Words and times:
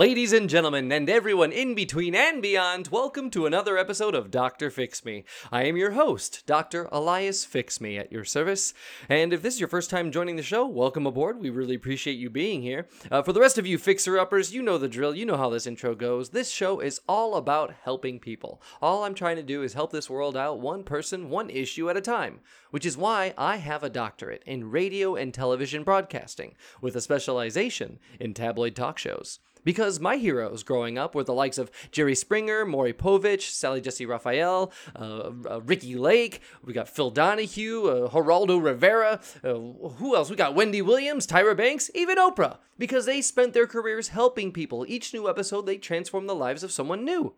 Ladies 0.00 0.32
and 0.32 0.48
gentlemen, 0.48 0.90
and 0.92 1.10
everyone 1.10 1.52
in 1.52 1.74
between 1.74 2.14
and 2.14 2.40
beyond, 2.40 2.88
welcome 2.88 3.28
to 3.32 3.44
another 3.44 3.76
episode 3.76 4.14
of 4.14 4.30
Dr. 4.30 4.70
Fix 4.70 5.04
Me. 5.04 5.24
I 5.52 5.64
am 5.64 5.76
your 5.76 5.90
host, 5.90 6.46
Dr. 6.46 6.88
Elias 6.90 7.44
Fix 7.44 7.82
Me, 7.82 7.98
at 7.98 8.10
your 8.10 8.24
service. 8.24 8.72
And 9.10 9.34
if 9.34 9.42
this 9.42 9.52
is 9.52 9.60
your 9.60 9.68
first 9.68 9.90
time 9.90 10.10
joining 10.10 10.36
the 10.36 10.42
show, 10.42 10.66
welcome 10.66 11.06
aboard. 11.06 11.38
We 11.38 11.50
really 11.50 11.74
appreciate 11.74 12.14
you 12.14 12.30
being 12.30 12.62
here. 12.62 12.88
Uh, 13.10 13.20
for 13.20 13.34
the 13.34 13.40
rest 13.40 13.58
of 13.58 13.66
you 13.66 13.76
fixer 13.76 14.18
uppers, 14.18 14.54
you 14.54 14.62
know 14.62 14.78
the 14.78 14.88
drill. 14.88 15.14
You 15.14 15.26
know 15.26 15.36
how 15.36 15.50
this 15.50 15.66
intro 15.66 15.94
goes. 15.94 16.30
This 16.30 16.48
show 16.48 16.80
is 16.80 17.02
all 17.06 17.34
about 17.34 17.74
helping 17.82 18.20
people. 18.20 18.62
All 18.80 19.04
I'm 19.04 19.14
trying 19.14 19.36
to 19.36 19.42
do 19.42 19.62
is 19.62 19.74
help 19.74 19.92
this 19.92 20.08
world 20.08 20.34
out 20.34 20.60
one 20.60 20.82
person, 20.82 21.28
one 21.28 21.50
issue 21.50 21.90
at 21.90 21.98
a 21.98 22.00
time, 22.00 22.40
which 22.70 22.86
is 22.86 22.96
why 22.96 23.34
I 23.36 23.56
have 23.56 23.82
a 23.82 23.90
doctorate 23.90 24.44
in 24.46 24.70
radio 24.70 25.14
and 25.14 25.34
television 25.34 25.82
broadcasting, 25.82 26.54
with 26.80 26.96
a 26.96 27.02
specialization 27.02 27.98
in 28.18 28.32
tabloid 28.32 28.74
talk 28.74 28.96
shows. 28.96 29.40
Because 29.64 30.00
my 30.00 30.16
heroes 30.16 30.62
growing 30.62 30.98
up 30.98 31.14
were 31.14 31.24
the 31.24 31.34
likes 31.34 31.58
of 31.58 31.70
Jerry 31.90 32.14
Springer, 32.14 32.64
Maury 32.64 32.92
Povich, 32.92 33.50
Sally 33.50 33.80
Jessy 33.80 34.06
Raphael, 34.06 34.72
uh, 34.96 35.30
uh, 35.48 35.60
Ricki 35.62 35.94
Lake, 35.94 36.40
we 36.64 36.72
got 36.72 36.88
Phil 36.88 37.10
Donahue, 37.10 37.86
uh, 37.86 38.08
Geraldo 38.10 38.62
Rivera, 38.62 39.20
uh, 39.44 39.54
who 39.54 40.16
else? 40.16 40.30
We 40.30 40.36
got 40.36 40.54
Wendy 40.54 40.82
Williams, 40.82 41.26
Tyra 41.26 41.56
Banks, 41.56 41.90
even 41.94 42.18
Oprah. 42.18 42.58
Because 42.78 43.04
they 43.04 43.20
spent 43.20 43.52
their 43.52 43.66
careers 43.66 44.08
helping 44.08 44.52
people. 44.52 44.86
Each 44.88 45.12
new 45.12 45.28
episode, 45.28 45.66
they 45.66 45.76
transformed 45.76 46.28
the 46.28 46.34
lives 46.34 46.62
of 46.62 46.72
someone 46.72 47.04
new. 47.04 47.34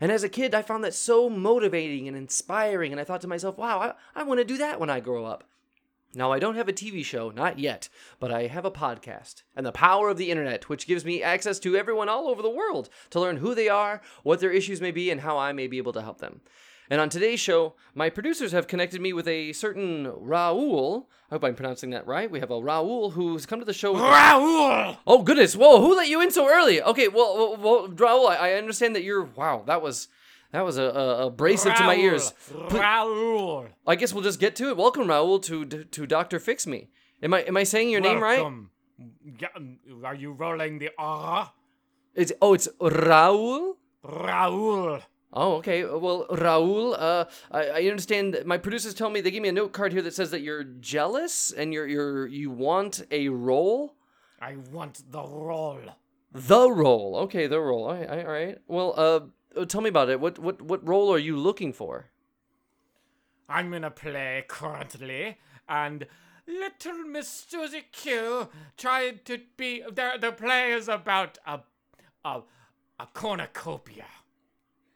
And 0.00 0.12
as 0.12 0.22
a 0.22 0.28
kid, 0.28 0.54
I 0.54 0.62
found 0.62 0.84
that 0.84 0.94
so 0.94 1.28
motivating 1.28 2.06
and 2.06 2.16
inspiring, 2.16 2.92
and 2.92 3.00
I 3.00 3.04
thought 3.04 3.22
to 3.22 3.28
myself, 3.28 3.58
wow, 3.58 3.80
I, 3.80 4.20
I 4.20 4.22
want 4.24 4.38
to 4.38 4.44
do 4.44 4.58
that 4.58 4.78
when 4.78 4.90
I 4.90 5.00
grow 5.00 5.24
up. 5.24 5.44
Now, 6.14 6.32
I 6.32 6.38
don't 6.38 6.54
have 6.54 6.68
a 6.68 6.72
TV 6.72 7.04
show, 7.04 7.30
not 7.30 7.58
yet, 7.58 7.88
but 8.18 8.32
I 8.32 8.46
have 8.46 8.64
a 8.64 8.70
podcast 8.70 9.42
and 9.54 9.66
the 9.66 9.72
power 9.72 10.08
of 10.08 10.16
the 10.16 10.30
internet, 10.30 10.68
which 10.68 10.86
gives 10.86 11.04
me 11.04 11.22
access 11.22 11.58
to 11.60 11.76
everyone 11.76 12.08
all 12.08 12.28
over 12.28 12.40
the 12.40 12.48
world 12.48 12.88
to 13.10 13.20
learn 13.20 13.36
who 13.36 13.54
they 13.54 13.68
are, 13.68 14.00
what 14.22 14.40
their 14.40 14.52
issues 14.52 14.80
may 14.80 14.92
be, 14.92 15.10
and 15.10 15.20
how 15.20 15.36
I 15.36 15.52
may 15.52 15.66
be 15.66 15.78
able 15.78 15.92
to 15.92 16.02
help 16.02 16.18
them. 16.18 16.40
And 16.88 17.00
on 17.00 17.08
today's 17.08 17.40
show, 17.40 17.74
my 17.94 18.10
producers 18.10 18.52
have 18.52 18.68
connected 18.68 19.00
me 19.00 19.12
with 19.12 19.26
a 19.26 19.52
certain 19.52 20.06
Raul. 20.06 21.06
I 21.30 21.34
hope 21.34 21.44
I'm 21.44 21.56
pronouncing 21.56 21.90
that 21.90 22.06
right. 22.06 22.30
We 22.30 22.40
have 22.40 22.52
a 22.52 22.60
Raul 22.60 23.12
who's 23.12 23.44
come 23.44 23.58
to 23.58 23.64
the 23.64 23.72
show. 23.72 23.94
Raul! 23.94 24.98
Oh 25.06 25.22
goodness! 25.22 25.56
Whoa! 25.56 25.80
Who 25.80 25.96
let 25.96 26.08
you 26.08 26.20
in 26.20 26.30
so 26.30 26.48
early? 26.48 26.80
Okay, 26.80 27.08
well, 27.08 27.36
well, 27.36 27.56
well 27.56 27.88
Raul, 27.88 28.30
I, 28.30 28.50
I 28.50 28.52
understand 28.54 28.94
that 28.94 29.02
you're. 29.02 29.24
Wow, 29.24 29.64
that 29.66 29.82
was 29.82 30.08
that 30.56 30.64
was 30.64 30.78
a, 30.78 30.84
a, 30.84 31.26
abrasive 31.26 31.74
to 31.74 31.84
my 31.84 31.96
ears. 31.96 32.32
Raul. 32.50 33.68
I 33.86 33.94
guess 33.94 34.14
we'll 34.14 34.24
just 34.24 34.40
get 34.40 34.56
to 34.56 34.70
it. 34.70 34.78
Welcome, 34.78 35.06
Raul, 35.06 35.42
to 35.42 35.66
to 35.66 36.06
Doctor 36.06 36.40
Fix 36.40 36.66
Me. 36.66 36.88
Am 37.22 37.34
I 37.34 37.40
am 37.42 37.58
I 37.58 37.64
saying 37.64 37.90
your 37.90 38.00
name 38.00 38.22
right? 38.22 38.38
Welcome. 38.38 38.70
Yeah, 39.38 39.48
Are 40.02 40.14
you 40.14 40.32
rolling 40.32 40.78
the 40.78 40.92
R? 40.96 41.52
It's 42.14 42.32
oh, 42.40 42.54
it's 42.54 42.68
Raul. 42.80 43.74
Raul. 44.02 45.02
Oh, 45.30 45.56
okay. 45.56 45.84
Well, 45.84 46.26
Raul, 46.30 46.96
uh, 46.98 47.26
I, 47.50 47.66
I 47.68 47.82
understand. 47.90 48.32
that 48.32 48.46
My 48.46 48.56
producers 48.56 48.94
tell 48.94 49.10
me 49.10 49.20
they 49.20 49.30
gave 49.30 49.42
me 49.42 49.50
a 49.50 49.52
note 49.52 49.74
card 49.74 49.92
here 49.92 50.00
that 50.00 50.14
says 50.14 50.30
that 50.30 50.40
you're 50.40 50.64
jealous 50.64 51.52
and 51.52 51.74
you're 51.74 51.86
you're 51.86 52.26
you 52.28 52.50
want 52.50 53.02
a 53.10 53.28
role. 53.28 53.94
I 54.40 54.56
want 54.72 55.02
the 55.12 55.22
role. 55.22 55.84
The 56.32 56.70
role. 56.70 57.16
Okay, 57.24 57.46
the 57.46 57.60
role. 57.60 57.84
All 57.84 57.94
right. 57.94 58.08
All 58.08 58.32
right. 58.32 58.58
Well, 58.66 58.94
uh, 58.96 59.20
tell 59.64 59.80
me 59.80 59.88
about 59.88 60.08
it. 60.10 60.20
What 60.20 60.38
what 60.38 60.60
what 60.62 60.86
role 60.86 61.12
are 61.12 61.18
you 61.18 61.36
looking 61.36 61.72
for? 61.72 62.06
I'm 63.48 63.72
in 63.74 63.84
a 63.84 63.90
play 63.90 64.44
currently, 64.48 65.38
and 65.68 66.06
little 66.46 67.04
Miss 67.04 67.28
Susie 67.48 67.84
Q 67.92 68.48
tried 68.76 69.24
to 69.26 69.40
be. 69.56 69.82
The, 69.82 70.18
the 70.20 70.32
play 70.32 70.72
is 70.72 70.88
about 70.88 71.38
a, 71.46 71.60
a, 72.24 72.42
a 72.98 73.06
cornucopia. 73.14 74.06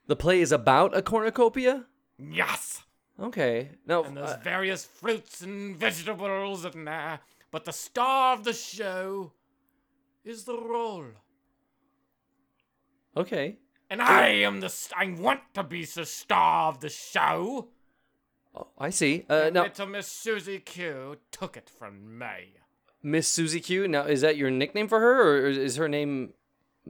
The 0.07 0.17
play 0.17 0.41
is 0.41 0.51
about 0.53 0.97
a 0.97 1.03
cornucopia. 1.03 1.87
Yes. 2.19 2.83
Okay. 3.21 3.71
Now, 3.87 4.03
And 4.03 4.17
there's 4.17 4.31
uh, 4.31 4.41
various 4.43 4.85
fruits 4.85 5.43
and 5.43 5.77
vegetables 5.77 6.65
in 6.65 6.85
there, 6.85 7.21
but 7.53 7.65
the 7.65 7.73
star 7.73 8.35
of 8.35 8.43
the 8.45 8.53
show 8.53 9.33
is 10.25 10.45
the 10.45 10.59
role. 10.59 11.07
okay. 13.17 13.59
And 13.91 14.01
I 14.01 14.29
am 14.29 14.61
the. 14.61 14.73
I 14.97 15.07
want 15.19 15.41
to 15.55 15.65
be 15.65 15.85
the 15.85 16.07
star 16.07 16.69
of 16.69 16.79
the 16.79 16.89
show. 16.89 17.69
Oh, 18.55 18.69
I 18.79 18.91
see. 18.91 19.25
Uh, 19.29 19.51
now, 19.53 19.65
Little 19.65 19.87
Miss 19.87 20.07
Susie 20.07 20.61
Q 20.61 21.17
took 21.33 21.57
it 21.57 21.69
from 21.69 22.17
me. 22.17 22.55
Miss 23.03 23.27
Susie 23.27 23.61
Q. 23.61 23.89
Now, 23.89 24.05
is 24.05 24.21
that 24.21 24.37
your 24.37 24.51
nickname 24.51 24.87
for 24.87 25.01
her, 25.01 25.39
or 25.39 25.47
is 25.49 25.75
her 25.75 25.89
name 25.89 26.35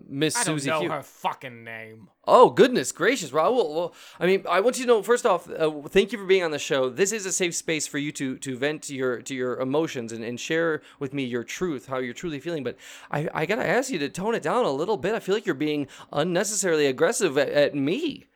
Miss 0.09 0.35
Susie. 0.35 0.41
I 0.41 0.45
don't 0.45 0.59
Susie 0.59 0.71
know 0.71 0.81
Q? 0.81 0.91
her 0.91 1.03
fucking 1.03 1.65
name. 1.65 2.09
Oh 2.27 2.51
goodness 2.51 2.93
gracious, 2.93 3.31
Raul. 3.31 3.75
Well, 3.75 3.95
I 4.19 4.27
mean, 4.27 4.45
I 4.49 4.61
want 4.61 4.79
you 4.79 4.85
to 4.85 4.89
know 4.89 5.03
first 5.03 5.27
off, 5.27 5.51
uh, 5.51 5.71
thank 5.89 6.13
you 6.13 6.19
for 6.19 6.25
being 6.25 6.43
on 6.43 6.51
the 6.51 6.59
show. 6.59 6.89
This 6.89 7.13
is 7.13 7.27
a 7.27 7.33
safe 7.33 7.55
space 7.55 7.87
for 7.87 7.99
you 7.99 8.13
to 8.13 8.37
to 8.39 8.57
vent 8.57 8.83
to 8.85 8.95
your 8.95 9.21
to 9.23 9.35
your 9.35 9.59
emotions 9.59 10.13
and, 10.13 10.23
and 10.25 10.39
share 10.39 10.83
with 10.99 11.13
me 11.13 11.25
your 11.25 11.45
truth, 11.45 11.87
how 11.87 11.99
you're 11.99 12.15
truly 12.15 12.41
feeling. 12.41 12.63
But 12.65 12.77
I 13.11 13.29
I 13.35 13.47
gotta 13.47 13.67
ask 13.67 13.91
you 13.91 13.99
to 13.99 14.09
tone 14.09 14.35
it 14.35 14.43
down 14.43 14.65
a 14.65 14.71
little 14.71 14.97
bit. 14.97 15.15
I 15.15 15.21
feel 15.21 15.35
like 15.35 15.47
you're 15.47 15.55
being 15.55 15.89
unnecessarily 16.13 16.87
aggressive 16.87 17.37
at, 17.39 17.49
at 17.49 17.75
me. 17.75 18.27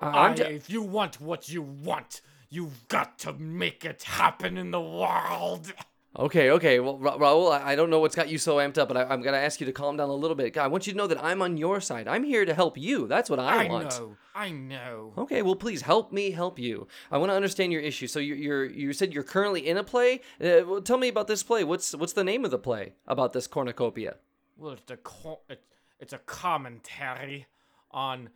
I- 0.00 0.06
I'm 0.08 0.32
I, 0.32 0.34
if 0.44 0.70
you 0.70 0.82
want 0.82 1.20
what 1.20 1.48
you 1.48 1.62
want, 1.62 2.20
you've 2.48 2.88
got 2.88 3.18
to 3.20 3.32
make 3.34 3.84
it 3.84 4.02
happen 4.02 4.56
in 4.56 4.70
the 4.70 4.80
world. 4.80 5.72
Okay, 6.18 6.50
okay. 6.50 6.80
Well, 6.80 6.98
Ra- 6.98 7.18
Raul, 7.18 7.52
I, 7.52 7.72
I 7.72 7.76
don't 7.76 7.88
know 7.88 8.00
what's 8.00 8.16
got 8.16 8.28
you 8.28 8.36
so 8.36 8.56
amped 8.56 8.78
up, 8.78 8.88
but 8.88 8.96
I, 8.96 9.04
I'm 9.04 9.22
gonna 9.22 9.36
ask 9.36 9.60
you 9.60 9.66
to 9.66 9.72
calm 9.72 9.96
down 9.96 10.08
a 10.08 10.14
little 10.14 10.34
bit. 10.34 10.56
I 10.58 10.66
want 10.66 10.86
you 10.86 10.92
to 10.92 10.96
know 10.96 11.06
that 11.06 11.22
I'm 11.22 11.40
on 11.40 11.56
your 11.56 11.80
side. 11.80 12.08
I'm 12.08 12.24
here 12.24 12.44
to 12.44 12.52
help 12.52 12.76
you. 12.76 13.06
That's 13.06 13.30
what 13.30 13.38
I, 13.38 13.66
I 13.66 13.68
want. 13.68 13.86
I 13.94 13.98
know. 13.98 14.16
I 14.34 14.50
know. 14.50 15.12
Okay, 15.18 15.42
well, 15.42 15.54
please 15.54 15.82
help 15.82 16.12
me 16.12 16.32
help 16.32 16.58
you. 16.58 16.88
I 17.12 17.18
want 17.18 17.30
to 17.30 17.36
understand 17.36 17.72
your 17.72 17.80
issue. 17.80 18.08
So 18.08 18.18
you 18.18 18.34
you're 18.34 18.64
you 18.64 18.92
said 18.92 19.14
you're 19.14 19.22
currently 19.22 19.68
in 19.68 19.76
a 19.76 19.84
play. 19.84 20.20
Uh, 20.40 20.66
well, 20.66 20.80
tell 20.80 20.98
me 20.98 21.08
about 21.08 21.28
this 21.28 21.44
play. 21.44 21.62
What's 21.62 21.94
what's 21.94 22.12
the 22.14 22.24
name 22.24 22.44
of 22.44 22.50
the 22.50 22.58
play 22.58 22.94
about 23.06 23.32
this 23.32 23.46
cornucopia? 23.46 24.16
Well, 24.56 24.72
it's 24.72 24.90
a 24.90 24.96
co- 24.96 25.40
it, 25.48 25.62
it's 26.00 26.12
a 26.12 26.18
commentary 26.18 27.46
on 27.92 28.30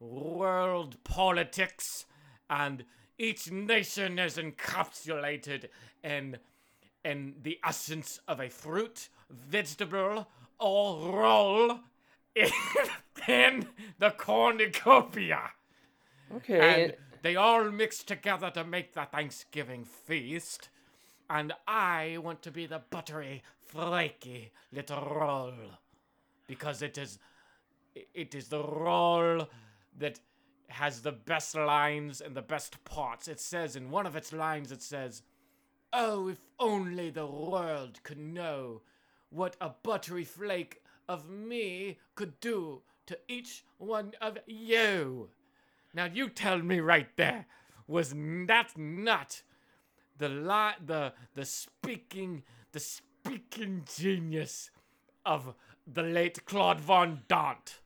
world 0.00 0.96
politics, 1.04 2.06
and 2.48 2.84
each 3.18 3.52
nation 3.52 4.18
is 4.18 4.36
encapsulated 4.36 5.66
in 6.02 6.38
in 7.04 7.34
the 7.42 7.58
essence 7.64 8.20
of 8.28 8.40
a 8.40 8.48
fruit, 8.48 9.08
vegetable, 9.30 10.28
or 10.58 11.12
roll 11.12 11.80
in, 12.34 12.50
in 13.28 13.68
the 13.98 14.10
cornucopia. 14.10 15.50
Okay. 16.36 16.84
And 16.84 16.94
they 17.22 17.36
all 17.36 17.70
mix 17.70 18.02
together 18.02 18.50
to 18.50 18.64
make 18.64 18.94
the 18.94 19.06
Thanksgiving 19.10 19.84
feast. 19.84 20.68
And 21.28 21.52
I 21.66 22.18
want 22.22 22.42
to 22.42 22.50
be 22.50 22.66
the 22.66 22.82
buttery, 22.90 23.42
flaky 23.66 24.52
little 24.72 25.02
roll. 25.02 25.54
Because 26.46 26.82
it 26.82 26.98
is 26.98 27.18
it 28.14 28.34
is 28.34 28.48
the 28.48 28.62
roll 28.62 29.48
that 29.98 30.20
has 30.68 31.02
the 31.02 31.12
best 31.12 31.54
lines 31.54 32.20
and 32.20 32.34
the 32.34 32.42
best 32.42 32.82
parts. 32.84 33.28
It 33.28 33.40
says 33.40 33.76
in 33.76 33.90
one 33.90 34.06
of 34.06 34.16
its 34.16 34.32
lines 34.32 34.72
it 34.72 34.82
says, 34.82 35.22
"Oh, 35.92 36.28
if 36.28 36.40
only 36.58 37.10
the 37.10 37.26
world 37.26 38.02
could 38.02 38.18
know 38.18 38.82
what 39.30 39.56
a 39.60 39.70
buttery 39.70 40.24
flake 40.24 40.82
of 41.08 41.28
me 41.28 41.98
could 42.14 42.38
do 42.40 42.82
to 43.06 43.18
each 43.28 43.64
one 43.78 44.12
of 44.20 44.38
you." 44.46 45.30
Now 45.92 46.04
you 46.04 46.28
tell 46.28 46.58
me 46.62 46.80
right 46.80 47.16
there, 47.16 47.46
was 47.86 48.10
that 48.10 48.72
not 48.76 49.42
the 50.16 50.28
li- 50.28 50.84
the 50.84 51.14
the 51.34 51.44
speaking 51.44 52.44
the 52.72 52.80
speaking 52.80 53.84
genius 53.96 54.70
of 55.26 55.54
the 55.86 56.02
late 56.02 56.44
Claude 56.44 56.80
Von 56.80 57.22
Dant? 57.26 57.80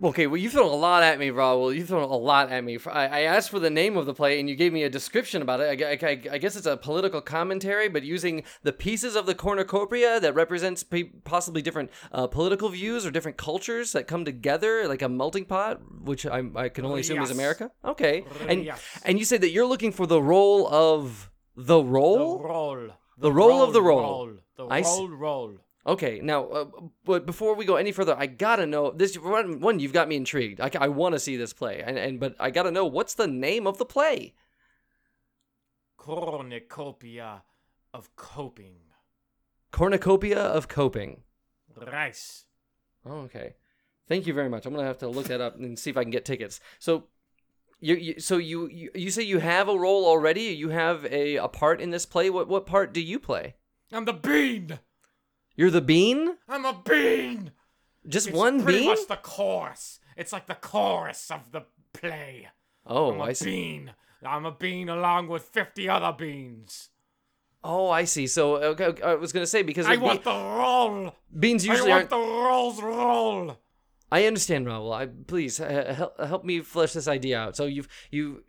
Okay, 0.00 0.28
well, 0.28 0.36
you 0.36 0.48
thrown 0.48 0.70
a 0.70 0.76
lot 0.76 1.02
at 1.02 1.18
me, 1.18 1.28
Raul. 1.30 1.74
You 1.74 1.84
thrown 1.84 2.04
a 2.04 2.16
lot 2.16 2.50
at 2.52 2.62
me. 2.62 2.78
I, 2.86 3.06
I 3.06 3.20
asked 3.22 3.50
for 3.50 3.58
the 3.58 3.68
name 3.70 3.96
of 3.96 4.06
the 4.06 4.14
play, 4.14 4.38
and 4.38 4.48
you 4.48 4.54
gave 4.54 4.72
me 4.72 4.84
a 4.84 4.88
description 4.88 5.42
about 5.42 5.60
it. 5.60 5.82
I, 5.82 6.06
I, 6.06 6.34
I 6.34 6.38
guess 6.38 6.54
it's 6.54 6.66
a 6.68 6.76
political 6.76 7.20
commentary, 7.20 7.88
but 7.88 8.04
using 8.04 8.44
the 8.62 8.72
pieces 8.72 9.16
of 9.16 9.26
the 9.26 9.34
cornucopia 9.34 10.20
that 10.20 10.34
represents 10.34 10.84
possibly 11.24 11.62
different 11.62 11.90
uh, 12.12 12.28
political 12.28 12.68
views 12.68 13.04
or 13.04 13.10
different 13.10 13.38
cultures 13.38 13.90
that 13.90 14.06
come 14.06 14.24
together, 14.24 14.86
like 14.86 15.02
a 15.02 15.08
melting 15.08 15.46
pot, 15.46 15.80
which 16.02 16.24
I, 16.26 16.44
I 16.54 16.68
can 16.68 16.84
only 16.84 17.00
assume 17.00 17.20
is 17.22 17.32
America. 17.32 17.72
Okay, 17.84 18.24
and 18.46 18.64
Yes. 18.64 18.80
and 19.04 19.18
you 19.18 19.24
said 19.24 19.40
that 19.40 19.50
you're 19.50 19.66
looking 19.66 19.90
for 19.90 20.06
the 20.06 20.22
role 20.22 20.68
of 20.68 21.28
the 21.56 21.82
role, 21.82 22.38
The 22.38 22.44
role. 22.44 22.76
roll. 22.76 22.88
The 23.18 23.32
role 23.32 23.62
of 23.64 23.72
the 23.72 23.82
role. 23.82 24.30
The 24.56 24.64
I 24.66 24.80
s- 24.80 24.86
roll 24.86 25.08
roll. 25.08 25.54
Okay, 25.88 26.20
now, 26.22 26.44
uh, 26.48 26.66
but 27.06 27.24
before 27.24 27.54
we 27.54 27.64
go 27.64 27.76
any 27.76 27.92
further, 27.92 28.14
I 28.16 28.26
gotta 28.26 28.66
know 28.66 28.90
this. 28.90 29.16
One, 29.16 29.58
one 29.60 29.80
you've 29.80 29.94
got 29.94 30.06
me 30.06 30.16
intrigued. 30.16 30.60
I, 30.60 30.70
I 30.78 30.88
want 30.88 31.14
to 31.14 31.18
see 31.18 31.38
this 31.38 31.54
play, 31.54 31.82
and, 31.82 31.96
and 31.96 32.20
but 32.20 32.36
I 32.38 32.50
gotta 32.50 32.70
know 32.70 32.84
what's 32.84 33.14
the 33.14 33.26
name 33.26 33.66
of 33.66 33.78
the 33.78 33.86
play. 33.86 34.34
Cornucopia 35.96 37.42
of 37.94 38.14
coping. 38.16 38.74
Cornucopia 39.72 40.38
of 40.38 40.68
coping. 40.68 41.22
Rice. 41.90 42.44
Oh, 43.06 43.20
okay. 43.20 43.54
Thank 44.08 44.26
you 44.26 44.34
very 44.34 44.50
much. 44.50 44.66
I'm 44.66 44.74
gonna 44.74 44.86
have 44.86 44.98
to 44.98 45.08
look 45.08 45.28
that 45.28 45.40
up 45.40 45.56
and 45.56 45.78
see 45.78 45.88
if 45.88 45.96
I 45.96 46.02
can 46.02 46.10
get 46.10 46.26
tickets. 46.26 46.60
So, 46.78 47.04
you, 47.80 47.94
you 47.94 48.20
so 48.20 48.36
you, 48.36 48.68
you 48.68 48.90
you 48.94 49.10
say 49.10 49.22
you 49.22 49.38
have 49.38 49.68
a 49.68 49.78
role 49.78 50.04
already? 50.04 50.42
You 50.42 50.68
have 50.68 51.06
a, 51.06 51.36
a 51.36 51.48
part 51.48 51.80
in 51.80 51.92
this 51.92 52.04
play. 52.04 52.28
What 52.28 52.46
what 52.46 52.66
part 52.66 52.92
do 52.92 53.00
you 53.00 53.18
play? 53.18 53.54
I'm 53.90 54.04
the 54.04 54.12
bean. 54.12 54.80
You're 55.58 55.70
the 55.72 55.80
bean. 55.82 56.36
I'm 56.48 56.64
a 56.64 56.72
bean. 56.72 57.50
Just 58.06 58.28
It's 58.28 58.36
one 58.36 58.62
pretty 58.62 58.78
bean. 58.78 58.88
much 58.88 59.06
the 59.08 59.16
chorus. 59.16 59.98
It's 60.16 60.32
like 60.32 60.46
the 60.46 60.54
chorus 60.54 61.30
of 61.32 61.50
the 61.52 61.62
play. 61.92 62.48
Oh, 62.86 63.12
I'm 63.12 63.20
a 63.20 63.24
I 63.24 63.32
see. 63.34 63.44
bean. 63.44 63.92
I'm 64.24 64.46
a 64.46 64.52
bean 64.52 64.88
along 64.88 65.26
with 65.28 65.42
50 65.42 65.88
other 65.88 66.12
beans. 66.16 66.90
Oh, 67.64 67.90
I 67.90 68.04
see. 68.04 68.28
So 68.28 68.56
okay, 68.56 69.02
I 69.02 69.16
was 69.16 69.32
gonna 69.32 69.46
say 69.48 69.62
because 69.62 69.86
I 69.86 69.96
want 69.96 70.22
the 70.22 70.30
roll. 70.30 71.14
beans 71.38 71.68
I 71.68 71.72
usually 71.72 71.90
want 71.90 72.10
aren't. 72.10 72.10
the 72.10 72.16
rolls 72.48 72.80
roll. 72.80 73.58
I 74.12 74.24
understand, 74.26 74.66
Raul. 74.66 74.94
I 74.94 75.06
please 75.06 75.60
uh, 75.60 75.92
help 75.94 76.18
help 76.24 76.44
me 76.44 76.60
flesh 76.60 76.92
this 76.92 77.08
idea 77.08 77.38
out. 77.40 77.56
So 77.56 77.66
you've 77.66 77.88
you. 78.12 78.44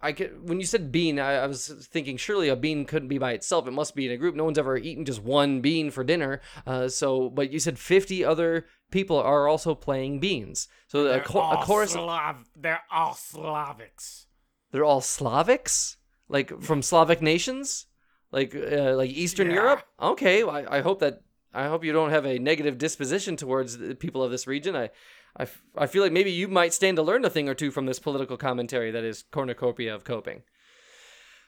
I 0.00 0.12
could, 0.12 0.48
when 0.48 0.60
you 0.60 0.66
said 0.66 0.92
bean, 0.92 1.18
I, 1.18 1.34
I 1.34 1.46
was 1.46 1.68
thinking 1.90 2.16
surely 2.16 2.48
a 2.48 2.54
bean 2.54 2.84
couldn't 2.84 3.08
be 3.08 3.18
by 3.18 3.32
itself. 3.32 3.66
It 3.66 3.72
must 3.72 3.96
be 3.96 4.06
in 4.06 4.12
a 4.12 4.16
group. 4.16 4.36
No 4.36 4.44
one's 4.44 4.58
ever 4.58 4.76
eaten 4.76 5.04
just 5.04 5.22
one 5.22 5.60
bean 5.60 5.90
for 5.90 6.04
dinner. 6.04 6.40
Uh, 6.64 6.88
so, 6.88 7.28
but 7.28 7.50
you 7.50 7.58
said 7.58 7.78
fifty 7.78 8.24
other 8.24 8.66
people 8.92 9.16
are 9.16 9.48
also 9.48 9.74
playing 9.74 10.20
beans. 10.20 10.68
So 10.86 11.06
a, 11.06 11.20
cho- 11.20 11.40
a 11.40 11.42
all 11.42 11.62
chorus. 11.64 11.92
Slav- 11.92 12.48
they're 12.54 12.82
all 12.92 13.14
Slavics. 13.14 14.26
They're 14.70 14.84
all 14.84 15.00
Slavics, 15.00 15.96
like 16.28 16.62
from 16.62 16.80
Slavic 16.82 17.20
nations, 17.20 17.86
like 18.30 18.54
uh, 18.54 18.94
like 18.94 19.10
Eastern 19.10 19.48
Yeah. 19.48 19.54
Europe. 19.54 19.82
Okay, 20.00 20.44
well, 20.44 20.54
I, 20.56 20.78
I 20.78 20.80
hope 20.80 21.00
that 21.00 21.22
I 21.64 21.68
hope 21.68 21.84
you 21.84 21.92
don't 21.92 22.10
have 22.10 22.24
a 22.26 22.38
negative 22.38 22.78
disposition 22.78 23.36
towards 23.36 23.78
the 23.78 23.94
people 23.94 24.22
of 24.22 24.30
this 24.30 24.46
region. 24.46 24.76
I, 24.76 24.90
I, 25.36 25.42
f- 25.42 25.62
I 25.76 25.86
feel 25.86 26.02
like 26.02 26.12
maybe 26.12 26.30
you 26.30 26.48
might 26.48 26.72
stand 26.74 26.96
to 26.96 27.02
learn 27.02 27.24
a 27.24 27.30
thing 27.30 27.48
or 27.48 27.54
two 27.54 27.70
from 27.70 27.86
this 27.86 27.98
political 27.98 28.36
commentary 28.36 28.90
that 28.90 29.04
is 29.04 29.24
cornucopia 29.30 29.94
of 29.94 30.04
coping. 30.04 30.42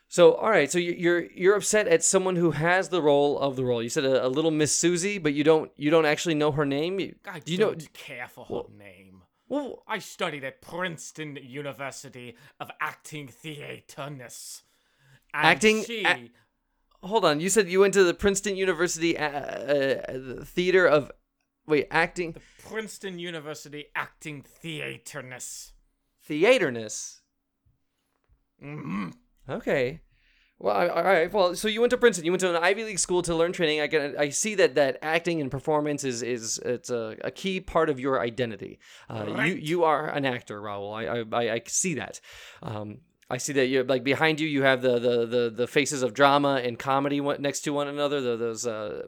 So, 0.09 0.35
all 0.35 0.51
right, 0.51 0.71
so 0.71 0.79
you- 0.79 0.97
you're 0.99 1.21
you're 1.31 1.55
upset 1.57 1.87
at 1.87 2.03
someone 2.03 2.37
who 2.37 2.51
has 2.51 2.89
the 2.89 3.01
role 3.01 3.39
of 3.39 3.55
the 3.57 3.65
role. 3.65 3.83
You 3.83 3.89
said 3.89 4.05
a, 4.05 4.27
a 4.27 4.29
little 4.29 4.51
Miss 4.51 4.73
Susie, 4.75 5.19
but 5.19 5.35
you 5.35 5.45
don't 5.45 5.71
you 5.77 5.91
don't 5.91 6.07
actually 6.07 6.35
know 6.35 6.51
her 6.53 6.67
name. 6.67 6.99
You, 6.99 7.15
I 7.27 7.39
do 7.39 7.53
you 7.53 7.59
know? 7.59 7.71
don't 7.71 7.93
care 7.93 8.27
for 8.29 8.45
her 8.47 8.77
name. 8.77 9.23
Well, 9.49 9.83
I 9.87 9.99
studied 9.99 10.45
at 10.45 10.61
Princeton 10.62 11.39
University 11.43 12.37
of 12.61 12.71
Acting 12.81 13.29
Theaterness. 13.29 14.62
And 15.33 15.47
Acting- 15.47 15.85
She, 15.85 16.05
a- 16.05 16.31
hold 17.02 17.25
on. 17.25 17.41
You 17.41 17.49
said 17.49 17.69
you 17.69 17.81
went 17.81 17.94
to 17.94 18.05
the 18.05 18.14
Princeton 18.14 18.56
University 18.56 19.17
uh, 19.19 19.29
uh, 19.29 20.44
Theater 20.44 20.87
of 20.87 21.11
wait 21.67 21.87
acting 21.91 22.32
the 22.32 22.41
Princeton 22.69 23.19
University 23.19 23.87
Acting 23.94 24.43
Theaterness. 24.62 25.73
theaterness. 26.29 27.20
Mhm. 28.62 29.14
Okay. 29.49 30.00
Well, 30.58 30.76
I- 30.76 30.88
all 30.88 31.02
right. 31.02 31.32
Well, 31.32 31.55
so 31.55 31.69
you 31.69 31.81
went 31.81 31.91
to 31.93 31.97
Princeton. 31.97 32.26
You 32.26 32.32
went 32.32 32.41
to 32.43 32.50
an 32.55 32.62
Ivy 32.62 32.85
League 32.85 32.99
school 32.99 33.23
to 33.23 33.35
learn 33.35 33.52
training. 33.52 33.81
I 33.81 33.88
can 33.88 34.14
I 34.19 34.29
see 34.29 34.55
that 34.56 34.75
that 34.75 34.99
acting 35.00 35.41
and 35.41 35.50
performance 35.50 36.05
is 36.05 36.23
is 36.23 36.58
it's 36.58 36.91
a, 36.91 37.17
a 37.25 37.31
key 37.31 37.61
part 37.61 37.88
of 37.88 37.99
your 37.99 38.20
identity. 38.20 38.79
Uh, 39.08 39.25
You 39.29 39.35
Right. 39.35 39.58
you 39.62 39.85
are 39.85 40.08
an 40.11 40.26
actor, 40.26 40.61
Raul. 40.61 40.93
I 40.94 41.06
I, 41.06 41.44
I, 41.49 41.55
I 41.55 41.62
see 41.67 41.94
that. 41.94 42.20
Um, 42.62 42.99
I 43.31 43.38
see 43.38 43.53
that 43.55 43.67
you're 43.67 43.85
like 43.85 44.03
behind 44.05 44.41
you. 44.41 44.49
You 44.49 44.62
have 44.62 44.82
the 44.82 44.99
the 44.99 45.27
the, 45.27 45.53
the 45.55 45.67
faces 45.67 46.03
of 46.03 46.12
drama 46.12 46.61
and 46.65 46.79
comedy 46.79 47.21
next 47.21 47.61
to 47.61 47.73
one 47.73 47.88
another. 47.88 48.21
The, 48.21 48.37
those 48.37 48.67
uh 48.67 49.03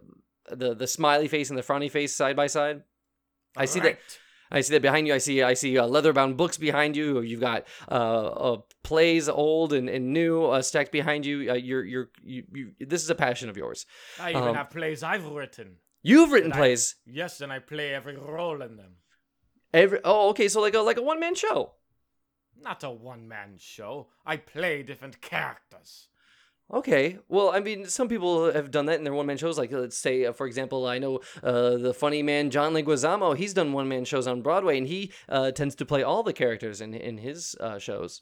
the 0.50 0.74
the 0.74 0.86
smiley 0.86 1.28
face 1.28 1.50
and 1.50 1.58
the 1.58 1.62
frowny 1.62 1.90
face 1.90 2.14
side 2.14 2.36
by 2.36 2.46
side. 2.46 2.82
I 3.56 3.66
see 3.66 3.80
that. 3.80 3.98
I 4.54 4.60
see 4.60 4.74
that 4.74 4.82
behind 4.82 5.06
you. 5.06 5.14
I 5.14 5.18
see 5.18 5.42
I 5.42 5.54
see 5.54 5.78
uh, 5.78 5.86
leather-bound 5.86 6.36
books 6.36 6.58
behind 6.58 6.94
you. 6.94 7.20
You've 7.22 7.40
got 7.40 7.66
uh, 7.90 7.94
uh 7.94 8.56
plays 8.82 9.28
old 9.28 9.72
and, 9.72 9.88
and 9.88 10.12
new 10.12 10.44
uh, 10.44 10.60
stacked 10.62 10.92
behind 10.92 11.24
you. 11.24 11.50
Uh, 11.50 11.54
you're 11.54 11.84
you're 11.84 12.10
you, 12.22 12.44
you. 12.52 12.72
This 12.78 13.02
is 13.02 13.10
a 13.10 13.14
passion 13.14 13.48
of 13.48 13.56
yours. 13.56 13.86
I 14.20 14.30
even 14.30 14.42
Um, 14.42 14.54
have 14.54 14.70
plays 14.70 15.02
I've 15.02 15.26
written. 15.26 15.76
You've 16.02 16.32
written 16.32 16.50
Did 16.50 16.56
I- 16.56 16.60
plays. 16.60 16.96
Yes, 17.06 17.40
and 17.40 17.50
I 17.52 17.60
play 17.60 17.94
every 17.94 18.16
role 18.16 18.60
in 18.60 18.76
them. 18.76 18.96
Every 19.72 20.00
oh 20.04 20.28
okay, 20.30 20.48
so 20.48 20.60
like 20.60 20.74
a 20.74 20.80
like 20.80 20.98
a 20.98 21.02
one 21.02 21.18
man 21.18 21.34
show. 21.34 21.72
Not 22.60 22.84
a 22.84 22.90
one 22.90 23.26
man 23.28 23.56
show. 23.58 24.08
I 24.24 24.36
play 24.36 24.82
different 24.82 25.20
characters. 25.20 26.08
Okay, 26.72 27.18
well, 27.28 27.50
I 27.50 27.60
mean, 27.60 27.84
some 27.86 28.08
people 28.08 28.50
have 28.50 28.70
done 28.70 28.86
that 28.86 28.96
in 28.96 29.04
their 29.04 29.12
one 29.12 29.26
man 29.26 29.36
shows. 29.36 29.58
Like, 29.58 29.72
let's 29.72 29.98
say, 29.98 30.24
uh, 30.24 30.32
for 30.32 30.46
example, 30.46 30.86
I 30.86 30.98
know 30.98 31.20
uh, 31.42 31.76
the 31.76 31.92
funny 31.92 32.22
man 32.22 32.50
John 32.50 32.72
Leguizamo. 32.72 33.36
He's 33.36 33.52
done 33.52 33.72
one 33.72 33.88
man 33.88 34.04
shows 34.06 34.26
on 34.26 34.40
Broadway, 34.40 34.78
and 34.78 34.86
he 34.86 35.12
uh, 35.28 35.50
tends 35.50 35.74
to 35.76 35.84
play 35.84 36.02
all 36.02 36.22
the 36.22 36.32
characters 36.32 36.80
in 36.80 36.94
in 36.94 37.18
his 37.18 37.54
uh, 37.60 37.78
shows. 37.78 38.20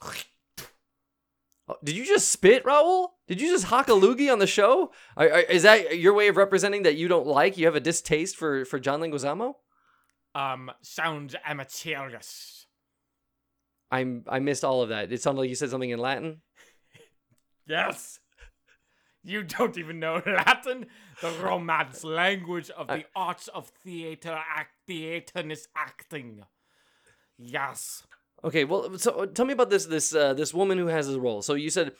Oh, 1.68 1.76
did 1.84 1.94
you 1.94 2.04
just 2.04 2.30
spit, 2.30 2.64
Raul? 2.64 3.10
Did 3.28 3.40
you 3.40 3.48
just 3.48 3.66
hock 3.66 3.88
a 3.88 3.92
loogie 3.92 4.32
on 4.32 4.40
the 4.40 4.46
show? 4.46 4.90
Are, 5.16 5.30
are- 5.30 5.40
is 5.40 5.62
that 5.62 5.98
your 5.98 6.14
way 6.14 6.26
of 6.26 6.36
representing 6.36 6.82
that 6.82 6.96
you 6.96 7.06
don't 7.06 7.28
like? 7.28 7.56
You 7.56 7.66
have 7.66 7.76
a 7.76 7.80
distaste 7.80 8.36
for 8.36 8.64
for 8.64 8.80
John 8.80 9.00
Leguizamo? 9.00 9.54
Um, 10.34 10.72
sounds 10.82 11.36
amateurish. 11.44 12.59
I'm 13.90 14.24
I 14.28 14.38
missed 14.38 14.64
all 14.64 14.82
of 14.82 14.88
that. 14.90 15.12
It 15.12 15.20
sounded 15.22 15.40
like 15.40 15.48
you 15.48 15.54
said 15.56 15.70
something 15.70 15.90
in 15.90 15.98
Latin. 15.98 16.40
Yes. 17.66 18.18
You 19.22 19.44
don't 19.44 19.76
even 19.78 20.00
know 20.00 20.20
Latin? 20.26 20.86
The 21.20 21.30
Romance 21.42 22.02
language 22.02 22.70
of 22.70 22.88
the 22.88 23.04
arts 23.14 23.48
of 23.48 23.68
theater 23.84 24.36
act 24.56 24.72
theaterness 24.88 25.68
acting. 25.76 26.42
Yes. 27.38 28.02
Okay, 28.42 28.64
well, 28.64 28.98
so 28.98 29.10
uh, 29.22 29.26
tell 29.26 29.44
me 29.44 29.52
about 29.52 29.68
this 29.70 29.84
this 29.86 30.14
uh, 30.14 30.32
this 30.34 30.54
woman 30.54 30.78
who 30.78 30.86
has 30.86 31.06
this 31.06 31.16
role. 31.16 31.42
So 31.42 31.54
you 31.54 31.68
said 31.70 31.92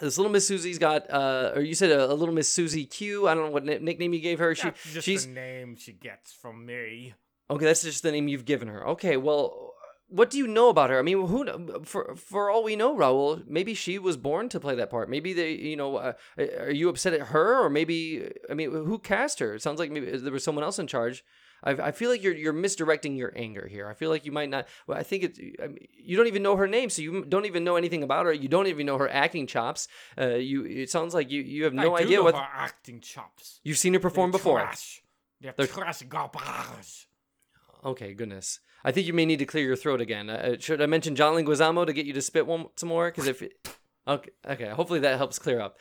this 0.00 0.18
little 0.18 0.32
Miss 0.32 0.46
Susie's 0.46 0.78
got, 0.78 1.08
uh, 1.10 1.52
or 1.54 1.62
you 1.62 1.74
said 1.74 1.90
a, 1.92 2.12
a 2.12 2.14
little 2.14 2.34
Miss 2.34 2.48
Susie 2.48 2.84
Q. 2.84 3.28
I 3.28 3.34
don't 3.34 3.46
know 3.46 3.50
what 3.52 3.64
ni- 3.64 3.78
nickname 3.78 4.12
you 4.12 4.20
gave 4.20 4.40
her. 4.40 4.54
She 4.54 4.64
That's 4.64 4.92
just 4.92 5.04
she's 5.06 5.26
the 5.26 5.32
name 5.32 5.76
she 5.76 5.92
gets 5.92 6.32
from 6.32 6.66
me. 6.66 7.14
okay. 7.48 7.64
That's 7.64 7.82
just 7.82 8.02
the 8.02 8.10
name 8.12 8.26
you've 8.28 8.44
given 8.44 8.66
her. 8.68 8.86
Okay, 8.88 9.16
well, 9.16 9.74
what 10.08 10.30
do 10.30 10.38
you 10.38 10.46
know 10.46 10.68
about 10.68 10.90
her? 10.90 10.98
I 10.98 11.02
mean, 11.02 11.26
who 11.26 11.82
for 11.84 12.14
for 12.16 12.50
all 12.50 12.62
we 12.64 12.76
know, 12.76 12.96
Raul, 12.96 13.46
maybe 13.46 13.74
she 13.74 13.98
was 13.98 14.16
born 14.16 14.48
to 14.50 14.60
play 14.60 14.74
that 14.76 14.90
part. 14.90 15.10
Maybe 15.10 15.32
they, 15.32 15.52
you 15.52 15.76
know, 15.76 15.96
uh, 15.96 16.12
are 16.58 16.70
you 16.70 16.88
upset 16.88 17.12
at 17.14 17.28
her, 17.28 17.62
or 17.64 17.68
maybe 17.70 18.30
I 18.50 18.54
mean, 18.54 18.70
who 18.70 18.98
cast 18.98 19.40
her? 19.40 19.54
It 19.54 19.62
sounds 19.62 19.78
like 19.78 19.90
maybe 19.90 20.10
there 20.16 20.32
was 20.32 20.44
someone 20.44 20.64
else 20.64 20.78
in 20.78 20.86
charge. 20.86 21.24
I, 21.64 21.70
I 21.72 21.90
feel 21.90 22.10
like 22.10 22.22
you're 22.22 22.34
you're 22.34 22.52
misdirecting 22.52 23.16
your 23.16 23.32
anger 23.34 23.66
here. 23.66 23.88
I 23.88 23.94
feel 23.94 24.10
like 24.10 24.24
you 24.26 24.30
might 24.32 24.50
not. 24.50 24.68
Well, 24.86 24.98
I 24.98 25.02
think 25.02 25.24
it's 25.24 25.40
I 25.60 25.68
mean, 25.68 25.86
you 25.90 26.16
don't 26.16 26.26
even 26.28 26.42
know 26.42 26.54
her 26.56 26.68
name, 26.68 26.90
so 26.90 27.02
you 27.02 27.24
don't 27.24 27.46
even 27.46 27.64
know 27.64 27.76
anything 27.76 28.02
about 28.02 28.26
her. 28.26 28.32
You 28.32 28.48
don't 28.48 28.66
even 28.68 28.86
know 28.86 28.98
her 28.98 29.08
acting 29.08 29.46
chops. 29.46 29.88
Uh, 30.20 30.34
you 30.34 30.64
it 30.64 30.90
sounds 30.90 31.14
like 31.14 31.30
you 31.30 31.40
you 31.42 31.64
have 31.64 31.74
no 31.74 31.96
I 31.96 32.00
idea 32.00 32.18
know 32.18 32.24
what 32.24 32.34
her 32.36 32.46
acting 32.54 33.00
chops. 33.00 33.60
you've 33.64 33.78
seen 33.78 33.94
her 33.94 34.00
perform 34.00 34.30
They're 34.30 34.38
before. 34.38 34.60
Trash. 34.60 35.02
They're, 35.40 35.54
They're- 35.56 35.66
trash 35.66 36.02
garbage. 36.02 37.08
Okay, 37.84 38.14
goodness. 38.14 38.60
I 38.86 38.92
think 38.92 39.08
you 39.08 39.12
may 39.12 39.26
need 39.26 39.40
to 39.40 39.46
clear 39.46 39.64
your 39.64 39.74
throat 39.74 40.00
again. 40.00 40.30
Uh, 40.30 40.56
should 40.60 40.80
I 40.80 40.86
mention 40.86 41.16
John 41.16 41.34
Leguizamo 41.34 41.84
to 41.84 41.92
get 41.92 42.06
you 42.06 42.12
to 42.12 42.22
spit 42.22 42.46
one 42.46 42.66
some 42.76 42.88
more? 42.88 43.10
Because 43.10 43.26
if 43.26 43.42
okay, 44.06 44.30
okay, 44.48 44.68
hopefully 44.68 45.00
that 45.00 45.16
helps 45.16 45.40
clear 45.40 45.60
up. 45.60 45.76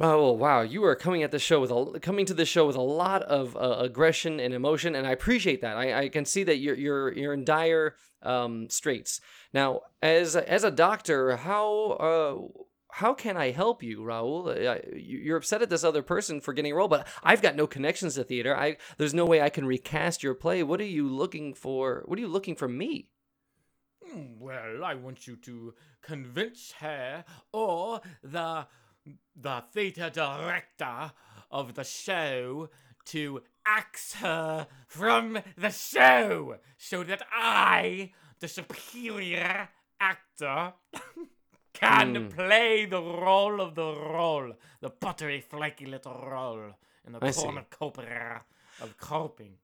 Oh 0.00 0.32
wow, 0.32 0.62
you 0.62 0.82
are 0.84 0.96
coming 0.96 1.22
at 1.22 1.32
the 1.32 1.38
show 1.38 1.60
with 1.60 1.70
a 1.70 2.00
coming 2.00 2.24
to 2.24 2.32
the 2.32 2.46
show 2.46 2.66
with 2.66 2.76
a 2.76 2.80
lot 2.80 3.22
of 3.24 3.54
uh, 3.56 3.76
aggression 3.78 4.40
and 4.40 4.54
emotion, 4.54 4.94
and 4.94 5.06
I 5.06 5.10
appreciate 5.10 5.60
that. 5.60 5.76
I, 5.76 6.04
I 6.04 6.08
can 6.08 6.24
see 6.24 6.44
that 6.44 6.56
you're 6.56 6.74
you're 6.74 7.12
you're 7.12 7.34
in 7.34 7.44
dire 7.44 7.94
um, 8.22 8.70
straits. 8.70 9.20
Now, 9.52 9.82
as 10.02 10.34
as 10.34 10.64
a 10.64 10.70
doctor, 10.70 11.36
how 11.36 11.90
uh, 11.92 12.62
how 12.98 13.12
can 13.14 13.36
I 13.36 13.50
help 13.50 13.82
you, 13.82 14.00
Raul? 14.02 14.48
Uh, 14.48 14.78
you- 14.96 15.18
You're 15.18 15.36
upset 15.38 15.62
at 15.62 15.70
this 15.70 15.82
other 15.84 16.02
person 16.02 16.40
for 16.40 16.52
getting 16.52 16.72
a 16.72 16.76
role, 16.76 16.88
but 16.88 17.06
I've 17.22 17.42
got 17.42 17.56
no 17.56 17.66
connections 17.66 18.14
to 18.14 18.24
theater. 18.24 18.56
I 18.56 18.76
there's 18.98 19.14
no 19.14 19.26
way 19.26 19.40
I 19.42 19.48
can 19.50 19.66
recast 19.66 20.22
your 20.22 20.34
play. 20.34 20.62
What 20.62 20.80
are 20.80 20.84
you 20.98 21.08
looking 21.08 21.54
for? 21.54 22.02
What 22.06 22.18
are 22.18 22.22
you 22.22 22.28
looking 22.28 22.54
from 22.56 22.78
me? 22.78 23.10
Hmm, 24.04 24.38
Well, 24.38 24.84
I 24.84 24.94
want 24.94 25.26
you 25.26 25.36
to 25.36 25.74
convince 26.02 26.72
her 26.80 27.24
or 27.52 28.00
the 28.22 28.66
the 29.36 29.64
theater 29.72 30.08
director 30.10 31.12
of 31.50 31.74
the 31.74 31.84
show 31.84 32.70
to 33.06 33.42
axe 33.66 34.14
her 34.14 34.66
from 34.86 35.38
the 35.56 35.70
show 35.70 36.56
so 36.78 37.02
that 37.04 37.22
I, 37.32 38.12
the 38.40 38.48
superior 38.48 39.68
actor, 40.00 40.72
can 41.74 42.14
Hmm. 42.14 42.28
play 42.28 42.86
the 42.86 43.02
role 43.02 43.60
of 43.60 43.74
the 43.74 43.90
role, 43.94 44.52
the 44.80 44.90
buttery, 44.90 45.40
flaky 45.40 45.86
little 45.86 46.24
role 46.26 46.74
in 47.06 47.12
the 47.12 47.18
I 47.20 47.32
cornucopia 47.32 48.42
of 48.80 48.96
coping. 48.98 49.58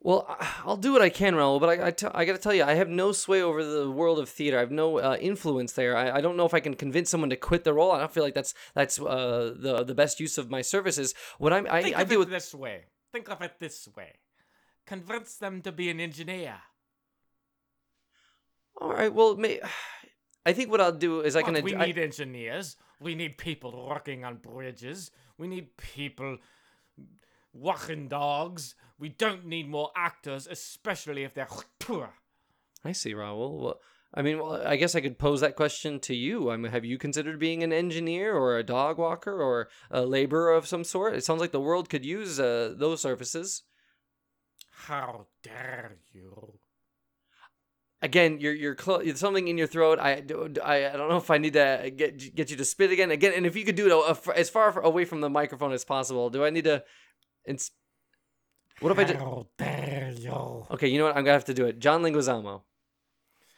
Well, 0.00 0.26
I'll 0.66 0.76
do 0.76 0.92
what 0.92 1.00
I 1.00 1.08
can, 1.08 1.34
Raul, 1.34 1.58
but 1.58 1.70
I, 1.80 1.86
I, 1.86 1.90
t- 1.90 2.06
I 2.12 2.26
got 2.26 2.34
to 2.36 2.38
tell 2.38 2.52
you, 2.52 2.62
I 2.62 2.74
have 2.74 2.90
no 2.90 3.12
sway 3.12 3.40
over 3.40 3.64
the 3.64 3.90
world 3.90 4.18
of 4.18 4.28
theater. 4.28 4.58
I 4.58 4.60
have 4.60 4.70
no 4.70 4.98
uh, 4.98 5.16
influence 5.18 5.72
there. 5.72 5.96
I, 5.96 6.18
I 6.18 6.20
don't 6.20 6.36
know 6.36 6.44
if 6.44 6.52
I 6.52 6.60
can 6.60 6.74
convince 6.74 7.08
someone 7.08 7.30
to 7.30 7.36
quit 7.36 7.64
the 7.64 7.72
role. 7.72 7.90
I 7.92 8.00
don't 8.00 8.12
feel 8.12 8.22
like 8.22 8.34
that's 8.34 8.52
that's 8.74 9.00
uh, 9.00 9.54
the 9.56 9.82
the 9.82 9.94
best 9.94 10.20
use 10.20 10.36
of 10.36 10.50
my 10.50 10.60
services. 10.60 11.14
What 11.38 11.54
I'm, 11.54 11.66
I, 11.70 11.82
Think 11.82 11.96
I 11.96 12.02
of 12.02 12.08
deal 12.10 12.18
it 12.20 12.28
with. 12.28 12.30
this 12.30 12.54
way. 12.54 12.84
Think 13.12 13.30
of 13.30 13.40
it 13.40 13.54
this 13.58 13.88
way. 13.96 14.12
convince 14.86 15.36
them 15.38 15.62
to 15.62 15.72
be 15.72 15.88
an 15.88 15.98
engineer. 16.00 16.56
All 18.80 18.90
right. 18.92 19.12
Well, 19.12 19.36
may, 19.36 19.60
I 20.46 20.52
think 20.52 20.70
what 20.70 20.80
I'll 20.80 20.92
do 20.92 21.20
is 21.20 21.36
I 21.36 21.42
can. 21.42 21.62
we 21.62 21.74
I- 21.74 21.86
need 21.86 21.98
engineers. 21.98 22.76
We 23.00 23.14
need 23.14 23.38
people 23.38 23.86
working 23.88 24.24
on 24.24 24.36
bridges. 24.36 25.10
We 25.38 25.48
need 25.48 25.76
people 25.76 26.38
walking 27.52 28.08
dogs. 28.08 28.74
We 28.98 29.08
don't 29.08 29.46
need 29.46 29.68
more 29.68 29.90
actors, 29.96 30.46
especially 30.46 31.24
if 31.24 31.34
they're 31.34 31.48
poor. 31.78 32.14
I 32.84 32.92
see, 32.92 33.14
Raul. 33.14 33.58
Well, 33.60 33.80
I 34.12 34.22
mean, 34.22 34.38
well, 34.38 34.62
I 34.64 34.76
guess 34.76 34.94
I 34.94 35.00
could 35.00 35.18
pose 35.18 35.40
that 35.40 35.56
question 35.56 35.98
to 36.00 36.14
you. 36.14 36.50
I 36.50 36.56
mean, 36.56 36.70
have 36.70 36.84
you 36.84 36.98
considered 36.98 37.38
being 37.40 37.62
an 37.64 37.72
engineer 37.72 38.36
or 38.36 38.56
a 38.56 38.62
dog 38.62 38.96
walker 38.98 39.42
or 39.42 39.68
a 39.90 40.02
laborer 40.02 40.52
of 40.52 40.68
some 40.68 40.84
sort? 40.84 41.14
It 41.14 41.24
sounds 41.24 41.40
like 41.40 41.50
the 41.50 41.60
world 41.60 41.88
could 41.90 42.04
use 42.04 42.38
uh, 42.38 42.74
those 42.76 43.00
services. 43.02 43.64
How 44.70 45.26
dare 45.42 45.96
you? 46.12 46.58
Again, 48.04 48.38
you're 48.38 48.52
you're 48.52 48.76
something 49.14 49.48
in 49.48 49.56
your 49.56 49.66
throat. 49.66 49.98
I, 49.98 50.22
I, 50.62 50.86
I 50.88 50.92
don't 50.92 51.08
know 51.08 51.16
if 51.16 51.30
I 51.30 51.38
need 51.38 51.54
to 51.54 51.86
uh, 51.86 51.88
get 51.88 52.34
get 52.34 52.50
you 52.50 52.56
to 52.58 52.64
spit 52.64 52.90
again. 52.90 53.10
Again, 53.10 53.32
and 53.34 53.46
if 53.46 53.56
you 53.56 53.64
could 53.64 53.76
do 53.76 53.86
it 53.88 54.28
as 54.36 54.50
far 54.50 54.78
away 54.78 55.06
from 55.06 55.22
the 55.22 55.30
microphone 55.30 55.72
as 55.72 55.86
possible. 55.86 56.28
Do 56.28 56.44
I 56.44 56.50
need 56.50 56.64
to? 56.64 56.84
Ins- 57.46 57.70
what 58.80 58.92
if 58.92 58.98
I 58.98 59.04
do? 59.04 59.46
Okay, 60.72 60.88
you 60.88 60.98
know 60.98 61.04
what? 61.06 61.16
I'm 61.16 61.24
gonna 61.24 61.32
have 61.32 61.46
to 61.46 61.54
do 61.54 61.64
it. 61.64 61.78
John 61.78 62.02
Linguizamo. 62.02 62.60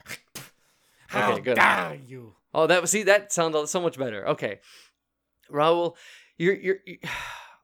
How 1.08 1.32
Okay, 1.32 1.40
good. 1.40 1.56
dare 1.56 1.98
you? 2.06 2.34
Oh, 2.54 2.68
that 2.68 2.80
was 2.80 2.92
see 2.92 3.02
that 3.02 3.32
sounded 3.32 3.66
so 3.66 3.80
much 3.80 3.98
better. 3.98 4.28
Okay, 4.28 4.60
Raul, 5.50 5.96
you're 6.38 6.54
you're. 6.54 6.78
you 6.86 6.98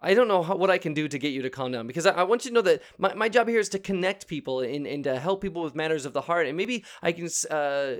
I 0.03 0.15
don't 0.15 0.29
know 0.29 0.43
how, 0.43 0.57
what 0.57 0.71
I 0.71 0.79
can 0.79 0.95
do 0.95 1.07
to 1.09 1.19
get 1.19 1.33
you 1.33 1.43
to 1.43 1.51
calm 1.51 1.73
down 1.73 1.87
because 1.87 2.07
I, 2.07 2.11
I 2.11 2.23
want 2.25 2.45
you 2.45 2.51
to 2.51 2.55
know 2.55 2.63
that 2.63 2.83
my, 2.99 3.15
my 3.15 3.29
job 3.29 3.49
here 3.49 3.61
is 3.61 3.69
to 3.71 3.79
connect 3.79 4.27
people 4.27 4.61
and, 4.61 4.87
and 4.87 5.05
to 5.05 5.19
help 5.19 5.41
people 5.41 5.63
with 5.63 5.77
matters 5.77 6.05
of 6.05 6.13
the 6.13 6.23
heart. 6.23 6.47
And 6.47 6.57
maybe 6.57 6.85
I 7.03 7.13
can. 7.13 7.29
Uh, 7.51 7.95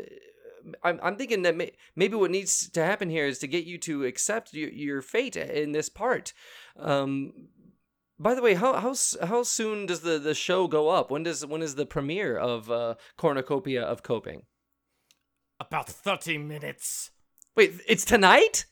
I'm, 0.83 1.01
I'm 1.03 1.17
thinking 1.17 1.43
that 1.43 1.57
may, 1.57 1.73
maybe 1.97 2.17
what 2.17 2.31
needs 2.31 2.69
to 2.71 2.85
happen 2.85 3.11
here 3.11 3.27
is 3.27 3.39
to 3.41 3.49
get 3.49 3.65
you 3.65 3.79
to 3.79 4.05
accept 4.05 4.55
your, 4.55 4.71
your 4.71 5.03
fate 5.03 5.37
in 5.37 5.73
this 5.73 5.89
part. 5.89 6.33
Um, 6.79 7.33
by 8.19 8.35
the 8.35 8.43
way, 8.43 8.55
how 8.55 8.75
how 8.75 8.95
how 9.27 9.43
soon 9.43 9.87
does 9.87 10.01
the, 10.01 10.19
the 10.19 10.35
show 10.35 10.69
go 10.69 10.89
up? 10.89 11.11
When 11.11 11.25
does 11.25 11.45
when 11.45 11.63
is 11.63 11.75
the 11.75 11.87
premiere 11.87 12.37
of 12.37 12.71
uh, 12.71 12.95
Cornucopia 13.17 13.83
of 13.83 14.03
Coping? 14.03 14.43
About 15.59 15.89
30 15.89 16.39
minutes. 16.39 17.11
Wait, 17.57 17.75
it's 17.87 18.05
tonight. 18.05 18.67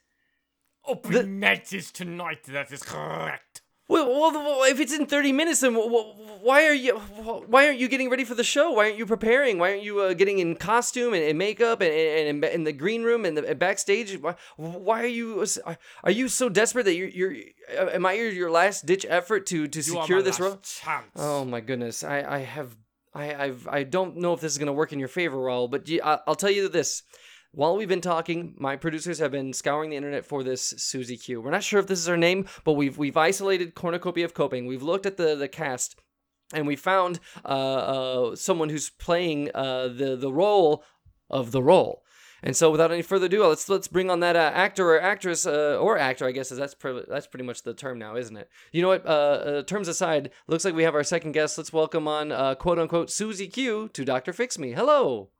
Opening 0.86 1.40
night 1.40 1.72
is 1.72 1.90
tonight, 1.92 2.44
that 2.44 2.72
is 2.72 2.82
correct. 2.82 3.62
Well, 3.90 4.08
well, 4.08 4.62
if 4.70 4.78
it's 4.78 4.92
in 4.92 5.06
30 5.06 5.32
minutes, 5.32 5.60
then 5.60 5.74
wh- 5.74 5.90
wh- 5.90 6.44
why 6.44 6.64
are 6.66 6.72
you 6.72 6.96
why 6.96 7.66
aren't 7.66 7.80
you 7.80 7.88
getting 7.88 8.08
ready 8.08 8.22
for 8.22 8.36
the 8.36 8.44
show? 8.44 8.70
Why 8.70 8.84
aren't 8.84 8.98
you 8.98 9.04
preparing? 9.04 9.58
Why 9.58 9.72
aren't 9.72 9.82
you 9.82 10.00
uh, 10.00 10.14
getting 10.14 10.38
in 10.38 10.54
costume 10.54 11.12
and, 11.12 11.24
and 11.24 11.36
makeup 11.36 11.80
and, 11.80 11.92
and, 11.92 12.44
in 12.44 12.62
the 12.62 12.72
green 12.72 13.02
room 13.02 13.24
and 13.24 13.36
the 13.36 13.44
and 13.44 13.58
backstage? 13.58 14.16
Why, 14.20 14.36
why 14.56 15.02
are 15.02 15.06
you 15.08 15.44
are 16.04 16.10
you 16.12 16.28
so 16.28 16.48
desperate 16.48 16.84
that 16.84 16.94
you're 16.94 17.08
you're 17.08 17.34
uh, 17.76 17.88
am 17.90 18.06
I 18.06 18.12
your, 18.12 18.28
your 18.28 18.50
last 18.50 18.86
ditch 18.86 19.04
effort 19.08 19.46
to 19.46 19.66
to 19.66 19.78
You 19.78 19.82
secure 19.82 20.22
this 20.22 20.38
role? 20.38 20.60
chance. 20.62 21.10
Oh 21.16 21.44
my 21.44 21.58
goodness, 21.60 22.04
I 22.04 22.22
I 22.22 22.38
have 22.38 22.76
I 23.12 23.34
I've 23.34 23.66
I 23.66 23.82
don't 23.82 24.18
know 24.18 24.34
if 24.34 24.40
this 24.40 24.52
is 24.52 24.58
gonna 24.58 24.72
work 24.72 24.92
in 24.92 25.00
your 25.00 25.08
favor, 25.08 25.36
Raul, 25.36 25.68
but 25.68 25.88
you, 25.88 26.00
I, 26.04 26.20
I'll 26.28 26.36
tell 26.36 26.52
you 26.52 26.68
this. 26.68 27.02
While 27.52 27.76
we've 27.76 27.88
been 27.88 28.00
talking, 28.00 28.54
my 28.58 28.76
producers 28.76 29.18
have 29.18 29.32
been 29.32 29.52
scouring 29.52 29.90
the 29.90 29.96
internet 29.96 30.24
for 30.24 30.44
this 30.44 30.72
Susie 30.78 31.16
Q. 31.16 31.40
We're 31.40 31.50
not 31.50 31.64
sure 31.64 31.80
if 31.80 31.88
this 31.88 31.98
is 31.98 32.06
her 32.06 32.16
name, 32.16 32.46
but 32.62 32.74
we've 32.74 32.96
we've 32.96 33.16
isolated 33.16 33.74
Cornucopia 33.74 34.24
of 34.24 34.34
Coping. 34.34 34.66
We've 34.66 34.84
looked 34.84 35.04
at 35.04 35.16
the 35.16 35.34
the 35.34 35.48
cast, 35.48 35.96
and 36.54 36.64
we 36.64 36.76
found 36.76 37.18
uh, 37.44 37.48
uh, 37.48 38.36
someone 38.36 38.68
who's 38.68 38.90
playing 38.90 39.50
uh, 39.52 39.88
the 39.88 40.14
the 40.16 40.32
role 40.32 40.84
of 41.28 41.50
the 41.50 41.60
role. 41.60 42.04
And 42.40 42.56
so, 42.56 42.70
without 42.70 42.92
any 42.92 43.02
further 43.02 43.26
ado, 43.26 43.44
let's 43.44 43.68
let's 43.68 43.88
bring 43.88 44.10
on 44.10 44.20
that 44.20 44.36
uh, 44.36 44.52
actor 44.54 44.88
or 44.88 45.02
actress 45.02 45.44
uh, 45.44 45.76
or 45.80 45.98
actor. 45.98 46.28
I 46.28 46.30
guess 46.30 46.50
that's 46.50 46.74
pre- 46.74 47.04
that's 47.08 47.26
pretty 47.26 47.44
much 47.44 47.64
the 47.64 47.74
term 47.74 47.98
now, 47.98 48.14
isn't 48.14 48.36
it? 48.36 48.48
You 48.70 48.82
know 48.82 48.88
what? 48.88 49.04
Uh, 49.04 49.64
terms 49.64 49.88
aside, 49.88 50.30
looks 50.46 50.64
like 50.64 50.76
we 50.76 50.84
have 50.84 50.94
our 50.94 51.02
second 51.02 51.32
guest. 51.32 51.58
Let's 51.58 51.72
welcome 51.72 52.06
on 52.06 52.54
quote 52.56 52.78
unquote 52.78 53.10
Susie 53.10 53.48
Q 53.48 53.90
to 53.92 54.04
Doctor 54.04 54.32
Fix 54.32 54.56
Me. 54.56 54.70
Hello. 54.70 55.30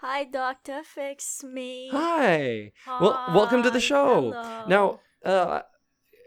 Hi, 0.00 0.24
Doctor 0.24 0.82
Fix 0.84 1.42
Me. 1.42 1.88
Hi. 1.92 2.72
Well, 2.86 3.24
welcome 3.34 3.62
to 3.64 3.70
the 3.70 3.80
show. 3.80 4.32
hello. 4.32 4.64
Now, 4.68 5.00
uh, 5.24 5.62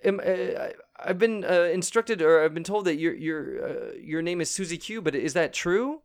am, 0.03 0.19
uh, 0.19 0.67
I've 0.99 1.17
been 1.17 1.45
uh, 1.45 1.69
instructed, 1.73 2.21
or 2.21 2.43
I've 2.43 2.53
been 2.53 2.65
told 2.65 2.85
that 2.85 2.97
your 2.97 3.13
your 3.13 3.69
uh, 3.69 3.91
your 4.01 4.21
name 4.21 4.41
is 4.41 4.49
Susie 4.49 4.77
Q. 4.77 5.01
But 5.01 5.15
is 5.15 5.33
that 5.33 5.53
true? 5.53 6.01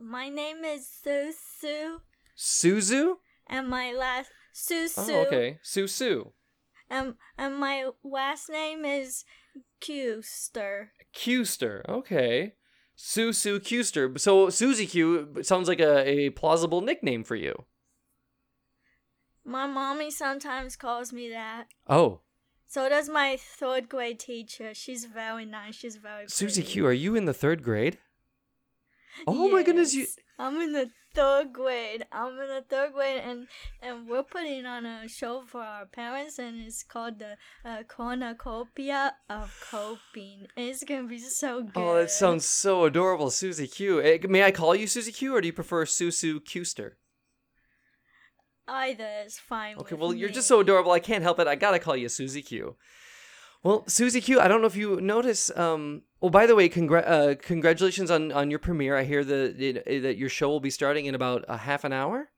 My 0.00 0.30
name 0.30 0.64
is 0.64 0.88
Susu, 0.88 1.98
Suzu? 2.36 3.16
and 3.46 3.68
my 3.68 3.92
last 3.92 4.30
Susu, 4.54 5.10
Oh, 5.10 5.26
okay. 5.26 5.58
Susu. 5.62 6.32
and 6.88 7.14
and 7.36 7.58
my 7.58 7.90
last 8.02 8.48
name 8.48 8.86
is 8.86 9.24
Custer. 9.80 10.92
Custer. 11.12 11.84
Okay. 11.86 12.54
Susu 13.00 13.58
Custer. 13.58 14.12
So 14.18 14.50
Susie 14.50 14.86
Q 14.86 15.42
sounds 15.42 15.68
like 15.68 15.80
a, 15.80 16.06
a 16.06 16.30
plausible 16.30 16.82
nickname 16.82 17.24
for 17.24 17.34
you. 17.34 17.64
My 19.42 19.66
mommy 19.66 20.10
sometimes 20.10 20.76
calls 20.76 21.10
me 21.12 21.30
that. 21.30 21.68
Oh, 21.88 22.20
So 22.66 22.88
does 22.90 23.08
my 23.08 23.38
third 23.38 23.88
grade 23.88 24.20
teacher. 24.20 24.74
She's 24.74 25.06
very 25.06 25.46
nice. 25.46 25.76
She's 25.76 25.96
very 25.96 26.28
Susie. 26.28 26.62
Q, 26.62 26.86
are 26.86 26.92
you 26.92 27.16
in 27.16 27.24
the 27.24 27.32
third 27.32 27.62
grade? 27.62 27.98
Oh 29.26 29.48
my 29.48 29.62
goodness, 29.62 29.94
you 29.94 30.02
Yes. 30.02 30.16
I'm 30.40 30.58
in 30.62 30.72
the 30.72 30.88
third 31.14 31.52
grade. 31.52 32.06
I'm 32.10 32.32
in 32.40 32.48
the 32.48 32.64
third 32.66 32.94
grade, 32.94 33.20
and 33.22 33.46
and 33.82 34.08
we're 34.08 34.22
putting 34.22 34.64
on 34.64 34.86
a 34.86 35.06
show 35.06 35.42
for 35.46 35.60
our 35.60 35.84
parents, 35.84 36.38
and 36.38 36.62
it's 36.62 36.82
called 36.82 37.18
the 37.18 37.36
uh, 37.62 37.82
Cornucopia 37.86 39.12
of 39.28 39.54
Coping. 39.70 40.46
It's 40.56 40.82
gonna 40.82 41.06
be 41.06 41.18
so 41.18 41.62
good. 41.62 41.72
Oh, 41.76 41.96
that 41.96 42.10
sounds 42.10 42.46
so 42.46 42.84
adorable, 42.84 43.30
Susie 43.30 43.66
Q. 43.66 44.00
Eh, 44.00 44.18
May 44.28 44.44
I 44.44 44.50
call 44.50 44.74
you 44.74 44.86
Susie 44.86 45.12
Q, 45.12 45.36
or 45.36 45.42
do 45.42 45.46
you 45.48 45.52
prefer 45.52 45.84
Susu 45.84 46.40
Custer? 46.42 46.96
Either 48.66 49.08
is 49.26 49.38
fine. 49.38 49.76
Okay, 49.76 49.94
well, 49.96 50.14
you're 50.14 50.30
just 50.30 50.48
so 50.48 50.60
adorable. 50.60 50.92
I 50.92 51.00
can't 51.00 51.22
help 51.22 51.38
it. 51.38 51.48
I 51.48 51.54
gotta 51.54 51.78
call 51.78 51.96
you 51.96 52.08
Susie 52.08 52.42
Q. 52.42 52.76
Well, 53.62 53.84
Susie 53.88 54.22
Q, 54.22 54.40
I 54.40 54.48
don't 54.48 54.62
know 54.62 54.68
if 54.68 54.76
you 54.76 55.02
notice. 55.02 55.54
Um, 55.54 56.02
oh, 56.22 56.30
by 56.30 56.46
the 56.46 56.54
way, 56.54 56.68
congra- 56.68 57.08
uh, 57.08 57.34
congratulations 57.40 58.10
on, 58.10 58.32
on 58.32 58.50
your 58.50 58.58
premiere. 58.58 58.96
I 58.96 59.04
hear 59.04 59.24
that 59.24 59.58
that 59.58 60.16
your 60.16 60.28
show 60.28 60.48
will 60.48 60.60
be 60.60 60.70
starting 60.70 61.06
in 61.06 61.14
about 61.14 61.44
a 61.48 61.56
half 61.58 61.84
an 61.84 61.92
hour. 61.92 62.30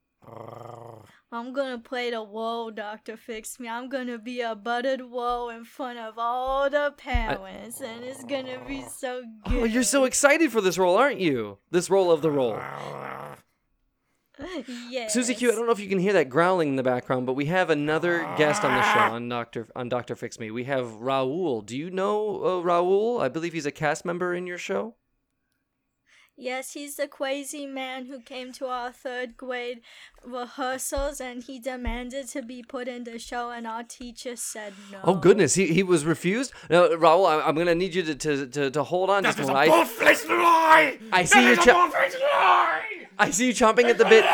I'm 1.34 1.54
gonna 1.54 1.78
play 1.78 2.10
the 2.10 2.22
woe, 2.22 2.70
Doctor 2.70 3.16
Fix 3.16 3.58
Me. 3.58 3.66
I'm 3.66 3.88
gonna 3.88 4.18
be 4.18 4.42
a 4.42 4.54
buttered 4.54 5.00
woe 5.00 5.48
in 5.48 5.64
front 5.64 5.98
of 5.98 6.14
all 6.18 6.68
the 6.68 6.92
parents, 6.96 7.80
and 7.80 8.04
it's 8.04 8.22
gonna 8.24 8.62
be 8.68 8.82
so 8.82 9.22
good. 9.48 9.62
Oh, 9.62 9.64
you're 9.64 9.82
so 9.82 10.04
excited 10.04 10.52
for 10.52 10.60
this 10.60 10.76
role, 10.76 10.96
aren't 10.96 11.20
you? 11.20 11.58
This 11.70 11.88
role 11.88 12.10
of 12.12 12.20
the 12.20 12.30
role. 12.30 12.60
Yes. 14.90 15.12
Susie 15.12 15.34
Q, 15.34 15.52
I 15.52 15.54
don't 15.54 15.66
know 15.66 15.72
if 15.72 15.80
you 15.80 15.88
can 15.88 15.98
hear 15.98 16.12
that 16.14 16.28
growling 16.28 16.70
in 16.70 16.76
the 16.76 16.82
background, 16.82 17.26
but 17.26 17.34
we 17.34 17.46
have 17.46 17.70
another 17.70 18.20
guest 18.36 18.64
on 18.64 18.74
the 18.74 18.82
show 18.92 19.14
on 19.14 19.28
Doctor 19.28 19.68
on 19.74 19.88
Doctor 19.88 20.14
Fix 20.14 20.38
Me. 20.38 20.50
We 20.50 20.64
have 20.64 20.86
Raul. 20.86 21.64
Do 21.64 21.76
you 21.76 21.90
know 21.90 22.42
uh, 22.42 22.62
Raul? 22.62 23.20
I 23.20 23.28
believe 23.28 23.52
he's 23.52 23.66
a 23.66 23.72
cast 23.72 24.04
member 24.04 24.34
in 24.34 24.46
your 24.46 24.58
show. 24.58 24.94
Yes, 26.34 26.72
he's 26.72 26.96
the 26.96 27.06
crazy 27.06 27.66
man 27.66 28.06
who 28.06 28.18
came 28.18 28.52
to 28.54 28.66
our 28.66 28.90
third 28.90 29.36
grade 29.36 29.82
rehearsals 30.24 31.20
and 31.20 31.42
he 31.42 31.60
demanded 31.60 32.26
to 32.28 32.42
be 32.42 32.62
put 32.62 32.88
in 32.88 33.04
the 33.04 33.18
show, 33.18 33.50
and 33.50 33.66
our 33.66 33.82
teacher 33.84 34.34
said 34.34 34.72
no. 34.90 35.00
Oh 35.04 35.14
goodness, 35.14 35.54
he, 35.54 35.66
he 35.66 35.82
was 35.82 36.06
refused. 36.06 36.52
No, 36.70 36.88
Raul, 36.96 37.28
I, 37.28 37.46
I'm 37.46 37.54
gonna 37.54 37.74
need 37.74 37.94
you 37.94 38.02
to 38.04 38.14
to, 38.14 38.46
to, 38.46 38.70
to 38.70 38.82
hold 38.82 39.10
on 39.10 39.24
That 39.24 39.36
just 39.36 39.40
is 39.40 39.48
a 39.48 39.52
a 39.52 39.54
moment. 39.54 39.72
I, 39.72 39.76
bull-faced 39.76 40.28
lie! 40.28 40.98
I 41.12 41.24
see 41.24 41.54
That 41.54 41.66
your 41.66 42.06
is 42.06 42.14
a 42.14 42.18
lie! 42.18 42.82
I 43.22 43.30
see 43.30 43.46
you 43.46 43.54
chomping 43.54 43.84
at 43.84 43.98
the 43.98 44.04
bit. 44.04 44.24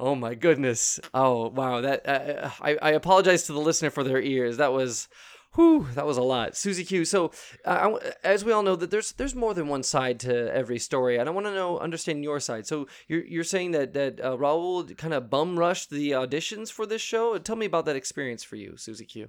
Oh 0.00 0.14
my 0.14 0.34
goodness. 0.34 0.98
Oh 1.12 1.48
wow. 1.48 1.82
That 1.82 2.08
uh, 2.08 2.50
I 2.60 2.76
I 2.80 2.90
apologize 2.92 3.42
to 3.44 3.52
the 3.52 3.60
listener 3.60 3.90
for 3.90 4.02
their 4.02 4.20
ears. 4.20 4.56
That 4.56 4.72
was. 4.72 5.08
Whew, 5.54 5.86
that 5.94 6.04
was 6.04 6.18
a 6.18 6.22
lot, 6.22 6.54
Susie 6.54 6.84
Q. 6.84 7.06
So, 7.06 7.30
uh, 7.64 7.98
I, 8.02 8.12
as 8.22 8.44
we 8.44 8.52
all 8.52 8.62
know, 8.62 8.76
that 8.76 8.90
there's 8.90 9.12
there's 9.12 9.34
more 9.34 9.54
than 9.54 9.68
one 9.68 9.82
side 9.82 10.20
to 10.20 10.54
every 10.54 10.78
story, 10.78 11.16
and 11.16 11.30
I 11.30 11.32
want 11.32 11.46
to 11.46 11.54
know 11.54 11.78
understand 11.78 12.22
your 12.22 12.40
side. 12.40 12.66
So, 12.66 12.88
you're 13.08 13.24
you're 13.24 13.44
saying 13.44 13.70
that 13.70 13.94
that 13.94 14.20
uh, 14.20 14.36
Raul 14.36 14.94
kind 14.98 15.14
of 15.14 15.30
bum 15.30 15.58
rushed 15.58 15.88
the 15.88 16.10
auditions 16.10 16.70
for 16.70 16.84
this 16.84 17.00
show. 17.00 17.38
Tell 17.38 17.56
me 17.56 17.64
about 17.64 17.86
that 17.86 17.96
experience 17.96 18.44
for 18.44 18.56
you, 18.56 18.76
Susie 18.76 19.06
Q. 19.06 19.28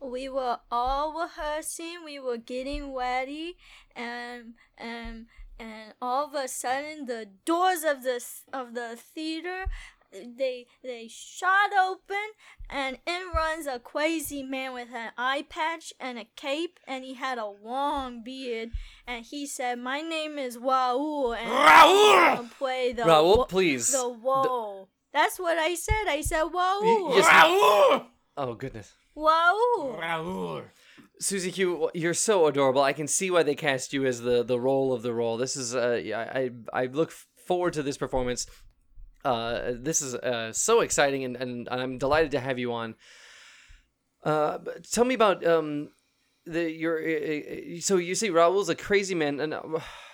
We 0.00 0.28
were 0.28 0.60
all 0.70 1.20
rehearsing, 1.20 2.04
we 2.04 2.20
were 2.20 2.38
getting 2.38 2.94
ready, 2.94 3.56
and 3.96 4.54
and 4.78 5.26
and 5.60 5.94
all 6.00 6.26
of 6.26 6.34
a 6.34 6.48
sudden 6.48 7.06
the 7.06 7.28
doors 7.44 7.84
of 7.84 8.02
the 8.02 8.24
of 8.52 8.74
the 8.74 8.96
theater 8.96 9.66
they 10.12 10.66
they 10.82 11.06
shot 11.08 11.70
open 11.80 12.16
and 12.68 12.98
in 13.06 13.22
runs 13.32 13.66
a 13.68 13.78
crazy 13.78 14.42
man 14.42 14.72
with 14.72 14.88
an 14.92 15.12
eye 15.16 15.44
patch 15.48 15.92
and 16.00 16.18
a 16.18 16.26
cape 16.34 16.80
and 16.88 17.04
he 17.04 17.14
had 17.14 17.38
a 17.38 17.46
long 17.46 18.24
beard 18.24 18.70
and 19.06 19.24
he 19.26 19.46
said 19.46 19.78
my 19.78 20.00
name 20.00 20.36
is 20.36 20.56
Raul 20.56 21.36
and 21.36 21.48
I'm 21.48 22.48
play 22.48 22.92
the 22.92 23.02
Raul, 23.02 23.36
wo- 23.36 23.44
please. 23.44 23.92
the 23.92 24.08
whoa 24.08 24.88
that's 25.12 25.38
what 25.38 25.58
I 25.58 25.74
said 25.76 26.06
I 26.08 26.22
said 26.22 26.42
Y- 26.44 26.50
Raul 26.54 27.14
yes. 27.16 27.26
Raul! 27.26 28.06
Oh 28.36 28.54
goodness. 28.54 28.92
Raul 29.16 30.00
Raul! 30.00 30.62
Susie 31.20 31.52
Q, 31.52 31.90
you're 31.92 32.14
so 32.14 32.46
adorable. 32.46 32.82
I 32.82 32.94
can 32.94 33.06
see 33.06 33.30
why 33.30 33.42
they 33.42 33.54
cast 33.54 33.92
you 33.92 34.06
as 34.06 34.22
the 34.22 34.42
the 34.42 34.58
role 34.58 34.92
of 34.92 35.02
the 35.02 35.12
role. 35.12 35.36
This 35.36 35.54
is 35.54 35.74
uh, 35.74 36.00
I 36.34 36.50
I 36.72 36.86
look 36.86 37.12
forward 37.46 37.74
to 37.74 37.82
this 37.82 37.98
performance. 37.98 38.46
Uh, 39.22 39.72
this 39.74 40.00
is 40.00 40.14
uh 40.14 40.52
so 40.52 40.80
exciting, 40.80 41.24
and 41.24 41.36
and 41.36 41.68
I'm 41.70 41.98
delighted 41.98 42.30
to 42.32 42.40
have 42.40 42.58
you 42.58 42.72
on. 42.72 42.94
Uh, 44.24 44.58
tell 44.90 45.04
me 45.04 45.14
about 45.14 45.46
um 45.46 45.90
the 46.46 46.70
your 46.70 46.98
uh, 46.98 47.76
uh, 47.76 47.80
so 47.80 47.96
you 47.96 48.14
see 48.14 48.30
Raul's 48.30 48.70
a 48.70 48.74
crazy 48.74 49.14
man, 49.14 49.40
and 49.40 49.52
uh, 49.52 49.62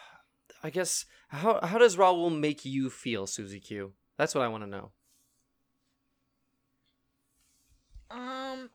I 0.62 0.70
guess 0.70 1.06
how 1.28 1.60
how 1.62 1.78
does 1.78 1.96
Raul 1.96 2.36
make 2.36 2.64
you 2.64 2.90
feel, 2.90 3.28
Susie 3.28 3.60
Q? 3.60 3.92
That's 4.18 4.34
what 4.34 4.42
I 4.42 4.48
want 4.48 4.64
to 4.64 4.70
know. 4.70 4.90
um 8.10 8.70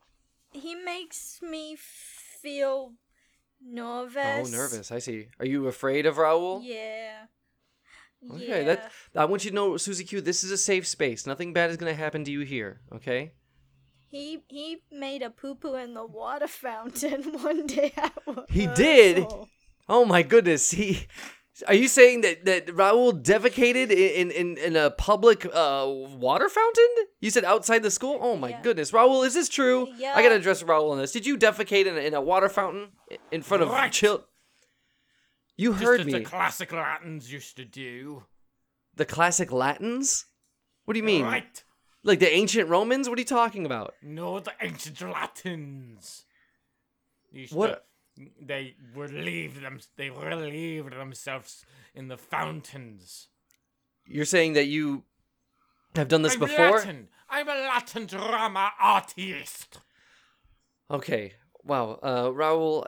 he 0.52 0.76
makes 0.76 1.42
me 1.42 1.78
feel 2.42 2.94
oh, 2.94 2.96
nervous 3.64 4.54
Oh, 4.54 4.58
nervous. 4.58 4.92
I 4.92 5.00
see. 5.00 5.28
Are 5.40 5.46
you 5.46 5.68
afraid 5.68 6.06
of 6.06 6.16
Raul? 6.16 6.62
yeah 6.64 7.26
Okay, 8.30 8.60
yeah. 8.60 8.76
that 8.76 8.92
I 9.16 9.26
want 9.26 9.44
you 9.46 9.50
to 9.50 9.56
know, 9.56 9.78
Susie 9.78 10.04
Q. 10.04 10.22
This 10.22 10.44
is 10.44 10.52
a 10.52 10.58
safe 10.58 10.86
space. 10.86 11.26
Nothing 11.26 11.54
bad 11.54 11.72
is 11.72 11.78
gonna 11.78 11.96
happen 11.96 12.24
to 12.26 12.32
you 12.32 12.42
here. 12.42 12.82
Okay. 12.94 13.34
He 14.10 14.44
he 14.48 14.84
made 14.92 15.24
a 15.24 15.30
poo 15.30 15.56
poo 15.56 15.76
in 15.76 15.94
the 15.94 16.06
water 16.06 16.48
fountain 16.48 17.24
one 17.42 17.66
day 17.66 17.94
at 17.98 18.14
He 18.50 18.68
did? 18.68 19.26
Oh 19.90 20.06
my 20.06 20.22
goodness. 20.22 20.72
He. 20.72 21.08
Are 21.68 21.74
you 21.74 21.88
saying 21.88 22.22
that 22.22 22.46
that 22.46 22.68
Raul 22.68 23.22
defecated 23.22 23.92
in 23.92 24.32
in 24.32 24.58
in 24.58 24.76
a 24.76 24.90
public 24.92 25.46
uh 25.46 25.86
water 25.88 26.50
fountain? 26.50 26.88
You 27.20 27.30
said 27.30 27.44
outside 27.46 27.84
the 27.84 27.92
school. 27.92 28.18
Oh 28.22 28.36
my 28.36 28.50
Yeah. 28.50 28.62
goodness, 28.62 28.92
Raul, 28.92 29.26
is 29.26 29.34
this 29.34 29.50
true? 29.50 29.88
Yeah. 29.98 30.14
I 30.16 30.22
gotta 30.22 30.36
address 30.36 30.64
Raul 30.64 30.92
on 30.92 30.98
this. 30.98 31.12
Did 31.12 31.26
you 31.26 31.38
defecate 31.38 31.86
in 31.86 31.96
a, 31.98 32.00
in 32.02 32.14
a 32.14 32.22
water 32.22 32.50
fountain 32.50 32.90
in 33.32 33.42
front 33.42 33.64
of 33.64 33.70
Right. 33.70 33.92
chill? 33.92 34.26
You 35.58 35.72
Just 35.74 35.84
heard 35.84 36.00
as 36.02 36.06
me. 36.08 36.14
the 36.14 36.22
classic 36.22 36.72
Latins 36.72 37.32
used 37.32 37.56
to 37.58 37.66
do. 37.66 38.26
the 38.96 39.06
classic 39.06 39.52
Latins. 39.52 40.26
What 40.86 40.94
do 40.96 41.00
you 41.00 41.04
mean? 41.06 41.24
Right. 41.24 41.64
Like 42.04 42.20
the 42.20 42.32
ancient 42.34 42.68
Romans? 42.70 43.08
What 43.08 43.18
are 43.18 43.22
you 43.22 43.26
talking 43.26 43.66
about? 43.66 43.94
No, 44.02 44.40
the 44.40 44.54
ancient 44.60 45.00
Latins. 45.02 46.26
Used 47.32 47.54
What- 47.54 47.68
to- 47.68 47.82
they 48.42 48.76
relieved 48.96 49.62
them. 49.64 49.80
They 49.98 50.10
relieved 50.10 50.94
themselves 50.94 51.66
in 51.94 52.08
the 52.08 52.18
fountains. 52.18 53.28
You're 54.06 54.26
saying 54.26 54.54
that 54.54 54.66
you 54.66 55.04
have 55.96 56.08
done 56.08 56.22
this 56.22 56.34
I'm 56.34 56.40
before? 56.40 56.72
Latin. 56.72 57.08
I'm 57.30 57.48
a 57.48 57.52
Latin 57.54 58.06
drama 58.08 58.72
artist. 58.80 59.80
Okay. 60.90 61.34
Wow. 61.64 62.00
Uh, 62.02 62.30
Raul, 62.30 62.86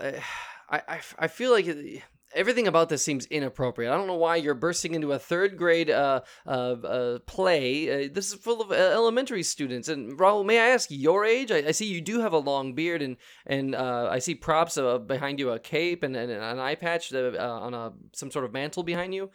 I, 0.69 0.81
I, 0.87 1.01
I 1.17 1.27
feel 1.27 1.51
like 1.51 1.67
it- 1.67 2.01
everything 2.35 2.67
about 2.67 2.89
this 2.89 3.03
seems 3.03 3.25
inappropriate. 3.27 3.91
I 3.91 3.97
don't 3.97 4.07
know 4.07 4.15
why 4.15 4.37
you're 4.37 4.53
bursting 4.53 4.93
into 4.93 5.11
a 5.11 5.19
third 5.19 5.57
grade 5.57 5.89
uh, 5.89 6.21
uh, 6.45 6.49
uh, 6.49 7.19
play. 7.25 8.05
Uh, 8.05 8.09
this 8.11 8.27
is 8.31 8.35
full 8.35 8.61
of 8.61 8.71
uh, 8.71 8.75
elementary 8.75 9.43
students. 9.43 9.87
And 9.87 10.17
Raul, 10.17 10.45
may 10.45 10.59
I 10.59 10.69
ask 10.69 10.89
your 10.91 11.25
age? 11.25 11.51
I, 11.51 11.57
I 11.67 11.71
see 11.71 11.85
you 11.85 12.01
do 12.01 12.19
have 12.19 12.33
a 12.33 12.37
long 12.37 12.73
beard, 12.73 13.01
and 13.01 13.17
and 13.45 13.75
uh, 13.75 14.09
I 14.11 14.19
see 14.19 14.35
props 14.35 14.77
behind 15.07 15.39
you, 15.39 15.51
a 15.51 15.59
cape 15.59 16.03
and, 16.03 16.15
and 16.15 16.31
an 16.31 16.59
eye 16.59 16.75
patch 16.75 17.13
on 17.13 17.73
a 17.73 17.93
some 18.13 18.31
sort 18.31 18.45
of 18.45 18.53
mantle 18.53 18.83
behind 18.83 19.13
you. 19.13 19.29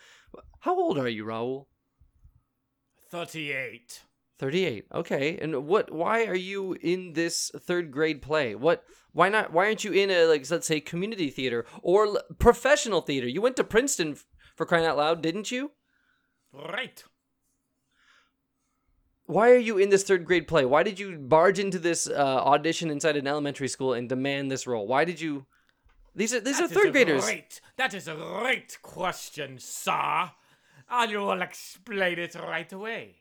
How 0.60 0.78
old 0.78 0.98
are 0.98 1.08
you, 1.08 1.24
Raul? 1.24 1.66
38. 3.10 4.02
38. 4.38 4.86
Okay. 4.94 5.38
And 5.40 5.66
what 5.66 5.92
why 5.92 6.24
are 6.26 6.36
you 6.36 6.74
in 6.80 7.12
this 7.14 7.50
third 7.58 7.90
grade 7.90 8.22
play? 8.22 8.54
What 8.54 8.84
why 9.12 9.28
not 9.28 9.52
why 9.52 9.66
aren't 9.66 9.84
you 9.84 9.92
in 9.92 10.10
a 10.10 10.26
like 10.26 10.48
let's 10.50 10.66
say 10.66 10.80
community 10.80 11.30
theater 11.30 11.66
or 11.82 12.06
l- 12.06 12.22
professional 12.38 13.00
theater? 13.00 13.26
You 13.26 13.42
went 13.42 13.56
to 13.56 13.64
Princeton 13.64 14.12
f- 14.12 14.26
for 14.56 14.64
crying 14.64 14.86
out 14.86 14.96
loud, 14.96 15.22
didn't 15.22 15.50
you? 15.50 15.72
Right. 16.52 17.02
Why 19.26 19.50
are 19.50 19.56
you 19.58 19.76
in 19.76 19.90
this 19.90 20.04
third 20.04 20.24
grade 20.24 20.48
play? 20.48 20.64
Why 20.64 20.82
did 20.82 20.98
you 20.98 21.18
barge 21.18 21.58
into 21.58 21.78
this 21.78 22.08
uh, 22.08 22.14
audition 22.14 22.90
inside 22.90 23.16
an 23.16 23.26
elementary 23.26 23.68
school 23.68 23.92
and 23.92 24.08
demand 24.08 24.50
this 24.50 24.66
role? 24.66 24.86
Why 24.86 25.04
did 25.04 25.20
you 25.20 25.46
These 26.14 26.32
are 26.32 26.40
these 26.40 26.58
That 26.58 26.70
are 26.70 26.74
third 26.74 26.92
graders. 26.92 27.24
Great. 27.24 27.60
That 27.76 27.92
is 27.92 28.08
a 28.08 28.14
great 28.14 28.78
question, 28.82 29.58
sir. 29.58 30.30
I 30.88 31.06
will 31.06 31.42
explain 31.42 32.18
it 32.18 32.34
right 32.34 32.72
away. 32.72 33.16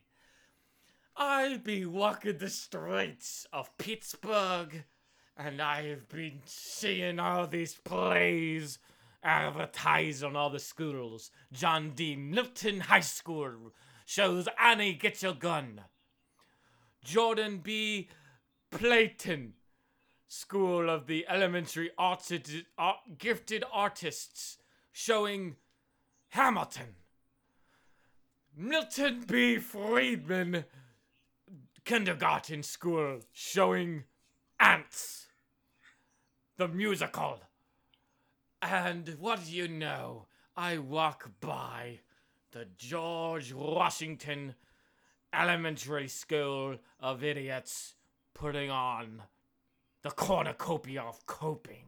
I'll 1.20 1.58
be 1.58 1.84
walking 1.84 2.38
the 2.38 2.48
streets 2.48 3.44
of 3.52 3.76
Pittsburgh, 3.76 4.84
and 5.36 5.60
I've 5.60 6.08
been 6.08 6.42
seeing 6.44 7.18
all 7.18 7.48
these 7.48 7.74
plays 7.74 8.78
advertised 9.24 10.22
on 10.22 10.36
all 10.36 10.48
the 10.48 10.60
schools. 10.60 11.32
John 11.52 11.90
D. 11.90 12.14
Milton 12.14 12.78
High 12.78 13.00
School 13.00 13.74
shows 14.06 14.46
Annie 14.62 14.92
Get 14.92 15.20
Your 15.20 15.34
Gun. 15.34 15.80
Jordan 17.02 17.62
B. 17.64 18.08
Playton 18.70 19.54
School 20.28 20.88
of 20.88 21.08
the 21.08 21.26
Elementary 21.28 21.90
Arts 21.98 22.32
Art, 22.78 22.98
Gifted 23.18 23.64
Artists 23.72 24.58
showing 24.92 25.56
Hamilton. 26.28 26.94
Milton 28.56 29.24
B. 29.26 29.58
Friedman 29.58 30.64
Kindergarten 31.84 32.62
School 32.62 33.20
showing 33.32 34.04
Ants. 34.60 35.26
The 36.56 36.68
musical. 36.68 37.40
And 38.60 39.16
what 39.20 39.44
do 39.44 39.52
you 39.52 39.68
know? 39.68 40.26
I 40.56 40.78
walk 40.78 41.30
by 41.40 42.00
the 42.50 42.66
George 42.76 43.52
Washington 43.52 44.54
Elementary 45.32 46.08
School 46.08 46.78
of 46.98 47.22
Idiots 47.22 47.94
putting 48.34 48.70
on 48.70 49.22
the 50.02 50.10
cornucopia 50.10 51.02
of 51.02 51.26
coping. 51.26 51.84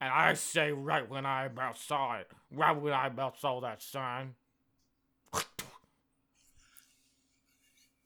And 0.00 0.12
I 0.12 0.34
say 0.34 0.72
right 0.72 1.08
when 1.08 1.26
I 1.26 1.44
about 1.44 1.78
saw 1.78 2.16
it, 2.16 2.30
right 2.50 2.76
when 2.76 2.92
I 2.92 3.06
about 3.06 3.38
saw 3.38 3.60
that 3.60 3.82
sign, 3.82 4.34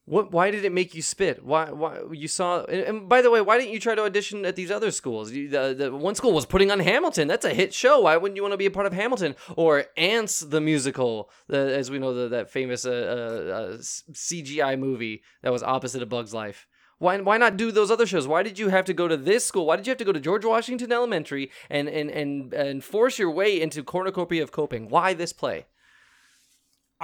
What 0.07 0.33
why 0.33 0.51
did 0.51 0.67
it 0.67 0.73
make 0.73 0.95
you 0.95 1.01
spit? 1.01 1.43
Why 1.43 1.71
why 1.71 2.01
you 2.13 2.29
saw 2.29 2.65
and, 2.65 2.81
and 2.83 3.09
by 3.09 3.23
the 3.23 3.31
way, 3.31 3.41
why 3.41 3.57
didn't 3.59 3.73
you 3.73 3.81
try 3.81 3.95
to 3.95 4.03
audition 4.03 4.45
at 4.45 4.55
these 4.55 4.71
other 4.71 4.91
schools? 4.91 5.33
You, 5.33 5.49
the, 5.49 5.75
the 5.77 5.97
one 5.97 6.15
school 6.15 6.33
was 6.33 6.45
putting 6.45 6.71
on 6.71 6.81
Hamilton. 6.81 7.27
That's 7.27 7.47
a 7.47 7.55
hit 7.55 7.73
show. 7.73 8.01
Why 8.01 8.19
wouldn't 8.19 8.37
you 8.37 8.43
want 8.43 8.53
to 8.53 8.59
be 8.59 8.67
a 8.67 8.71
part 8.71 8.87
of 8.87 8.93
Hamilton 8.93 9.35
or 9.57 9.87
Ants 9.97 10.41
the 10.41 10.61
musical? 10.61 11.31
The, 11.49 11.57
as 11.57 11.91
we 11.91 11.99
know 11.99 12.13
the, 12.13 12.29
that 12.29 12.51
famous 12.51 12.85
uh, 12.85 12.91
uh, 12.91 13.53
uh, 13.55 13.77
CGI 13.79 14.79
movie 14.79 15.23
that 15.43 15.53
was 15.53 15.63
opposite 15.63 16.03
of 16.03 16.11
Bug's 16.11 16.35
Life. 16.35 16.67
Why, 16.99 17.19
why 17.21 17.39
not 17.39 17.57
do 17.57 17.73
those 17.73 17.91
other 17.91 18.07
shows? 18.07 18.27
Why 18.27 18.43
did 18.43 18.59
you 18.59 18.69
have 18.69 18.85
to 18.85 18.95
go 18.95 19.09
to 19.09 19.17
this 19.17 19.45
school? 19.45 19.67
Why 19.67 19.77
did 19.77 19.87
you 19.87 19.91
have 19.91 19.99
to 19.99 20.05
go 20.05 20.13
to 20.13 20.21
George 20.21 20.45
Washington 20.45 20.93
Elementary 20.93 21.51
and 21.71 21.89
and 21.89 22.11
and, 22.11 22.53
and 22.53 22.85
force 22.85 23.19
your 23.19 23.31
way 23.31 23.61
into 23.61 23.83
cornucopia 23.83 24.43
of 24.43 24.53
coping? 24.53 24.89
Why 24.91 25.15
this 25.15 25.33
play? 25.33 25.67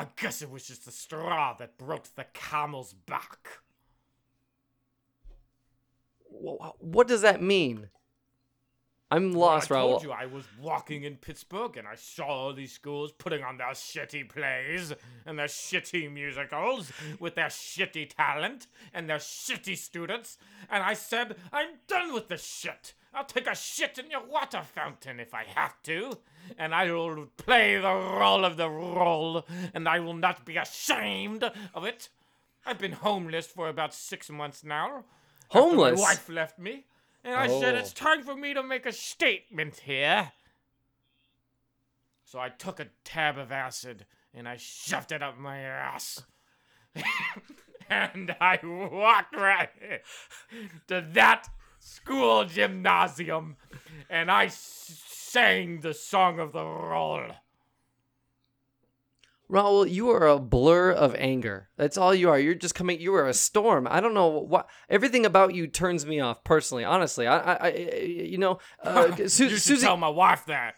I 0.01 0.07
guess 0.17 0.41
it 0.41 0.51
was 0.51 0.67
just 0.67 0.87
the 0.87 0.93
straw 0.93 1.53
that 1.59 1.77
broke 1.77 2.15
the 2.15 2.25
camel's 2.33 2.95
back. 2.95 3.49
What 6.31 7.07
does 7.07 7.21
that 7.21 7.43
mean? 7.43 7.91
I'm 9.11 9.33
lost, 9.33 9.69
bro. 9.69 9.77
I 9.77 9.83
Raul. 9.83 9.91
told 9.91 10.03
you 10.05 10.13
I 10.13 10.25
was 10.25 10.45
walking 10.59 11.03
in 11.03 11.17
Pittsburgh 11.17 11.77
and 11.77 11.87
I 11.87 11.97
saw 11.97 12.25
all 12.25 12.55
these 12.55 12.73
schools 12.73 13.13
putting 13.13 13.45
on 13.45 13.59
their 13.59 13.73
shitty 13.73 14.27
plays 14.27 14.95
and 15.27 15.39
their 15.39 15.49
shitty 15.49 16.11
musicals 16.11 16.91
with 17.19 17.35
their 17.35 17.49
shitty 17.49 18.09
talent 18.17 18.69
and 18.95 19.07
their 19.07 19.19
shitty 19.19 19.77
students. 19.77 20.39
And 20.71 20.83
I 20.83 20.95
said, 20.95 21.37
I'm 21.53 21.73
done 21.89 22.15
with 22.15 22.29
this 22.29 22.43
shit. 22.47 22.95
I'll 23.13 23.25
take 23.25 23.47
a 23.47 23.57
shit 23.57 23.99
in 23.99 24.11
your 24.11 24.25
water 24.25 24.63
fountain 24.63 25.19
if 25.19 25.35
I 25.35 25.45
have 25.45 25.83
to. 25.85 26.19
And 26.59 26.75
I 26.75 26.91
will 26.91 27.27
play 27.37 27.77
the 27.77 27.93
role 27.93 28.45
of 28.45 28.57
the 28.57 28.69
role 28.69 29.45
and 29.75 29.89
I 29.89 30.01
will 30.01 30.15
not 30.15 30.45
be 30.45 30.57
ashamed 30.57 31.45
of 31.75 31.85
it. 31.85 32.09
I've 32.65 32.79
been 32.79 32.93
homeless 32.93 33.47
for 33.47 33.69
about 33.69 33.95
six 33.95 34.31
months 34.31 34.63
now. 34.63 35.05
Homeless? 35.49 36.01
My 36.01 36.07
wife 36.07 36.29
left 36.29 36.59
me. 36.59 36.87
And 37.25 37.35
I 37.35 37.49
said, 37.49 37.75
Oh. 37.75 37.79
it's 37.79 37.93
time 37.93 38.23
for 38.23 38.35
me 38.35 38.55
to 38.55 38.63
make 38.63 38.87
a 38.87 38.93
statement 38.93 39.81
here. 39.81 40.33
So 42.25 42.39
I 42.39 42.49
took 42.49 42.79
a 42.79 42.87
tab 43.05 43.39
of 43.39 43.51
acid 43.51 44.07
and 44.33 44.49
I 44.49 44.57
shoved 44.57 45.11
it 45.11 45.23
up 45.23 45.37
my 45.37 45.59
ass. 45.59 46.23
and 47.91 48.35
I 48.41 48.61
walked 48.63 49.35
right 49.35 49.71
to 50.89 51.05
that 51.13 51.49
school 51.81 52.45
gymnasium 52.45 53.57
and 54.09 54.31
I 54.31 54.49
sang 54.49 55.81
the 55.81 55.95
song 55.95 56.39
of 56.39 56.53
the 56.53 56.65
roll. 56.65 57.33
Raul, 59.51 59.91
you 59.91 60.11
are 60.11 60.29
a 60.29 60.39
blur 60.39 60.93
of 60.93 61.17
anger. 61.17 61.71
That's 61.77 61.99
all 61.99 62.15
you 62.15 62.29
are. 62.31 62.39
You're 62.39 62.55
just 62.55 62.77
coming. 62.77 63.01
You 63.01 63.15
are 63.17 63.27
a 63.27 63.35
storm. 63.35 63.89
I 63.91 64.01
don't 64.01 64.15
know 64.15 64.29
what. 64.29 64.69
Everything 64.89 65.27
about 65.27 65.55
you 65.57 65.67
turns 65.67 66.07
me 66.07 66.21
off 66.21 66.45
personally. 66.45 66.85
Honestly, 66.85 67.27
I, 67.27 67.55
I, 67.55 67.57
I 67.67 67.73
you 67.73 68.39
know, 68.39 68.59
uh, 68.85 69.17
Su- 69.27 69.45
you 69.45 69.51
should 69.51 69.61
Susie. 69.63 69.87
tell 69.87 69.97
my 69.97 70.09
wife 70.09 70.47
that. 70.47 70.77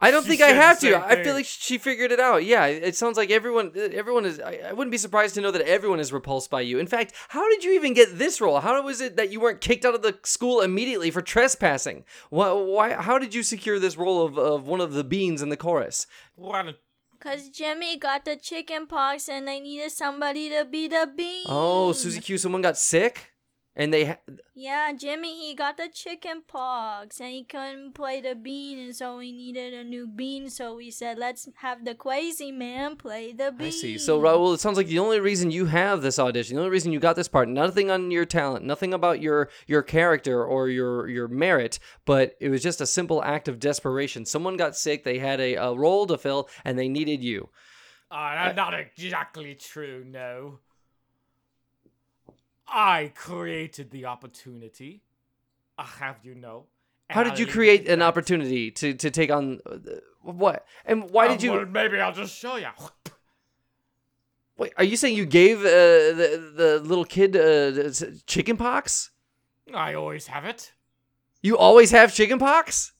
I 0.00 0.10
don't 0.10 0.22
she 0.22 0.30
think 0.30 0.42
I 0.42 0.48
have 0.48 0.78
to. 0.80 0.92
same 0.92 1.02
I 1.02 1.22
feel 1.22 1.34
like 1.34 1.46
she 1.46 1.76
figured 1.76 2.10
it 2.10 2.20
out. 2.20 2.44
Yeah, 2.44 2.66
it 2.66 2.96
sounds 2.96 3.16
like 3.16 3.30
everyone. 3.30 3.72
Everyone 3.74 4.24
is. 4.24 4.40
I, 4.40 4.60
I 4.68 4.72
wouldn't 4.72 4.90
be 4.90 4.98
surprised 4.98 5.34
to 5.34 5.40
know 5.40 5.50
that 5.50 5.62
everyone 5.62 6.00
is 6.00 6.12
repulsed 6.12 6.50
by 6.50 6.62
you. 6.62 6.78
In 6.78 6.86
fact, 6.86 7.12
how 7.28 7.48
did 7.50 7.64
you 7.64 7.72
even 7.72 7.92
get 7.92 8.18
this 8.18 8.40
role? 8.40 8.60
How 8.60 8.80
was 8.82 9.00
it 9.00 9.16
that 9.16 9.30
you 9.30 9.40
weren't 9.40 9.60
kicked 9.60 9.84
out 9.84 9.94
of 9.94 10.02
the 10.02 10.18
school 10.22 10.60
immediately 10.60 11.10
for 11.10 11.20
trespassing? 11.20 12.04
Why? 12.30 12.52
why 12.52 12.92
how 12.94 13.18
did 13.18 13.34
you 13.34 13.42
secure 13.42 13.78
this 13.78 13.96
role 13.96 14.24
of, 14.24 14.38
of 14.38 14.66
one 14.66 14.80
of 14.80 14.92
the 14.92 15.04
beans 15.04 15.42
in 15.42 15.50
the 15.50 15.56
chorus? 15.56 16.06
Why 16.34 16.74
Cause 17.20 17.50
Jimmy 17.50 17.98
got 17.98 18.24
the 18.24 18.34
chicken 18.34 18.86
pox 18.86 19.28
and 19.28 19.46
they 19.46 19.60
needed 19.60 19.92
somebody 19.92 20.48
to 20.48 20.64
be 20.64 20.88
the 20.88 21.06
bean. 21.14 21.44
Oh, 21.46 21.92
Susie 21.92 22.20
Q, 22.20 22.38
someone 22.38 22.62
got 22.62 22.78
sick, 22.78 23.34
and 23.76 23.92
they. 23.94 24.04
Ha- 24.06 24.18
Yeah, 24.54 24.92
Jimmy 24.92 25.48
he 25.48 25.54
got 25.54 25.76
the 25.76 25.88
chicken 25.92 26.42
pox 26.46 27.20
and 27.20 27.30
he 27.30 27.44
couldn't 27.44 27.94
play 27.94 28.20
the 28.20 28.34
bean 28.34 28.78
and 28.78 28.94
so 28.94 29.18
he 29.18 29.32
needed 29.32 29.72
a 29.74 29.84
new 29.84 30.06
bean. 30.06 30.50
So 30.50 30.76
we 30.76 30.90
said 30.90 31.18
let's 31.18 31.48
have 31.56 31.84
the 31.84 31.94
crazy 31.94 32.52
man 32.52 32.96
play 32.96 33.32
the 33.32 33.52
bean. 33.52 33.68
I 33.68 33.70
see. 33.70 33.98
So 33.98 34.20
Raul, 34.20 34.54
it 34.54 34.60
sounds 34.60 34.76
like 34.76 34.88
the 34.88 34.98
only 34.98 35.20
reason 35.20 35.50
you 35.50 35.66
have 35.66 36.02
this 36.02 36.18
audition, 36.18 36.56
the 36.56 36.62
only 36.62 36.72
reason 36.72 36.92
you 36.92 37.00
got 37.00 37.16
this 37.16 37.28
part, 37.28 37.48
nothing 37.48 37.90
on 37.90 38.10
your 38.10 38.26
talent, 38.26 38.64
nothing 38.64 38.92
about 38.92 39.20
your 39.20 39.48
your 39.66 39.82
character 39.82 40.44
or 40.44 40.68
your 40.68 41.08
your 41.08 41.28
merit, 41.28 41.78
but 42.04 42.36
it 42.40 42.48
was 42.48 42.62
just 42.62 42.80
a 42.80 42.86
simple 42.86 43.22
act 43.22 43.48
of 43.48 43.58
desperation. 43.58 44.24
Someone 44.26 44.56
got 44.56 44.76
sick, 44.76 45.04
they 45.04 45.18
had 45.18 45.40
a, 45.40 45.54
a 45.54 45.74
role 45.74 46.06
to 46.06 46.18
fill, 46.18 46.48
and 46.64 46.78
they 46.78 46.88
needed 46.88 47.22
you. 47.22 47.48
Uh, 48.10 48.34
that's 48.34 48.56
not 48.56 48.74
exactly 48.74 49.54
true, 49.54 50.04
no. 50.04 50.58
I 52.70 53.12
created 53.14 53.90
the 53.90 54.06
opportunity. 54.06 55.02
I 55.76 55.84
have 55.84 56.16
you 56.22 56.34
know. 56.34 56.66
How 57.08 57.24
did 57.24 57.38
you 57.38 57.46
create 57.46 57.88
an 57.88 58.02
opportunity 58.02 58.70
to 58.70 58.94
to 58.94 59.10
take 59.10 59.30
on 59.30 59.60
uh, 59.66 59.78
what? 60.22 60.64
And 60.84 61.10
why 61.10 61.26
did 61.28 61.42
you? 61.42 61.52
well, 61.52 61.66
maybe 61.66 62.00
I'll 62.00 62.12
just 62.12 62.36
show 62.36 62.56
you. 62.56 62.68
Wait, 64.56 64.72
are 64.76 64.84
you 64.84 64.96
saying 64.96 65.16
you 65.16 65.26
gave 65.26 65.58
uh, 65.60 66.14
the 66.20 66.52
the 66.54 66.80
little 66.84 67.04
kid 67.04 67.34
uh, 67.34 67.90
chicken 68.26 68.56
pox? 68.56 69.10
I 69.74 69.94
always 69.94 70.28
have 70.28 70.44
it. 70.44 70.72
You 71.42 71.56
always 71.56 71.90
have 71.90 72.14
chicken 72.14 72.38
pox? 72.38 72.92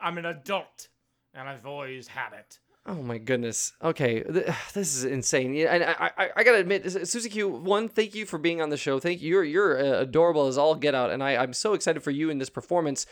I'm 0.00 0.16
an 0.18 0.24
adult, 0.24 0.88
and 1.34 1.48
I've 1.48 1.66
always 1.66 2.08
had 2.08 2.32
it. 2.32 2.58
Oh 2.88 3.02
my 3.02 3.18
goodness. 3.18 3.74
Okay, 3.82 4.22
this 4.72 4.96
is 4.96 5.04
insane. 5.04 5.52
Yeah, 5.52 5.74
and 5.74 5.84
I, 5.84 6.10
I, 6.16 6.28
I 6.36 6.44
gotta 6.44 6.58
admit, 6.58 7.06
Susie 7.06 7.28
Q. 7.28 7.48
One, 7.48 7.88
thank 7.88 8.14
you 8.14 8.24
for 8.24 8.38
being 8.38 8.62
on 8.62 8.70
the 8.70 8.78
show. 8.78 8.98
Thank 8.98 9.20
you. 9.20 9.28
You're, 9.28 9.44
you're 9.44 9.78
uh, 9.78 10.00
adorable 10.00 10.46
as 10.46 10.56
all 10.56 10.74
get 10.74 10.94
out, 10.94 11.10
and 11.10 11.22
I, 11.22 11.36
I'm 11.36 11.52
so 11.52 11.74
excited 11.74 12.02
for 12.02 12.10
you 12.10 12.30
in 12.30 12.38
this 12.38 12.48
performance. 12.48 13.04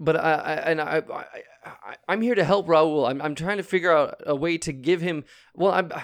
But 0.00 0.16
I, 0.16 0.32
I 0.32 0.54
and 0.54 0.80
I, 0.80 1.02
I, 1.08 1.24
I, 1.64 1.96
I'm 2.08 2.20
here 2.20 2.34
to 2.34 2.42
help 2.42 2.66
Raul. 2.66 3.08
I'm, 3.08 3.22
I'm 3.22 3.36
trying 3.36 3.58
to 3.58 3.62
figure 3.62 3.92
out 3.92 4.20
a 4.26 4.34
way 4.34 4.58
to 4.58 4.72
give 4.72 5.00
him. 5.00 5.24
Well, 5.54 5.72
I'm. 5.72 5.92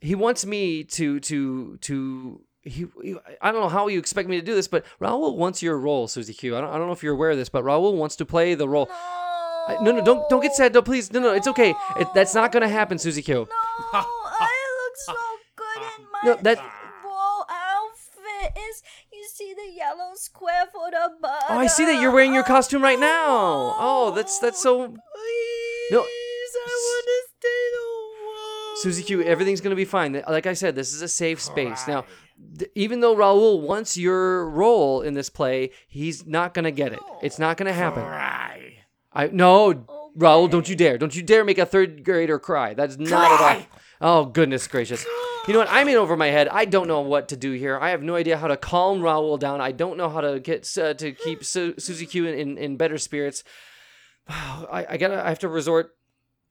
He 0.00 0.14
wants 0.14 0.46
me 0.46 0.84
to, 0.84 1.18
to, 1.18 1.76
to. 1.78 2.40
He, 2.62 2.86
he, 3.02 3.16
I 3.42 3.50
don't 3.50 3.60
know 3.60 3.68
how 3.68 3.88
you 3.88 3.98
expect 3.98 4.28
me 4.28 4.38
to 4.38 4.46
do 4.46 4.54
this, 4.54 4.68
but 4.68 4.84
Raul 5.00 5.34
wants 5.34 5.60
your 5.60 5.76
role, 5.76 6.06
Susie 6.06 6.34
Q. 6.34 6.56
I 6.56 6.60
don't, 6.60 6.70
I 6.70 6.78
don't 6.78 6.86
know 6.86 6.92
if 6.92 7.02
you're 7.02 7.14
aware 7.14 7.32
of 7.32 7.36
this, 7.36 7.48
but 7.48 7.64
Raul 7.64 7.96
wants 7.96 8.14
to 8.14 8.24
play 8.24 8.54
the 8.54 8.68
role. 8.68 8.88
I- 9.68 9.82
no, 9.82 9.92
no, 9.92 10.02
don't, 10.04 10.28
don't 10.30 10.40
get 10.40 10.54
sad. 10.54 10.72
No, 10.74 10.82
please, 10.82 11.12
no, 11.12 11.20
no, 11.20 11.32
it's 11.34 11.46
okay. 11.48 11.74
It, 11.98 12.08
that's 12.14 12.34
not 12.34 12.52
gonna 12.52 12.68
happen, 12.68 12.98
Susie 12.98 13.22
Q. 13.22 13.34
No, 13.34 13.46
I 13.92 14.56
look 14.80 14.96
so 14.96 15.14
good 15.56 15.82
in 15.98 16.04
my 16.12 16.20
No, 16.24 16.36
that- 16.42 16.58
ball 17.02 17.46
outfit. 17.48 18.56
Is 18.70 18.82
you 19.12 19.24
see 19.32 19.52
the 19.54 19.70
yellow 19.74 20.12
square 20.14 20.64
for 20.72 20.90
the 20.90 21.10
butter? 21.20 21.44
Oh, 21.50 21.58
I 21.58 21.66
see 21.66 21.84
that 21.84 22.00
you're 22.00 22.12
wearing 22.12 22.32
your 22.34 22.44
costume 22.44 22.82
right 22.82 22.98
now. 22.98 23.76
Oh, 23.78 24.12
that's 24.16 24.38
that's 24.38 24.60
so. 24.62 24.86
Please, 24.88 25.90
No. 25.92 26.00
I 26.00 26.02
want 26.02 27.06
to 27.06 27.22
stay. 27.38 27.54
Susie 28.82 29.02
Q, 29.02 29.22
everything's 29.24 29.60
gonna 29.60 29.74
be 29.74 29.84
fine. 29.84 30.22
Like 30.28 30.46
I 30.46 30.52
said, 30.52 30.76
this 30.76 30.94
is 30.94 31.02
a 31.02 31.08
safe 31.08 31.40
space. 31.40 31.88
Now, 31.88 32.04
th- 32.58 32.70
even 32.76 33.00
though 33.00 33.16
Raul 33.16 33.60
wants 33.60 33.96
your 33.98 34.48
role 34.48 35.02
in 35.02 35.14
this 35.14 35.28
play, 35.28 35.70
he's 35.88 36.26
not 36.26 36.54
gonna 36.54 36.70
get 36.70 36.92
it. 36.92 37.00
It's 37.20 37.40
not 37.40 37.56
gonna 37.56 37.72
happen. 37.72 38.04
Cry. 38.04 38.67
I 39.12 39.28
no, 39.28 39.86
Raul, 40.16 40.50
don't 40.50 40.68
you 40.68 40.76
dare! 40.76 40.98
Don't 40.98 41.14
you 41.14 41.22
dare 41.22 41.44
make 41.44 41.58
a 41.58 41.66
third 41.66 42.04
grader 42.04 42.38
cry. 42.38 42.74
That's 42.74 42.98
not 42.98 43.40
at 43.40 43.56
all. 43.56 43.66
Oh 44.00 44.24
goodness 44.26 44.66
gracious! 44.66 45.04
You 45.46 45.54
know 45.54 45.60
what? 45.60 45.70
I'm 45.70 45.88
in 45.88 45.96
over 45.96 46.16
my 46.16 46.26
head. 46.26 46.48
I 46.48 46.66
don't 46.66 46.88
know 46.88 47.00
what 47.00 47.28
to 47.28 47.36
do 47.36 47.52
here. 47.52 47.78
I 47.78 47.90
have 47.90 48.02
no 48.02 48.16
idea 48.16 48.36
how 48.36 48.48
to 48.48 48.56
calm 48.56 49.00
Raul 49.00 49.38
down. 49.38 49.62
I 49.62 49.72
don't 49.72 49.96
know 49.96 50.10
how 50.10 50.20
to 50.20 50.40
get 50.40 50.76
uh, 50.76 50.92
to 50.94 51.12
keep 51.12 51.42
Su- 51.42 51.74
Susie 51.78 52.04
Q 52.04 52.26
in, 52.26 52.38
in, 52.38 52.58
in 52.58 52.76
better 52.76 52.98
spirits. 52.98 53.44
I, 54.28 54.86
I 54.90 54.96
gotta. 54.98 55.24
I 55.24 55.30
have 55.30 55.38
to 55.40 55.48
resort 55.48 55.96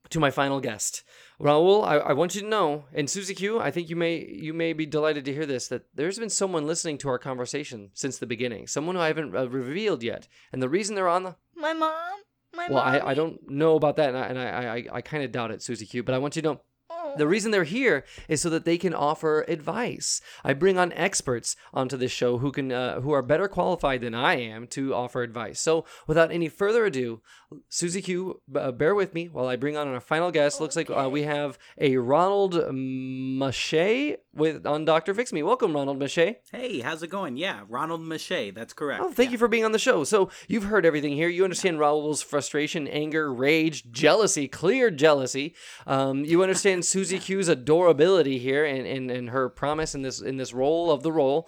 to 0.10 0.20
my 0.20 0.32
final 0.32 0.60
guest, 0.60 1.04
Raul. 1.40 1.86
I, 1.86 1.98
I 1.98 2.14
want 2.14 2.34
you 2.34 2.42
to 2.42 2.48
know, 2.48 2.86
and 2.92 3.08
Susie 3.08 3.36
Q. 3.36 3.60
I 3.60 3.70
think 3.70 3.90
you 3.90 3.96
may 3.96 4.26
you 4.26 4.54
may 4.54 4.74
be 4.74 4.86
delighted 4.86 5.26
to 5.26 5.34
hear 5.34 5.46
this 5.46 5.68
that 5.68 5.86
there's 5.94 6.18
been 6.18 6.30
someone 6.30 6.66
listening 6.66 6.98
to 7.00 7.10
our 7.10 7.20
conversation 7.20 7.92
since 7.94 8.18
the 8.18 8.26
beginning. 8.26 8.66
Someone 8.66 8.96
who 8.96 9.02
I 9.02 9.08
haven't 9.08 9.36
uh, 9.36 9.48
revealed 9.48 10.02
yet, 10.02 10.28
and 10.52 10.62
the 10.62 10.70
reason 10.70 10.96
they're 10.96 11.08
on 11.08 11.24
the 11.24 11.36
My 11.56 11.74
mom. 11.74 12.22
My 12.58 12.68
well, 12.70 12.80
I, 12.84 13.00
I 13.00 13.14
don't 13.14 13.50
know 13.50 13.76
about 13.76 13.96
that, 13.98 14.10
and 14.10 14.18
I 14.18 14.26
and 14.26 14.40
I, 14.40 14.76
I, 14.76 14.98
I 14.98 15.02
kind 15.02 15.24
of 15.24 15.32
doubt 15.32 15.52
it, 15.52 15.62
Susie 15.62 15.86
Q. 15.86 16.04
But 16.04 16.16
I 16.16 16.18
want 16.18 16.36
you 16.36 16.42
to 16.42 16.48
know 16.50 16.62
Oh. 16.90 17.14
the 17.18 17.28
reason 17.28 17.52
they're 17.52 17.66
here 17.66 18.06
is 18.30 18.40
so 18.42 18.50
that 18.50 18.64
they 18.64 18.78
can 18.78 18.94
offer 18.94 19.44
advice. 19.50 20.22
I 20.44 20.54
bring 20.54 20.78
on 20.78 20.94
experts 20.94 21.58
onto 21.74 21.98
this 21.98 22.14
show 22.14 22.38
who 22.38 22.50
can 22.52 22.72
uh, 22.72 23.02
who 23.02 23.12
are 23.12 23.22
better 23.22 23.50
qualified 23.50 24.00
than 24.02 24.16
I 24.16 24.36
am 24.36 24.68
to 24.68 24.94
offer 24.94 25.22
advice. 25.22 25.60
So, 25.60 25.86
without 26.08 26.32
any 26.32 26.48
further 26.48 26.86
ado, 26.86 27.22
Susie 27.70 28.02
Q, 28.02 28.42
uh, 28.56 28.72
bear 28.72 28.94
with 28.94 29.14
me 29.14 29.30
while 29.30 29.48
I 29.48 29.56
bring 29.56 29.78
on 29.78 29.88
our 29.88 30.02
final 30.02 30.32
guest. 30.32 30.60
Looks 30.60 30.76
like 30.76 30.90
uh, 30.90 31.08
we 31.10 31.24
have 31.24 31.58
a 31.78 31.96
Ronald 31.96 32.74
Mache 32.74 34.18
with 34.34 34.66
on 34.66 34.84
Doctor 34.84 35.14
Fix 35.14 35.32
Me. 35.32 35.42
Welcome, 35.44 35.74
Ronald 35.74 35.98
Mache. 35.98 36.36
Hey, 36.52 36.82
how's 36.82 37.04
it 37.04 37.10
going? 37.10 37.38
Yeah, 37.38 37.62
Ronald 37.70 38.02
Mache. 38.02 38.54
That's 38.54 38.74
correct. 38.74 39.02
Oh, 39.02 39.12
thank 39.12 39.32
you 39.32 39.38
for 39.38 39.48
being 39.48 39.64
on 39.64 39.72
the 39.72 39.80
show. 39.80 40.04
So 40.04 40.30
you've 40.50 40.66
heard 40.66 40.86
everything 40.86 41.14
here. 41.14 41.30
You 41.30 41.46
understand 41.46 41.80
Raul's 41.80 42.22
frustration, 42.22 42.86
anger, 42.88 43.34
rage, 43.34 43.92
jealousy, 43.92 44.50
clear 44.50 44.92
jealousy. 44.92 45.56
Um, 45.86 46.26
you 46.26 46.44
understand 46.44 46.84
Susie 46.86 47.20
Q's 47.20 47.48
adorability 47.48 48.40
here 48.40 48.66
and, 48.66 48.86
and, 48.86 49.10
and 49.10 49.30
her 49.30 49.48
promise 49.48 49.96
in 49.96 50.02
this 50.02 50.22
in 50.22 50.36
this 50.36 50.54
role 50.54 50.92
of 50.92 51.02
the 51.02 51.14
role. 51.14 51.48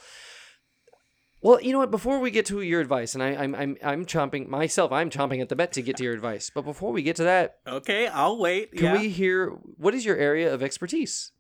Well, 1.41 1.62
you 1.62 1.71
know 1.71 1.80
what? 1.80 1.91
Before 1.91 2.19
we 2.19 2.32
get 2.32 2.45
to 2.47 2.62
your 2.62 2.82
advice, 2.82 3.13
and 3.15 3.23
I, 3.23 3.30
I'm 3.30 3.56
I'm 3.56 3.78
I'm 3.84 4.06
chomping 4.06 4.47
myself, 4.49 4.91
I'm 4.91 5.10
chomping 5.10 5.41
at 5.41 5.47
the 5.49 5.56
bit 5.56 5.71
to 5.73 5.82
get 5.82 5.95
to 5.97 6.04
your 6.04 6.13
advice. 6.13 6.52
But 6.54 6.63
before 6.65 6.91
we 6.91 7.02
get 7.02 7.15
to 7.17 7.23
that, 7.23 7.60
Okay, 7.65 8.08
I'll 8.08 8.38
wait. 8.38 8.73
can 8.73 8.84
yeah. 8.84 8.97
we 8.99 9.10
hear 9.10 9.49
what 9.78 9.95
is 9.95 10.04
your 10.06 10.17
area 10.17 10.54
of 10.54 10.62
expertise? 10.62 11.32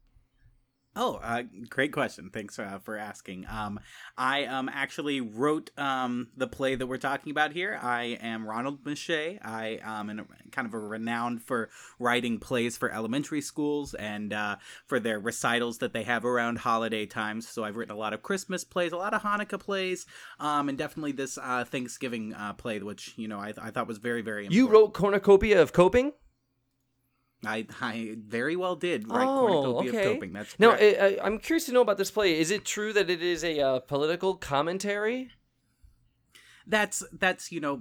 Oh, 1.01 1.15
uh, 1.23 1.43
great 1.69 1.93
question. 1.93 2.29
Thanks 2.29 2.59
uh, 2.59 2.77
for 2.83 2.97
asking. 2.97 3.45
Um, 3.49 3.79
I 4.17 4.43
um 4.43 4.67
actually 4.67 5.21
wrote 5.21 5.71
um 5.77 6.27
the 6.35 6.45
play 6.45 6.75
that 6.75 6.87
we're 6.87 6.97
talking 6.97 7.31
about 7.31 7.53
here. 7.53 7.79
I 7.81 8.17
am 8.21 8.45
Ronald 8.45 8.85
Mache. 8.85 9.39
I 9.41 9.79
um 9.85 10.09
am 10.09 10.27
kind 10.51 10.67
of 10.67 10.73
a 10.73 10.79
renowned 10.79 11.41
for 11.41 11.69
writing 11.99 12.37
plays 12.37 12.75
for 12.75 12.91
elementary 12.91 13.39
schools 13.39 13.93
and 13.93 14.33
uh, 14.33 14.57
for 14.87 14.99
their 14.99 15.21
recitals 15.21 15.77
that 15.77 15.93
they 15.93 16.03
have 16.03 16.25
around 16.25 16.57
holiday 16.57 17.05
times. 17.05 17.47
So 17.47 17.63
I've 17.63 17.77
written 17.77 17.95
a 17.95 17.99
lot 17.99 18.11
of 18.11 18.21
Christmas 18.21 18.65
plays, 18.65 18.91
a 18.91 18.97
lot 18.97 19.13
of 19.13 19.21
Hanukkah 19.21 19.59
plays, 19.59 20.05
um, 20.37 20.67
and 20.67 20.77
definitely 20.77 21.13
this 21.13 21.37
uh, 21.37 21.63
Thanksgiving 21.63 22.33
uh, 22.33 22.51
play, 22.53 22.77
which 22.79 23.13
you 23.15 23.29
know 23.29 23.39
I, 23.39 23.53
I 23.57 23.71
thought 23.71 23.87
was 23.87 23.99
very 23.99 24.21
very. 24.21 24.47
Important. 24.47 24.53
You 24.53 24.67
wrote 24.67 24.93
Cornucopia 24.93 25.61
of 25.61 25.71
Coping. 25.71 26.11
I 27.45 27.65
I 27.81 28.15
very 28.17 28.55
well 28.55 28.75
did 28.75 29.07
write 29.09 29.27
Oh, 29.27 29.47
Cornucopia 29.47 29.89
okay. 29.89 30.05
of 30.07 30.13
Coping. 30.15 30.33
That's 30.33 30.59
Now, 30.59 30.75
correct. 30.75 31.01
I, 31.01 31.25
I'm 31.25 31.39
curious 31.39 31.65
to 31.67 31.71
know 31.71 31.81
about 31.81 31.97
this 31.97 32.11
play. 32.11 32.37
Is 32.39 32.51
it 32.51 32.65
true 32.65 32.91
that 32.93 33.09
it 33.09 33.21
is 33.21 33.43
a 33.43 33.59
uh, 33.59 33.79
political 33.79 34.35
commentary? 34.35 35.31
that's 36.67 37.01
that's 37.11 37.51
you 37.51 37.59
know 37.59 37.79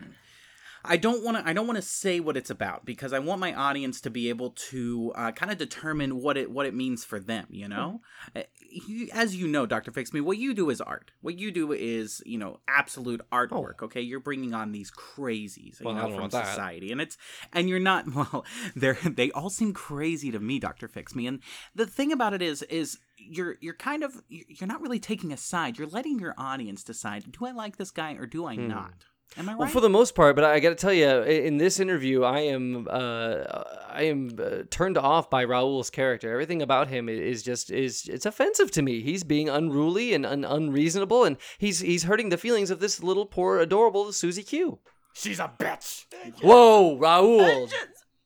I 0.88 0.96
don't 0.96 1.22
want 1.22 1.36
to. 1.36 1.46
I 1.48 1.52
don't 1.52 1.66
want 1.66 1.76
to 1.76 1.82
say 1.82 2.18
what 2.18 2.36
it's 2.36 2.50
about 2.50 2.84
because 2.84 3.12
I 3.12 3.18
want 3.18 3.40
my 3.40 3.52
audience 3.54 4.00
to 4.00 4.10
be 4.10 4.28
able 4.30 4.50
to 4.70 5.12
uh, 5.14 5.32
kind 5.32 5.52
of 5.52 5.58
determine 5.58 6.20
what 6.22 6.36
it 6.36 6.50
what 6.50 6.66
it 6.66 6.74
means 6.74 7.04
for 7.04 7.20
them. 7.20 7.46
You 7.50 7.68
know, 7.68 8.00
Uh, 8.34 8.42
you- 8.70 9.08
as 9.12 9.36
you 9.36 9.46
know, 9.46 9.66
Doctor 9.66 9.90
Fix 9.92 10.12
Me, 10.12 10.20
what 10.20 10.38
you 10.38 10.54
do 10.54 10.70
is 10.70 10.80
art. 10.80 11.10
What 11.20 11.38
you 11.38 11.50
do 11.50 11.72
is 11.72 12.22
you 12.26 12.38
know 12.38 12.60
absolute 12.66 13.20
artwork. 13.30 13.82
Okay, 13.82 14.00
you're 14.00 14.18
bringing 14.20 14.54
on 14.54 14.72
these 14.72 14.90
crazies, 14.90 15.76
Oh. 15.80 15.84
Well, 15.84 15.94
you 15.94 16.00
know, 16.00 16.16
from 16.16 16.30
society, 16.46 16.90
and 16.92 17.00
it's 17.00 17.16
and 17.52 17.68
you're 17.68 17.78
not. 17.78 18.06
Well, 18.18 18.44
they're 18.74 18.98
they 19.04 19.30
all 19.32 19.50
seem 19.50 19.72
crazy 19.74 20.30
to 20.32 20.40
me, 20.40 20.58
Doctor 20.58 20.88
Fix 20.88 21.14
Me. 21.14 21.26
And 21.26 21.40
the 21.74 21.86
thing 21.86 22.10
about 22.12 22.32
it 22.34 22.42
is, 22.42 22.62
is 22.64 22.98
you're 23.18 23.56
you're 23.60 23.74
kind 23.74 24.02
of 24.02 24.22
you're 24.28 24.66
not 24.66 24.80
really 24.80 24.98
taking 25.00 25.32
a 25.32 25.36
side. 25.36 25.78
You're 25.78 25.86
letting 25.88 26.18
your 26.18 26.34
audience 26.38 26.82
decide: 26.82 27.30
do 27.30 27.44
I 27.46 27.50
like 27.52 27.76
this 27.76 27.90
guy 27.90 28.14
or 28.14 28.26
do 28.26 28.46
I 28.46 28.56
not? 28.56 29.04
Am 29.36 29.48
I 29.48 29.52
right? 29.52 29.58
Well, 29.60 29.68
for 29.68 29.80
the 29.80 29.90
most 29.90 30.14
part, 30.14 30.34
but 30.36 30.44
I 30.44 30.58
got 30.58 30.70
to 30.70 30.74
tell 30.74 30.92
you, 30.92 31.06
in 31.22 31.58
this 31.58 31.78
interview, 31.78 32.24
I 32.24 32.40
am 32.40 32.88
uh, 32.90 33.44
I 33.90 34.04
am 34.04 34.30
uh, 34.42 34.62
turned 34.70 34.96
off 34.98 35.28
by 35.30 35.44
Raul's 35.44 35.90
character. 35.90 36.32
Everything 36.32 36.62
about 36.62 36.88
him 36.88 37.08
is 37.08 37.42
just 37.42 37.70
is 37.70 38.08
it's 38.08 38.26
offensive 38.26 38.70
to 38.72 38.82
me. 38.82 39.00
He's 39.02 39.24
being 39.24 39.48
unruly 39.48 40.14
and 40.14 40.24
un- 40.24 40.44
unreasonable, 40.44 41.24
and 41.24 41.36
he's 41.58 41.80
he's 41.80 42.04
hurting 42.04 42.30
the 42.30 42.38
feelings 42.38 42.70
of 42.70 42.80
this 42.80 43.02
little 43.02 43.26
poor 43.26 43.58
adorable 43.60 44.12
Susie 44.12 44.42
Q. 44.42 44.78
She's 45.12 45.40
a 45.40 45.52
bitch. 45.58 46.06
Whoa, 46.42 46.96
I 46.96 47.00
Raul. 47.00 47.68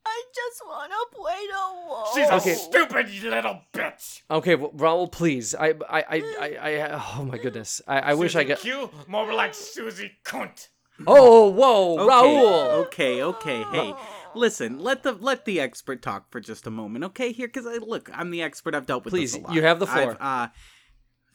I 0.05 0.23
just 0.35 0.63
wanna 0.67 0.95
play 1.13 1.47
the 1.47 1.89
wall. 1.89 2.11
She's 2.15 2.29
a 2.29 2.35
Okay. 2.35 2.55
stupid 2.55 3.09
little 3.25 3.61
bitch. 3.73 4.23
Okay, 4.31 4.55
well, 4.57 4.71
Raul, 4.73 5.11
please. 5.11 5.55
I 5.55 5.75
I 5.89 6.01
I 6.01 6.23
I, 6.41 6.77
I 6.81 7.03
oh 7.19 7.25
my 7.25 7.39
goodness. 7.39 7.81
I, 7.87 7.99
I 8.01 8.15
wish 8.15 8.35
I 8.37 8.43
Susie 8.43 8.49
got. 8.49 8.59
Q, 8.59 8.91
more 9.09 9.33
like 9.35 9.55
Susie 9.55 10.13
Kunt. 10.25 10.69
Oh, 11.07 11.49
whoa, 11.51 11.99
okay, 11.99 12.11
Raul. 12.13 12.71
Okay, 12.87 13.23
okay. 13.23 13.65
Hey, 13.73 13.95
listen. 14.35 14.79
Let 14.79 15.03
the 15.03 15.13
let 15.13 15.45
the 15.45 15.61
expert 15.61 16.03
talk 16.03 16.31
for 16.31 16.41
just 16.41 16.67
a 16.67 16.71
moment, 16.71 17.05
okay? 17.07 17.33
Here, 17.33 17.49
because 17.49 17.67
I 17.67 17.77
look, 17.77 18.11
I'm 18.13 18.31
the 18.31 18.43
expert. 18.43 18.75
I've 18.75 18.87
dealt 18.87 19.05
with 19.05 19.13
Please, 19.13 19.33
this 19.33 19.43
a 19.43 19.45
lot. 19.45 19.55
you 19.55 19.63
have 19.63 19.79
the 19.81 19.87
floor. 19.87 20.17
I've, 20.21 20.49
uh, 20.49 20.53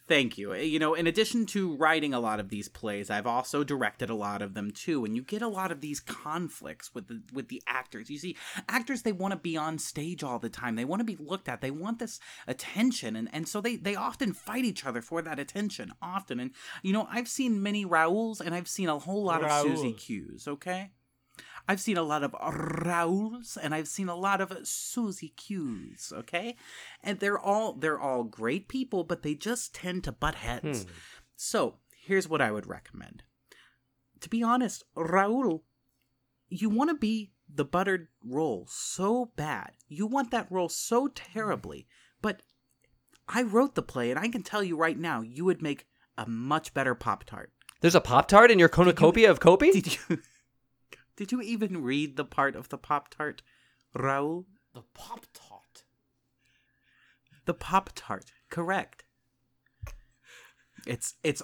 thank 0.08 0.38
you. 0.38 0.54
Eh, 0.54 0.62
you 0.62 0.80
know, 0.80 0.94
in 0.94 1.08
addition 1.08 1.46
to 1.48 1.76
writing 1.76 2.14
a 2.14 2.20
lot 2.20 2.40
of 2.40 2.50
these 2.50 2.68
plays, 2.68 3.10
I've 3.10 3.28
also 3.28 3.64
directed 3.64 4.10
a 4.10 4.16
lot 4.16 4.42
of 4.42 4.54
them 4.54 4.72
too, 4.72 5.06
and 5.06 5.16
you 5.16 5.22
get 5.22 5.42
a 5.42 5.48
lot 5.48 5.72
of 5.72 5.82
these 5.82 6.00
conflicts 6.00 6.94
with 6.94 7.08
the 7.08 7.22
with 7.34 7.50
the 7.50 7.62
actors. 7.68 8.10
You 8.10 8.18
see, 8.18 8.38
actors 8.68 9.02
they 9.02 9.12
want 9.12 9.34
to 9.34 9.40
be 9.40 9.58
on 9.58 9.78
stage 9.78 10.24
all 10.24 10.40
the 10.40 10.50
time. 10.50 10.76
They 10.76 10.86
want 10.86 11.00
to 11.02 11.06
be 11.06 11.18
looked 11.18 11.50
at. 11.50 11.62
They 11.62 11.72
want 11.72 12.00
this 12.00 12.20
attention, 12.48 13.16
and 13.16 13.30
and 13.34 13.48
so 13.48 13.62
they 13.62 13.76
they 13.76 13.96
often 13.96 14.34
fight 14.34 14.66
each 14.66 14.86
other 14.86 15.02
for 15.02 15.22
that 15.22 15.40
attention. 15.40 15.92
Often, 16.02 16.40
and 16.40 16.52
you 16.82 16.94
know, 16.94 17.08
I've 17.12 17.28
seen 17.28 17.62
many 17.62 17.86
Raoul's, 17.86 18.42
and 18.42 18.56
I've 18.56 18.68
seen 18.68 18.90
a 18.90 19.00
whole 19.00 19.24
lot 19.24 19.44
of 19.44 19.52
Susie 19.62 19.84
Raoul. 19.84 19.94
Q's. 19.94 20.48
Okay. 20.48 20.92
I've 21.68 21.82
seen 21.82 21.98
a 21.98 22.04
lot 22.04 22.24
of 22.24 22.34
Raoul's 22.34 23.58
and 23.62 23.76
I've 23.76 23.88
seen 23.88 24.08
a 24.08 24.16
lot 24.16 24.40
of 24.40 24.56
Susie 24.66 25.34
Q's, 25.36 26.14
okay? 26.16 26.56
And 27.04 27.20
they're 27.20 27.40
all 27.40 27.74
they're 27.74 28.00
all 28.00 28.24
great 28.24 28.68
people, 28.68 29.04
but 29.04 29.22
they 29.22 29.36
just 29.36 29.76
tend 29.76 30.04
to 30.06 30.12
butt 30.12 30.36
heads. 30.36 30.84
Hmm. 30.84 30.90
So, 31.36 31.76
here's 32.02 32.28
what 32.28 32.42
I 32.42 32.52
would 32.52 32.68
recommend. 32.68 33.24
To 34.22 34.30
be 34.30 34.42
honest, 34.42 34.84
Raoul, 34.96 35.64
you 36.50 36.70
want 36.70 36.90
to 36.90 36.96
be 36.96 37.32
the 37.54 37.66
buttered 37.66 38.08
roll 38.26 38.66
so 38.70 39.32
bad. 39.36 39.72
You 39.88 40.08
want 40.08 40.32
that 40.32 40.52
role 40.52 40.70
so 40.70 41.08
terribly. 41.08 41.88
But 42.22 42.42
I 43.28 43.44
wrote 43.44 43.76
the 43.76 43.82
play 43.82 44.10
and 44.10 44.20
I 44.20 44.30
can 44.30 44.44
tell 44.44 44.64
you 44.64 44.78
right 44.78 44.98
now, 44.98 45.22
you 45.22 45.46
would 45.46 45.62
make 45.62 45.86
a 46.18 46.28
much 46.28 46.74
better 46.74 46.96
Pop 46.96 47.26
Tart. 47.26 47.52
There's 47.82 47.96
a 47.96 48.02
Pop 48.02 48.28
Tart 48.28 48.50
in 48.50 48.58
your 48.58 48.70
cornucopia 48.70 49.30
of 49.30 49.40
Kobe? 49.40 49.72
Did 49.72 49.98
you 50.10 50.20
Did 51.18 51.32
you 51.32 51.42
even 51.42 51.84
read 51.84 52.16
the 52.16 52.24
part 52.24 52.56
of 52.56 52.70
the 52.70 52.78
Pop 52.78 53.10
Tart, 53.10 53.42
Raoul? 53.94 54.46
The 54.74 54.84
Pop 54.94 55.26
Tart. 55.34 55.84
The 57.46 57.56
Pop 57.56 57.90
Tart, 57.96 58.32
correct. 58.50 59.04
It's 60.86 61.16
it's 61.24 61.42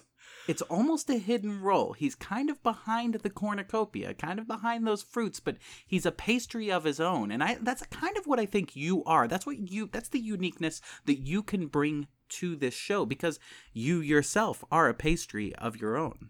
it's 0.47 0.61
almost 0.63 1.09
a 1.09 1.17
hidden 1.17 1.61
role. 1.61 1.93
He's 1.93 2.15
kind 2.15 2.49
of 2.49 2.61
behind 2.61 3.15
the 3.15 3.29
cornucopia, 3.29 4.13
kind 4.13 4.39
of 4.39 4.47
behind 4.47 4.85
those 4.85 5.01
fruits, 5.01 5.39
but 5.39 5.57
he's 5.87 6.05
a 6.05 6.11
pastry 6.11 6.71
of 6.71 6.83
his 6.83 6.99
own. 6.99 7.31
And 7.31 7.43
I 7.43 7.57
that's 7.59 7.85
kind 7.87 8.15
of 8.17 8.27
what 8.27 8.39
I 8.39 8.45
think 8.45 8.75
you 8.75 9.03
are. 9.05 9.27
That's 9.27 9.45
what 9.45 9.71
you 9.71 9.89
that's 9.91 10.09
the 10.09 10.19
uniqueness 10.19 10.81
that 11.05 11.19
you 11.19 11.41
can 11.41 11.67
bring 11.67 12.07
to 12.29 12.55
this 12.55 12.75
show 12.75 13.05
because 13.05 13.39
you 13.73 13.99
yourself 14.01 14.63
are 14.71 14.87
a 14.87 14.93
pastry 14.93 15.55
of 15.55 15.77
your 15.77 15.97
own. 15.97 16.29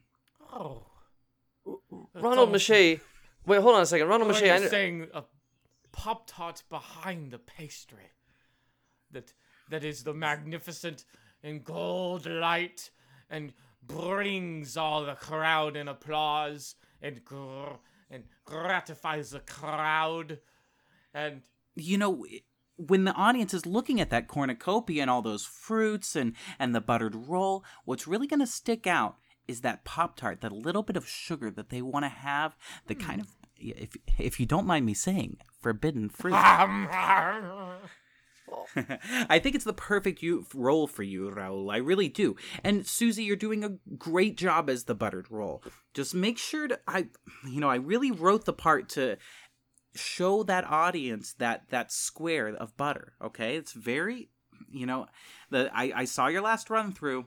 Oh. 0.52 0.88
Ronald 2.14 2.52
Mache. 2.52 3.00
Wait, 3.46 3.62
hold 3.62 3.76
on 3.76 3.82
a 3.82 3.86
second. 3.86 4.08
Ronald 4.08 4.30
Are 4.30 4.34
Mache. 4.34 4.42
you 4.44 4.52
I 4.54 4.58
kn- 4.60 4.70
saying 4.70 5.08
a 5.14 5.24
Pop 5.92 6.24
Tart 6.28 6.64
behind 6.70 7.32
the 7.32 7.40
pastry? 7.40 8.12
That 9.12 9.34
that 9.70 9.84
is 9.84 10.04
the 10.04 10.14
magnificent 10.14 11.06
and 11.44 11.64
gold 11.64 12.26
light 12.26 12.90
and 13.30 13.54
brings 13.86 14.78
all 14.78 15.06
the 15.06 15.16
crowd 15.16 15.76
in 15.76 15.88
applause 15.88 16.76
and 17.02 17.24
gr- 17.24 17.78
and 18.10 18.24
gratifies 18.46 19.32
the 19.32 19.40
crowd 19.42 20.40
and 21.14 21.42
you 21.76 21.98
know 21.98 22.26
when 22.78 23.04
the 23.04 23.14
audience 23.14 23.54
is 23.54 23.66
looking 23.66 24.00
at 24.00 24.10
that 24.10 24.28
cornucopia 24.28 25.02
and 25.02 25.12
all 25.12 25.22
those 25.22 25.46
fruits 25.46 26.16
and 26.16 26.34
and 26.60 26.74
the 26.74 26.82
buttered 26.82 27.16
roll 27.16 27.64
what's 27.86 28.08
really 28.08 28.28
going 28.28 28.40
to 28.40 28.48
stick 28.48 28.88
out 28.88 29.18
is 29.48 29.62
that 29.62 29.84
pop 29.84 30.16
tart 30.16 30.42
that 30.42 30.52
little 30.52 30.84
bit 30.84 30.98
of 30.98 31.08
sugar 31.08 31.50
that 31.52 31.70
they 31.70 31.82
want 31.82 32.06
to 32.06 32.10
have 32.10 32.56
the 32.88 32.96
kind 32.96 33.22
hmm. 33.22 33.28
of 33.28 33.36
if 33.58 33.96
if 34.20 34.40
you 34.40 34.46
don't 34.46 34.68
mind 34.68 34.86
me 34.86 34.94
saying 34.94 35.38
forbidden 35.62 36.10
fruit 36.10 36.34
I 39.30 39.40
think 39.40 39.56
it's 39.56 39.66
the 39.66 39.74
perfect 39.74 40.22
you, 40.22 40.46
role 40.54 40.88
for 40.88 41.04
you, 41.04 41.32
Raul. 41.32 41.74
I 41.74 41.78
really 41.78 42.10
do. 42.10 42.36
And 42.64 42.86
Susie, 42.86 43.24
you're 43.24 43.36
doing 43.36 43.64
a 43.64 43.78
great 43.98 44.38
job 44.38 44.70
as 44.70 44.84
the 44.84 44.96
buttered 44.96 45.32
roll. 45.32 45.64
Just 45.94 46.14
make 46.14 46.38
sure 46.38 46.68
to 46.68 46.80
I 46.88 47.08
you 47.50 47.60
know, 47.60 47.70
I 47.70 47.76
really 47.76 48.12
wrote 48.12 48.46
the 48.46 48.54
part 48.54 48.90
to 48.90 49.18
show 49.96 50.44
that 50.44 50.66
audience 50.66 51.34
that 51.34 51.70
that 51.70 51.92
square 51.92 52.48
of 52.48 52.76
butter, 52.78 53.14
okay? 53.24 53.56
It's 53.56 53.74
very 53.74 54.30
you 54.72 54.86
know, 54.86 55.08
the 55.50 55.70
I, 55.74 55.92
I 55.96 56.06
saw 56.06 56.28
your 56.28 56.42
last 56.42 56.70
run 56.70 56.94
through. 56.94 57.26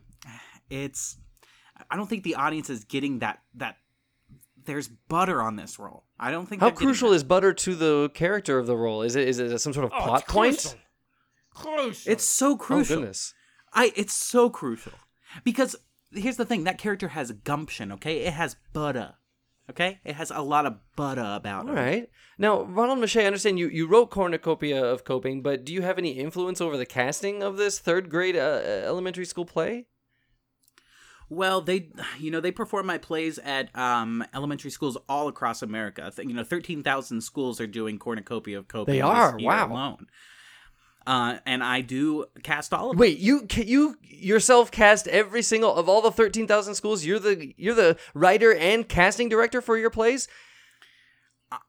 It's 0.70 1.18
I 1.90 1.96
don't 1.96 2.08
think 2.08 2.24
the 2.24 2.36
audience 2.36 2.70
is 2.70 2.84
getting 2.84 3.20
that 3.20 3.40
that 3.54 3.76
there's 4.64 4.88
butter 4.88 5.40
on 5.40 5.56
this 5.56 5.78
roll. 5.78 6.04
I 6.18 6.30
don't 6.30 6.46
think 6.46 6.60
How 6.60 6.70
crucial 6.70 7.12
is 7.12 7.24
butter 7.24 7.52
to 7.52 7.74
the 7.74 8.10
character 8.14 8.58
of 8.58 8.66
the 8.66 8.76
role? 8.76 9.02
Is 9.02 9.16
it 9.16 9.28
is 9.28 9.38
it 9.38 9.58
some 9.58 9.72
sort 9.72 9.86
of 9.86 9.92
oh, 9.94 10.02
plot 10.02 10.22
it's 10.22 10.32
point? 10.32 10.56
crucial. 10.56 10.78
Crucial. 11.50 12.12
It's 12.12 12.24
so 12.24 12.56
crucial. 12.56 12.74
Oh 12.74 12.78
crucial. 12.78 12.96
goodness. 12.96 13.34
I 13.72 13.92
it's 13.96 14.14
so 14.14 14.50
crucial 14.50 14.92
because 15.44 15.76
here's 16.12 16.36
the 16.36 16.44
thing: 16.44 16.64
that 16.64 16.78
character 16.78 17.08
has 17.08 17.32
gumption. 17.32 17.92
Okay, 17.92 18.20
it 18.20 18.32
has 18.32 18.56
butter. 18.72 19.14
Okay, 19.68 19.98
it 20.04 20.14
has 20.14 20.30
a 20.30 20.42
lot 20.42 20.64
of 20.64 20.76
butter 20.94 21.32
about 21.34 21.68
All 21.68 21.76
it. 21.76 21.80
right. 21.80 22.10
Now, 22.38 22.62
Ronald 22.62 23.00
Mache, 23.00 23.16
I 23.16 23.24
understand 23.24 23.58
you, 23.58 23.68
you 23.68 23.88
wrote 23.88 24.10
Cornucopia 24.10 24.80
of 24.80 25.04
Coping, 25.04 25.42
but 25.42 25.64
do 25.64 25.72
you 25.72 25.82
have 25.82 25.98
any 25.98 26.10
influence 26.10 26.60
over 26.60 26.76
the 26.76 26.86
casting 26.86 27.42
of 27.42 27.56
this 27.56 27.80
third 27.80 28.08
grade 28.08 28.36
uh, 28.36 28.60
elementary 28.84 29.24
school 29.24 29.44
play? 29.44 29.86
Well, 31.28 31.60
they, 31.60 31.88
you 32.18 32.30
know, 32.30 32.40
they 32.40 32.52
perform 32.52 32.86
my 32.86 32.98
plays 32.98 33.38
at 33.38 33.76
um, 33.76 34.24
elementary 34.32 34.70
schools 34.70 34.96
all 35.08 35.26
across 35.28 35.62
America. 35.62 36.12
You 36.18 36.34
know, 36.34 36.44
thirteen 36.44 36.82
thousand 36.82 37.22
schools 37.22 37.60
are 37.60 37.66
doing 37.66 37.98
cornucopia 37.98 38.58
of 38.58 38.68
coping. 38.68 38.94
They 38.94 39.00
are? 39.00 39.36
Wow. 39.38 39.72
Alone. 39.72 40.06
Uh, 41.06 41.38
and 41.46 41.62
I 41.62 41.82
do 41.82 42.26
cast 42.42 42.74
all 42.74 42.90
of 42.90 42.92
them. 42.92 42.98
Wait, 42.98 43.18
you 43.18 43.46
you 43.54 43.96
yourself 44.02 44.70
cast 44.70 45.06
every 45.08 45.42
single 45.42 45.74
of 45.74 45.88
all 45.88 46.02
the 46.02 46.10
thirteen 46.10 46.46
thousand 46.46 46.74
schools. 46.74 47.04
You're 47.04 47.18
the 47.18 47.54
you're 47.56 47.74
the 47.74 47.96
writer 48.14 48.54
and 48.54 48.88
casting 48.88 49.28
director 49.28 49.60
for 49.60 49.76
your 49.76 49.90
plays. 49.90 50.28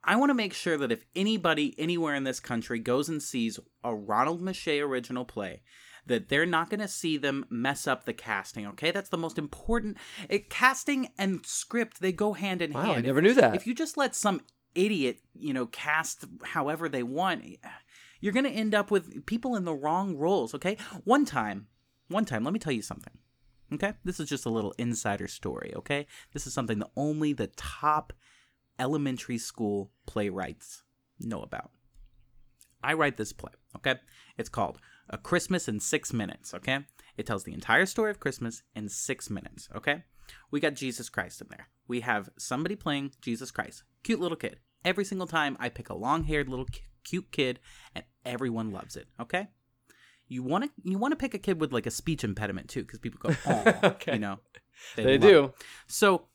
I 0.03 0.15
want 0.15 0.31
to 0.31 0.33
make 0.33 0.53
sure 0.53 0.75
that 0.77 0.91
if 0.91 1.05
anybody 1.15 1.75
anywhere 1.77 2.15
in 2.15 2.23
this 2.23 2.39
country 2.39 2.79
goes 2.79 3.09
and 3.09 3.21
sees 3.21 3.59
a 3.83 3.93
Ronald 3.93 4.41
Mache 4.41 4.67
original 4.69 5.23
play, 5.23 5.61
that 6.07 6.29
they're 6.29 6.45
not 6.45 6.69
going 6.69 6.79
to 6.79 6.87
see 6.87 7.17
them 7.17 7.45
mess 7.49 7.87
up 7.87 8.05
the 8.05 8.13
casting. 8.13 8.65
Okay, 8.67 8.91
that's 8.91 9.09
the 9.09 9.17
most 9.17 9.37
important. 9.37 9.97
It, 10.29 10.49
casting 10.49 11.09
and 11.17 11.45
script 11.45 12.01
they 12.01 12.11
go 12.11 12.33
hand 12.33 12.61
in 12.61 12.73
Wow, 12.73 12.81
hand. 12.81 12.97
I 12.97 13.01
never 13.01 13.21
knew 13.21 13.33
that. 13.35 13.55
If 13.55 13.67
you 13.67 13.73
just 13.73 13.97
let 13.97 14.15
some 14.15 14.41
idiot, 14.75 15.19
you 15.33 15.53
know, 15.53 15.65
cast 15.67 16.25
however 16.43 16.89
they 16.89 17.03
want, 17.03 17.43
eh, 17.45 17.69
you're 18.19 18.33
going 18.33 18.45
to 18.45 18.51
end 18.51 18.73
up 18.73 18.91
with 18.91 19.25
people 19.25 19.55
in 19.55 19.65
the 19.65 19.73
wrong 19.73 20.15
roles. 20.17 20.53
Okay, 20.55 20.77
one 21.03 21.25
time, 21.25 21.67
one 22.07 22.25
time, 22.25 22.43
let 22.43 22.53
me 22.53 22.59
tell 22.59 22.73
you 22.73 22.81
something. 22.81 23.13
Okay, 23.73 23.93
this 24.03 24.19
is 24.19 24.29
just 24.29 24.45
a 24.45 24.49
little 24.49 24.73
insider 24.77 25.27
story. 25.27 25.73
Okay, 25.75 26.07
this 26.33 26.47
is 26.47 26.53
something 26.53 26.79
that 26.79 26.89
only 26.95 27.33
the 27.33 27.47
top 27.47 28.13
elementary 28.79 29.37
school 29.37 29.91
playwrights 30.05 30.83
know 31.19 31.41
about. 31.41 31.71
I 32.83 32.93
write 32.93 33.17
this 33.17 33.33
play, 33.33 33.51
okay? 33.75 33.95
It's 34.37 34.49
called 34.49 34.79
A 35.09 35.17
Christmas 35.17 35.67
in 35.67 35.79
Six 35.79 36.11
Minutes, 36.13 36.53
okay? 36.53 36.79
It 37.17 37.25
tells 37.25 37.43
the 37.43 37.53
entire 37.53 37.85
story 37.85 38.11
of 38.11 38.19
Christmas 38.19 38.63
in 38.75 38.89
six 38.89 39.29
minutes, 39.29 39.69
okay? 39.75 40.03
we 40.51 40.59
got 40.59 40.73
Jesus 40.73 41.07
Christ 41.07 41.39
in 41.39 41.47
there. 41.49 41.69
We 41.87 42.01
have 42.01 42.29
somebody 42.37 42.75
playing 42.75 43.11
Jesus 43.21 43.49
Christ, 43.49 43.83
cute 44.03 44.19
little 44.19 44.35
kid. 44.35 44.59
Every 44.83 45.05
single 45.05 45.27
time 45.27 45.55
I 45.57 45.69
pick 45.69 45.89
a 45.89 45.93
long-haired 45.95 46.49
little 46.49 46.65
cu- 46.65 46.81
cute 47.05 47.31
kid, 47.31 47.59
and 47.95 48.03
everyone 48.25 48.71
loves 48.71 48.97
it. 48.97 49.07
Okay. 49.21 49.47
You 50.27 50.43
want 50.43 50.65
to 50.65 50.69
you 50.83 50.97
want 50.97 51.13
to 51.13 51.15
pick 51.15 51.33
a 51.33 51.37
kid 51.39 51.61
with 51.61 51.71
like 51.71 51.85
a 51.85 51.91
speech 51.91 52.25
impediment 52.25 52.67
too, 52.67 52.81
because 52.81 52.99
people 52.99 53.19
go, 53.23 53.33
oh, 53.47 53.79
Okay. 53.91 54.13
you 54.13 54.19
know, 54.19 54.39
They 54.97 55.15
it. 55.15 55.21
do. 55.21 55.53
So 55.87 56.27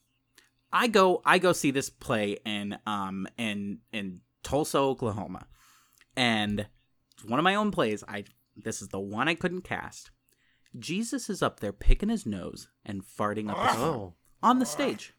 I 0.72 0.86
go 0.88 1.20
I 1.26 1.36
go 1.38 1.52
see 1.52 1.70
this 1.70 1.90
play 1.90 2.38
in 2.46 2.78
um 2.86 3.26
in 3.36 3.80
in 3.92 4.20
Tulsa, 4.42 4.78
Oklahoma. 4.78 5.46
And 6.16 6.66
it's 7.14 7.24
one 7.26 7.38
of 7.38 7.44
my 7.44 7.54
own 7.56 7.70
plays. 7.70 8.02
I 8.08 8.24
this 8.56 8.82
is 8.82 8.88
the 8.88 9.00
one 9.00 9.28
I 9.28 9.34
couldn't 9.34 9.62
cast. 9.62 10.10
Jesus 10.78 11.28
is 11.28 11.42
up 11.42 11.60
there 11.60 11.72
picking 11.72 12.08
his 12.08 12.24
nose 12.26 12.68
and 12.84 13.02
farting 13.04 13.50
up 13.50 13.58
his 13.72 13.80
Oh. 13.80 14.14
on 14.42 14.58
the 14.58 14.66
stage. 14.66 15.14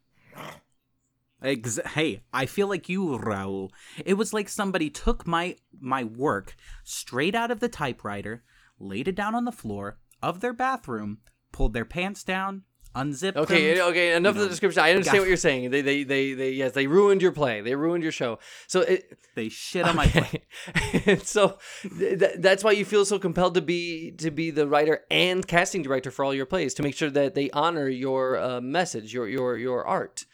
Ex- 1.42 1.80
hey, 1.94 2.24
I 2.32 2.46
feel 2.46 2.68
like 2.68 2.88
you, 2.88 3.06
Raul. 3.18 3.70
It 4.06 4.14
was 4.14 4.34
like 4.34 4.48
somebody 4.48 4.90
took 4.90 5.28
my 5.28 5.58
my 5.78 6.04
work 6.06 6.56
straight 6.84 7.36
out 7.36 7.52
of 7.52 7.60
the 7.60 7.68
typewriter, 7.68 8.44
laid 8.80 9.08
it 9.10 9.16
down 9.16 9.36
on 9.36 9.44
the 9.44 9.52
floor 9.52 10.00
of 10.22 10.40
their 10.40 10.54
bathroom, 10.54 11.18
pulled 11.52 11.74
their 11.74 11.84
pants 11.86 12.24
down, 12.24 12.64
unzipped 12.96 13.38
Okay, 13.38 13.76
them, 13.76 13.90
okay, 13.90 14.16
enough 14.16 14.32
of 14.32 14.36
know, 14.38 14.44
the 14.44 14.50
description. 14.50 14.84
I 14.84 14.92
understand 14.92 15.20
what 15.20 15.28
you're 15.28 15.38
saying. 15.38 15.72
They, 15.72 15.82
they, 15.82 16.04
they, 16.04 16.34
they, 16.34 16.52
yes, 16.52 16.74
they 16.74 16.88
ruined 16.88 17.22
your 17.22 17.32
play. 17.32 17.62
They 17.62 17.76
ruined 17.76 18.04
your 18.04 18.12
show. 18.12 18.40
So, 18.68 18.82
it, 18.82 19.18
They 19.36 19.50
shit 19.50 19.86
on 19.86 19.96
my 19.96 20.08
play. 20.08 21.20
so 21.24 21.58
th- 21.82 22.20
th- 22.20 22.36
that's 22.38 22.64
why 22.64 22.72
you 22.72 22.86
feel 22.86 23.06
so 23.06 23.18
compelled 23.18 23.56
to 23.56 23.62
be 23.62 24.12
to 24.12 24.30
be 24.30 24.52
the 24.52 24.68
writer 24.68 25.02
and 25.10 25.46
casting 25.48 25.82
director 25.82 26.12
for 26.12 26.24
all 26.24 26.34
your 26.34 26.46
plays 26.46 26.74
to 26.76 26.84
make 26.84 26.96
sure 26.96 27.10
that 27.10 27.34
they 27.34 27.50
honor 27.52 27.90
your 27.90 28.38
uh, 28.38 28.62
message, 28.62 29.14
your 29.14 29.28
your 29.28 29.58
your 29.58 29.86
art. 29.86 30.26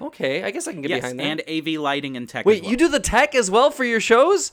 Okay, 0.00 0.42
I 0.42 0.50
guess 0.50 0.66
I 0.66 0.72
can 0.72 0.82
get 0.82 0.90
Yes, 0.90 1.00
behind 1.02 1.20
that. 1.20 1.24
Yes, 1.24 1.44
and 1.48 1.68
AV 1.68 1.80
lighting 1.80 2.16
and 2.16 2.28
tech. 2.28 2.44
Wait, 2.44 2.62
well. 2.62 2.70
you 2.72 2.76
do 2.76 2.88
the 2.88 2.98
tech 2.98 3.36
as 3.36 3.48
well 3.48 3.70
for 3.70 3.84
your 3.84 4.00
shows? 4.00 4.50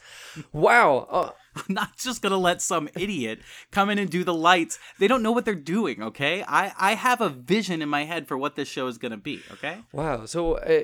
Wow. 0.54 1.08
Uh, 1.10 1.30
I'm 1.56 1.64
not 1.70 1.98
just 1.98 2.22
gonna 2.22 2.38
let 2.38 2.62
some 2.62 2.90
idiot 2.96 3.40
come 3.72 3.90
in 3.90 4.00
and 4.00 4.10
do 4.10 4.24
the 4.24 4.34
lights. 4.34 4.80
They 5.00 5.08
don't 5.08 5.24
know 5.24 5.32
what 5.32 5.46
they're 5.46 5.56
doing. 5.56 6.02
Okay, 6.02 6.44
I 6.48 6.74
I 6.78 6.96
have 6.96 7.22
a 7.22 7.30
vision 7.30 7.82
in 7.82 7.90
my 7.90 8.06
head 8.06 8.28
for 8.28 8.38
what 8.38 8.56
this 8.56 8.68
show 8.68 8.88
is 8.88 8.98
gonna 8.98 9.18
be. 9.18 9.42
Okay. 9.54 9.80
wow. 9.92 10.26
So 10.26 10.56
uh, 10.56 10.84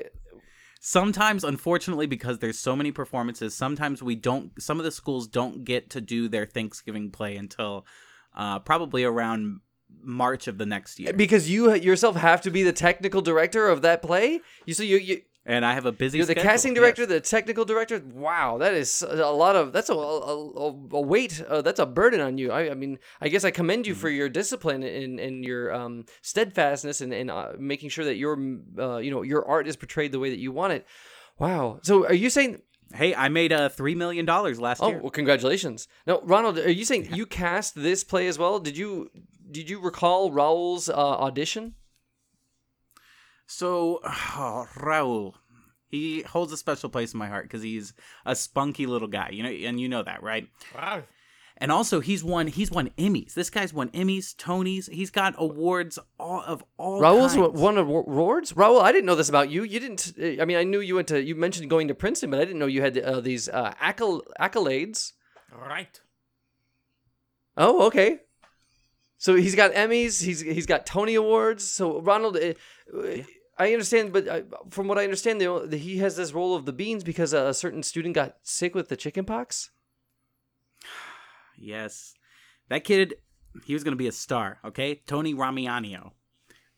sometimes 0.80 1.44
unfortunately 1.44 2.08
because 2.08 2.40
there's 2.40 2.58
so 2.58 2.76
many 2.76 2.92
performances 2.92 3.54
sometimes 3.54 4.02
we 4.02 4.16
don't 4.16 4.60
some 4.60 4.80
of 4.80 4.84
the 4.84 4.90
schools 4.90 5.28
don't 5.28 5.64
get 5.64 5.92
to 5.92 6.02
do 6.02 6.28
their 6.28 6.44
thanksgiving 6.44 7.12
play 7.12 7.36
until 7.36 7.86
uh, 8.36 8.58
probably 8.58 9.04
around 9.04 9.60
march 10.04 10.48
of 10.48 10.58
the 10.58 10.66
next 10.66 11.00
year 11.00 11.14
because 11.14 11.50
you 11.50 11.74
yourself 11.76 12.16
have 12.16 12.42
to 12.42 12.50
be 12.50 12.64
the 12.64 12.74
technical 12.74 13.22
director 13.22 13.68
of 13.68 13.82
that 13.82 14.02
play. 14.02 14.40
You 14.66 14.74
so 14.74 14.84
you 14.84 14.98
you 14.98 15.22
and 15.46 15.66
i 15.66 15.74
have 15.74 15.86
a 15.86 15.92
busy 15.92 16.18
You're 16.18 16.28
the 16.28 16.34
schedule, 16.34 16.50
casting 16.52 16.74
director, 16.74 17.02
yes. 17.04 17.10
the 17.10 17.20
technical 17.22 17.66
director. 17.66 18.02
Wow, 18.14 18.58
that 18.60 18.74
is 18.74 19.02
a 19.02 19.32
lot 19.32 19.56
of 19.56 19.74
that's 19.74 19.90
a 19.90 19.94
a, 19.94 20.36
a, 20.92 21.02
weight. 21.02 21.42
Uh, 21.48 21.62
that's 21.62 21.80
a 21.80 21.86
burden 21.86 22.22
on 22.22 22.38
you. 22.38 22.52
I, 22.52 22.72
I 22.72 22.74
mean, 22.76 23.00
I 23.20 23.28
guess 23.30 23.44
I 23.44 23.52
commend 23.52 23.88
you 23.88 23.96
for 23.96 24.08
Mm-hmm. 24.10 24.18
your 24.18 24.30
discipline 24.30 24.84
and, 24.84 25.20
and 25.20 25.44
your 25.44 25.74
um, 25.74 26.06
steadfastness 26.22 27.02
and, 27.02 27.14
and 27.14 27.32
uh, 27.32 27.54
making 27.58 27.90
sure 27.90 28.06
that 28.06 28.16
your 28.18 28.34
uh, 28.78 28.98
you 28.98 29.12
know 29.12 29.22
your 29.24 29.48
art 29.48 29.68
is 29.68 29.76
portrayed 29.76 30.12
the 30.12 30.20
way 30.20 30.30
that 30.30 30.40
you 30.40 30.52
want 30.52 30.74
it. 30.74 30.86
Wow. 31.40 31.80
So 31.84 32.06
are 32.06 32.14
you 32.14 32.30
saying? 32.30 32.62
hey 32.94 33.16
i 33.16 33.30
made 33.30 33.54
uh 33.54 33.70
three 33.70 33.96
million 33.96 34.26
dollars 34.26 34.60
last 34.60 34.82
Oh, 34.84 34.90
year 34.90 34.98
Oh, 34.98 35.04
well, 35.04 35.12
congratulations. 35.12 35.88
No, 36.06 36.20
Ronald, 36.24 36.58
are 36.60 36.70
you 36.70 36.84
saying 36.84 37.08
you 37.14 37.26
cast 37.26 37.74
this 37.74 38.04
play 38.04 38.28
as 38.28 38.38
well? 38.38 38.60
Did 38.60 38.76
you 38.78 39.10
did 39.50 39.70
you 39.70 39.80
recall 39.80 40.30
Raul's 40.30 40.90
uh, 40.90 40.94
audition? 40.96 41.76
So 43.52 44.00
oh, 44.06 44.68
raul 44.78 45.34
he 45.90 46.22
holds 46.22 46.54
a 46.54 46.58
special 46.58 46.90
place 46.90 47.14
in 47.14 47.20
my 47.20 47.28
heart 47.28 47.44
because 47.44 47.62
he's 47.62 47.94
a 48.26 48.36
spunky 48.36 48.86
little 48.86 49.08
guy 49.08 49.30
you 49.32 49.44
know 49.44 49.50
and 49.50 49.80
you 49.80 49.90
know 49.90 50.04
that 50.04 50.24
right 50.24 50.48
Wow. 50.76 51.04
And 51.62 51.72
also, 51.72 52.00
he's 52.00 52.24
won 52.24 52.48
he's 52.48 52.72
won 52.72 52.90
Emmys. 52.98 53.36
This 53.36 53.52
guy's 53.52 53.72
won 53.72 53.90
Emmys, 53.90 54.36
Tonys. 54.36 54.90
He's 54.90 55.12
got 55.12 55.36
awards 55.38 56.00
all 56.20 56.42
of 56.42 56.64
all. 56.78 57.00
Raul's 57.00 57.36
kinds. 57.36 57.54
won 57.54 57.78
awards. 57.78 58.54
Raul, 58.54 58.82
I 58.82 58.92
didn't 58.92 59.06
know 59.06 59.14
this 59.14 59.30
about 59.30 59.52
you. 59.52 59.62
You 59.62 59.80
didn't. 59.80 60.14
I 60.42 60.44
mean, 60.46 60.58
I 60.58 60.64
knew 60.64 60.80
you 60.80 60.96
went 60.96 61.10
to. 61.10 61.22
You 61.22 61.36
mentioned 61.36 61.70
going 61.70 61.88
to 61.90 61.94
Princeton, 61.94 62.32
but 62.32 62.40
I 62.40 62.46
didn't 62.46 62.58
know 62.58 62.66
you 62.66 62.82
had 62.82 62.98
uh, 62.98 63.22
these 63.22 63.48
uh, 63.48 63.76
accol- 63.80 64.24
accolades. 64.40 65.12
Right. 65.56 66.02
Oh, 67.56 67.86
okay. 67.86 68.22
So 69.20 69.36
he's 69.36 69.54
got 69.54 69.72
Emmys. 69.74 70.24
He's 70.24 70.42
he's 70.42 70.66
got 70.66 70.88
Tony 70.88 71.14
awards. 71.14 71.64
So 71.70 72.02
Ronald, 72.02 72.38
uh, 72.38 72.54
I 73.62 73.74
understand, 73.74 74.12
but 74.12 74.28
uh, 74.28 74.42
from 74.72 74.88
what 74.88 74.98
I 74.98 75.04
understand, 75.04 75.40
the, 75.40 75.68
the, 75.68 75.78
he 75.78 76.00
has 76.00 76.16
this 76.16 76.34
role 76.34 76.56
of 76.56 76.66
the 76.66 76.74
beans 76.74 77.04
because 77.04 77.32
a 77.32 77.54
certain 77.54 77.84
student 77.84 78.16
got 78.16 78.38
sick 78.42 78.74
with 78.74 78.90
the 78.90 78.98
chicken 78.98 79.26
pox. 79.26 79.70
Yes, 81.64 82.16
that 82.70 82.84
kid. 82.84 83.14
He 83.66 83.76
was 83.76 83.84
gonna 83.84 83.96
be 83.96 84.08
a 84.08 84.12
star. 84.12 84.58
Okay, 84.66 84.96
Tony 85.06 85.36
Ramiano. 85.36 86.14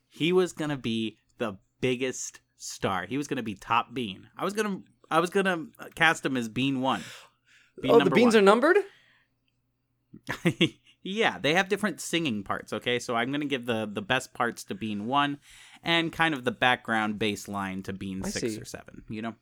He 0.10 0.34
was 0.34 0.52
gonna 0.52 0.76
be 0.76 1.20
the 1.38 1.56
biggest 1.80 2.42
star. 2.58 3.06
He 3.06 3.16
was 3.16 3.30
gonna 3.30 3.44
be 3.44 3.56
top 3.56 3.94
bean. 3.94 4.28
I 4.38 4.44
was 4.44 4.54
gonna 4.54 4.82
I 5.10 5.22
was 5.22 5.30
gonna 5.30 5.68
cast 5.96 6.26
him 6.26 6.36
as 6.36 6.50
Bean 6.50 6.82
One. 6.82 7.02
Bean 7.82 7.92
oh, 7.92 8.00
the 8.04 8.10
beans 8.10 8.36
one. 8.36 8.44
are 8.44 8.46
numbered. 8.46 8.78
yeah, 11.04 11.38
they 11.40 11.54
have 11.54 11.70
different 11.70 12.00
singing 12.02 12.44
parts, 12.44 12.74
okay? 12.74 13.00
So 13.00 13.16
I'm 13.16 13.30
going 13.30 13.42
to 13.42 13.48
give 13.48 13.66
the 13.66 13.90
the 13.92 14.02
best 14.02 14.34
parts 14.34 14.64
to 14.66 14.76
Bean 14.76 15.06
1 15.06 15.38
and 15.84 16.12
kind 16.12 16.34
of 16.34 16.44
the 16.46 16.52
background 16.52 17.20
baseline 17.20 17.84
to 17.84 17.94
Bean 17.94 18.22
I 18.24 18.30
6 18.30 18.54
see. 18.54 18.60
or 18.60 18.66
7, 18.66 19.04
you 19.10 19.22
know. 19.22 19.36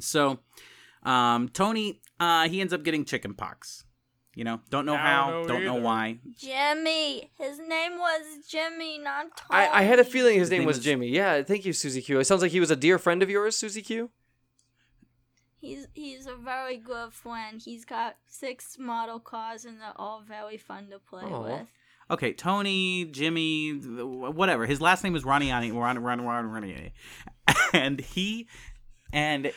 So 0.00 0.40
um 1.02 1.48
Tony 1.48 2.00
uh 2.20 2.48
he 2.48 2.60
ends 2.60 2.72
up 2.72 2.82
getting 2.82 3.04
chicken 3.04 3.34
pox. 3.34 3.84
You 4.34 4.44
know, 4.44 4.60
don't 4.70 4.86
know 4.86 4.94
I 4.94 4.98
how, 4.98 5.30
don't 5.30 5.42
know 5.42 5.48
don't 5.48 5.64
know 5.64 5.74
why. 5.76 6.18
Jimmy. 6.36 7.30
His 7.38 7.58
name 7.58 7.98
was 7.98 8.46
Jimmy, 8.48 8.98
not 8.98 9.36
Tony. 9.36 9.48
I, 9.64 9.80
I 9.80 9.82
had 9.82 9.98
a 9.98 10.04
feeling 10.04 10.34
his 10.34 10.42
His 10.42 10.50
name 10.50 10.60
name 10.60 10.66
was 10.66 10.76
was- 10.76 10.84
Jimmy. 10.84 11.08
Yeah, 11.08 11.42
thank 11.42 11.64
you, 11.64 11.72
Susie 11.72 12.02
Q. 12.02 12.20
It 12.20 12.24
sounds 12.24 12.42
like 12.42 12.52
he 12.52 12.60
was 12.60 12.70
a 12.70 12.76
dear 12.76 12.98
friend 12.98 13.20
of 13.22 13.30
yours, 13.30 13.56
Susie 13.56 13.82
Q. 13.82 14.10
He's 15.60 15.88
he's 15.92 16.26
a 16.26 16.36
very 16.36 16.76
good 16.76 17.12
friend. 17.12 17.60
He's 17.60 17.84
got 17.84 18.16
six 18.28 18.76
model 18.78 19.18
cars 19.18 19.64
and 19.64 19.80
they're 19.80 19.92
all 19.96 20.22
very 20.26 20.56
fun 20.56 20.88
to 20.90 21.00
play 21.00 21.24
Aw. 21.24 21.42
with. 21.42 21.66
Okay, 22.10 22.32
Tony, 22.32 23.04
Jimmy, 23.06 23.72
whatever. 23.72 24.64
His 24.66 24.80
last 24.80 25.04
name 25.04 25.12
was 25.12 25.24
Raniani, 25.24 25.74
Ron, 25.74 25.98
Ron, 25.98 26.22
Ron, 26.22 26.44
Raniani. 26.46 26.92
And 27.72 28.00
he 28.00 28.48
and 29.12 29.52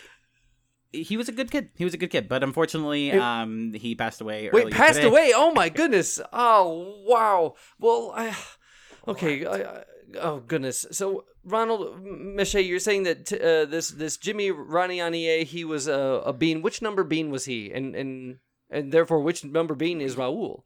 he 0.91 1.15
was 1.15 1.29
a 1.29 1.31
good 1.31 1.49
kid. 1.49 1.69
He 1.77 1.85
was 1.85 1.93
a 1.93 1.97
good 1.97 2.09
kid, 2.09 2.27
but 2.27 2.43
unfortunately, 2.43 3.09
It- 3.11 3.19
um, 3.21 3.73
he 3.73 3.95
passed 3.95 4.19
away. 4.19 4.49
Wait, 4.51 4.71
passed 4.71 4.95
today. 4.95 5.07
away. 5.07 5.31
Oh 5.33 5.53
my 5.53 5.69
goodness. 5.79 6.19
Oh 6.33 7.03
wow. 7.07 7.55
Well, 7.79 8.11
I, 8.15 8.35
okay. 9.07 9.45
I, 9.45 9.55
I, 9.61 9.83
oh 10.19 10.39
goodness. 10.41 10.85
So 10.91 11.23
Ronald 11.45 12.03
Miche, 12.03 12.65
you're 12.67 12.79
saying 12.79 13.03
that 13.03 13.31
uh, 13.33 13.65
this 13.69 13.91
this 13.91 14.17
Jimmy 14.17 14.51
Ranianie, 14.51 15.43
he 15.45 15.63
was 15.63 15.87
a, 15.87 16.21
a 16.25 16.33
bean. 16.33 16.61
Which 16.61 16.81
number 16.81 17.03
bean 17.05 17.29
was 17.31 17.45
he? 17.45 17.71
And 17.71 17.95
and 17.95 18.37
and 18.69 18.91
therefore, 18.91 19.21
which 19.21 19.45
number 19.45 19.73
bean 19.75 20.01
is 20.01 20.15
Raul? 20.17 20.63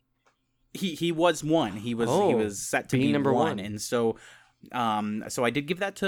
He 0.76 0.96
he 0.96 1.12
was 1.12 1.44
one. 1.44 1.74
He 1.78 1.94
was 1.96 2.10
Oh, 2.10 2.28
he 2.30 2.36
was 2.36 2.60
set 2.60 2.90
to 2.90 2.98
be 2.98 3.12
number 3.12 3.34
one. 3.34 3.58
one. 3.58 3.60
and 3.60 3.82
so 3.82 4.18
um 4.72 5.24
so 5.28 5.44
I 5.46 5.50
did 5.50 5.68
give 5.68 5.80
that 5.80 5.96
to 5.98 6.06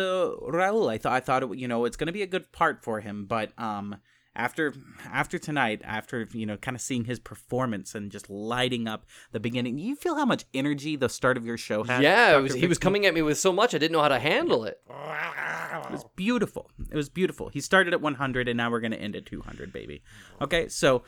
Raul. 0.47 0.89
I 0.89 0.97
thought 0.97 1.13
I 1.13 1.19
thought 1.19 1.43
it, 1.43 1.57
you 1.57 1.67
know 1.67 1.85
it's 1.85 1.97
going 1.97 2.07
to 2.07 2.13
be 2.13 2.21
a 2.23 2.27
good 2.27 2.51
part 2.51 2.83
for 2.83 2.99
him, 3.01 3.25
but 3.25 3.51
um 3.57 3.97
after 4.35 4.73
after 5.11 5.39
tonight, 5.39 5.81
after 5.83 6.27
you 6.31 6.45
know 6.45 6.57
kind 6.57 6.75
of 6.75 6.81
seeing 6.81 7.05
his 7.05 7.19
performance 7.19 7.95
and 7.95 8.11
just 8.11 8.29
lighting 8.29 8.87
up 8.87 9.05
the 9.31 9.39
beginning, 9.39 9.79
you 9.79 9.95
feel 9.95 10.15
how 10.15 10.25
much 10.25 10.45
energy 10.53 10.95
the 10.95 11.09
start 11.09 11.37
of 11.37 11.45
your 11.45 11.57
show 11.57 11.83
had. 11.83 12.03
yeah, 12.03 12.37
it 12.37 12.41
was, 12.41 12.53
he 12.53 12.67
was 12.67 12.77
coming 12.77 13.05
at 13.07 13.13
me 13.15 13.23
with 13.23 13.37
so 13.39 13.51
much 13.51 13.73
I 13.73 13.79
didn't 13.79 13.93
know 13.93 14.01
how 14.01 14.09
to 14.09 14.19
handle 14.19 14.63
it. 14.65 14.79
It 14.89 15.91
was 15.91 16.05
beautiful. 16.15 16.69
It 16.91 16.95
was 16.95 17.09
beautiful. 17.09 17.49
He 17.49 17.61
started 17.61 17.93
at 17.93 18.01
100 18.01 18.47
and 18.47 18.57
now 18.57 18.69
we're 18.69 18.79
going 18.79 18.91
to 18.91 18.99
end 19.01 19.15
at 19.15 19.25
200, 19.25 19.71
baby. 19.73 20.01
Okay, 20.41 20.67
so 20.67 21.03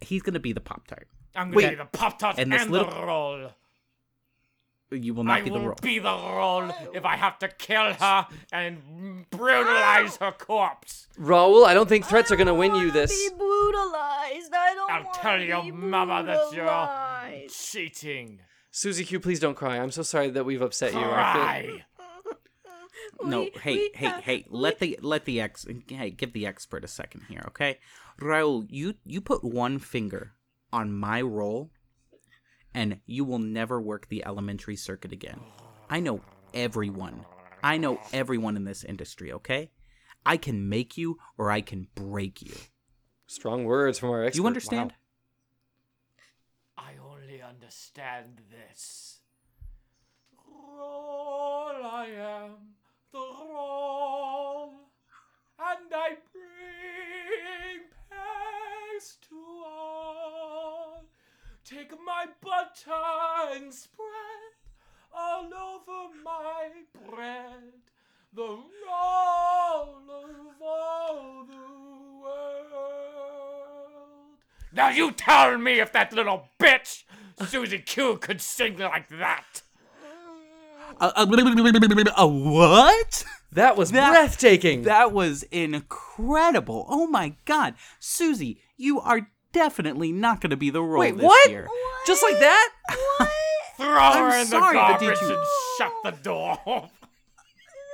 he's 0.00 0.22
going 0.22 0.34
to 0.34 0.40
be 0.40 0.52
the 0.52 0.60
Pop 0.60 0.86
Tart. 0.86 1.08
I'm 1.34 1.46
gonna 1.50 1.56
Wait, 1.56 1.70
be 1.70 1.74
the 1.76 1.84
Pop 1.86 2.18
Tart 2.18 2.36
and 2.38 2.52
and, 2.52 2.70
little- 2.70 2.90
the 2.90 3.06
roll. 3.06 3.50
You 4.90 5.14
will 5.14 5.24
not 5.24 5.38
I 5.38 5.42
be 5.42 5.48
the 5.48 5.54
roll. 5.54 5.60
I 5.60 5.62
will 5.62 5.68
role. 5.68 5.78
be 5.80 5.98
the 5.98 6.04
roll 6.10 6.70
if 6.94 7.04
I 7.06 7.16
have 7.16 7.38
to 7.38 7.48
kill 7.48 7.94
her 7.94 8.26
and 8.52 9.24
brutalize 9.30 10.18
her 10.18 10.32
corpse. 10.32 11.06
Raul, 11.18 11.64
I 11.64 11.72
don't 11.72 11.88
think 11.88 12.04
threats 12.04 12.30
are 12.30 12.36
gonna 12.36 12.52
win 12.52 12.72
you 12.74 12.76
I 12.76 12.84
don't 12.84 12.88
wanna 12.88 13.00
this. 13.06 13.30
Be 13.30 13.34
brutalized. 13.38 14.52
I 14.54 14.74
don't 14.74 14.90
I'll 14.90 15.04
wanna 15.04 15.18
tell 15.18 15.40
your 15.40 15.62
be 15.62 15.70
mama 15.72 16.22
that 16.24 16.52
you're- 16.54 17.48
Cheating. 17.48 18.40
Susie 18.70 19.04
Q, 19.04 19.18
please 19.20 19.40
don't 19.40 19.54
cry. 19.54 19.78
I'm 19.78 19.90
so 19.90 20.02
sorry 20.02 20.28
that 20.30 20.44
we've 20.44 20.60
upset 20.60 20.92
you. 20.92 20.98
Cry. 21.00 21.84
no, 23.24 23.40
We- 23.44 23.52
hey, 23.62 23.74
we 23.74 23.90
hey, 23.94 24.06
have- 24.06 24.22
hey, 24.24 24.44
let 24.50 24.78
the 24.78 24.98
let 25.00 25.24
the 25.24 25.40
ex 25.40 25.66
hey, 25.88 26.10
give 26.10 26.34
the 26.34 26.46
expert 26.46 26.84
a 26.84 26.88
second 26.88 27.22
here, 27.30 27.44
okay? 27.48 27.78
Raul, 28.20 28.66
you 28.68 28.94
you 29.06 29.22
put 29.22 29.42
one 29.42 29.78
finger 29.78 30.32
on 30.72 30.92
my 30.92 31.20
roll 31.20 31.70
and 32.74 33.00
you 33.06 33.24
will 33.24 33.38
never 33.38 33.80
work 33.80 34.08
the 34.08 34.24
elementary 34.24 34.76
circuit 34.76 35.12
again. 35.12 35.40
I 35.90 36.00
know 36.00 36.20
everyone. 36.54 37.24
I 37.62 37.76
know 37.76 38.00
everyone 38.12 38.56
in 38.56 38.64
this 38.64 38.82
industry, 38.82 39.32
okay? 39.32 39.70
I 40.24 40.36
can 40.36 40.68
make 40.68 40.96
you 40.96 41.18
or 41.36 41.50
I 41.50 41.60
can 41.60 41.88
break 41.94 42.42
you. 42.42 42.54
Strong 43.26 43.64
words 43.64 43.98
from 43.98 44.10
our 44.10 44.24
expert. 44.24 44.40
You 44.40 44.46
understand? 44.46 44.92
Wow. 46.78 46.84
I 46.84 46.92
only 47.04 47.42
understand 47.42 48.40
this. 48.50 49.20
Roll 50.78 51.84
I 51.84 52.06
am, 52.16 52.50
the 53.12 53.18
roll, 53.18 54.72
and 55.58 55.92
I 55.94 56.16
bring 56.32 57.82
peace 59.02 59.18
to 59.28 59.36
all. 59.66 61.04
Take 61.64 61.92
my 62.04 62.26
butter 62.42 63.54
and 63.54 63.72
spread 63.72 64.52
all 65.14 65.44
over 65.44 66.12
my 66.24 66.68
bread 67.08 67.72
the 68.34 68.42
roll 68.42 68.60
of 70.10 70.60
all 70.60 71.44
the 71.46 72.22
world. 72.22 72.72
Now 74.72 74.88
you 74.90 75.12
tell 75.12 75.56
me 75.58 75.78
if 75.80 75.92
that 75.92 76.12
little 76.12 76.48
bitch, 76.58 77.04
Susie 77.46 77.78
Q, 77.78 78.16
could 78.18 78.40
sing 78.40 78.78
like 78.78 79.08
that. 79.10 79.62
A, 81.00 81.12
a, 81.16 81.26
a 82.16 82.26
what? 82.26 83.24
That 83.52 83.76
was 83.76 83.92
That- 83.92 84.10
breathtaking. 84.10 84.82
That 84.82 85.12
was 85.12 85.44
incredible. 85.44 86.86
Oh 86.88 87.06
my 87.06 87.36
god. 87.44 87.74
Susie, 88.00 88.60
you 88.76 88.98
are 89.00 89.28
definitely 89.52 90.12
not 90.12 90.40
going 90.40 90.50
to 90.50 90.56
be 90.56 90.70
the 90.70 90.82
role 90.82 91.00
Wait, 91.00 91.16
this 91.16 91.24
what? 91.24 91.50
year. 91.50 91.68
Just 92.06 92.22
like 92.22 92.38
that? 92.40 92.68
What? 93.18 93.28
Throw 93.76 93.86
her 93.88 94.28
I'm 94.30 94.40
in 94.42 94.46
sorry, 94.46 94.74
the 94.76 94.80
but 94.80 94.98
did 95.00 95.06
garbage 95.06 95.20
you- 95.22 95.36
and 95.36 95.46
shut 95.78 95.92
the 96.04 96.10
door. 96.22 96.58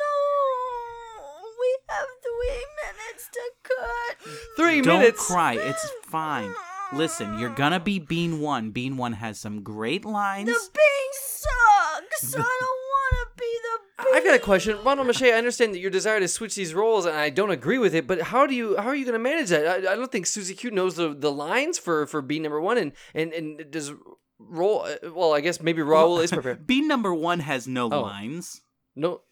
No, 0.00 1.40
we 1.60 1.76
have 1.88 2.06
three 2.22 2.66
minutes 2.82 3.28
to 3.32 3.40
cut. 3.62 4.32
Three 4.56 4.80
Don't 4.82 5.00
minutes. 5.00 5.26
cry. 5.26 5.54
It's 5.54 5.90
fine. 6.04 6.52
Listen, 6.92 7.38
you're 7.38 7.54
going 7.54 7.72
to 7.72 7.80
be 7.80 7.98
Bean 7.98 8.40
1. 8.40 8.70
Bean 8.70 8.96
1 8.96 9.12
has 9.14 9.38
some 9.38 9.62
great 9.62 10.04
lines. 10.04 10.46
The 10.46 10.52
bean 10.72 11.12
sucks. 11.12 12.34
I 12.34 12.38
don't 12.38 12.44
want 12.44 13.14
to 13.20 13.26
be 13.36 13.58
the 13.62 13.78
bean. 13.80 13.87
I've 13.98 14.24
got 14.24 14.34
a 14.36 14.38
question, 14.38 14.78
Ronald 14.84 15.06
Mache. 15.08 15.22
I 15.24 15.30
understand 15.32 15.74
that 15.74 15.80
your 15.80 15.90
desire 15.90 16.20
to 16.20 16.28
switch 16.28 16.54
these 16.54 16.72
roles, 16.72 17.04
and 17.04 17.16
I 17.16 17.30
don't 17.30 17.50
agree 17.50 17.78
with 17.78 17.94
it. 17.94 18.06
But 18.06 18.22
how 18.22 18.46
do 18.46 18.54
you 18.54 18.76
how 18.76 18.86
are 18.88 18.94
you 18.94 19.04
going 19.04 19.14
to 19.14 19.18
manage 19.18 19.48
that? 19.48 19.66
I, 19.86 19.92
I 19.92 19.96
don't 19.96 20.10
think 20.12 20.26
Susie 20.26 20.54
Q 20.54 20.70
knows 20.70 20.94
the, 20.96 21.14
the 21.14 21.32
lines 21.32 21.78
for 21.78 22.06
for 22.06 22.22
B 22.22 22.38
number 22.38 22.60
one, 22.60 22.78
and 22.78 22.92
and 23.14 23.32
and 23.32 23.70
does 23.70 23.92
roll. 24.38 24.82
uh, 24.82 25.10
Well, 25.12 25.34
I 25.34 25.40
guess 25.40 25.60
maybe 25.60 25.82
Raul 25.82 26.22
is 26.22 26.30
prepared. 26.30 26.66
Bean 26.66 26.86
number 26.86 27.12
1 27.12 27.40
has 27.40 27.66
no 27.66 27.90
Oh. 27.92 28.02
lines. 28.02 28.60
No, 28.94 29.22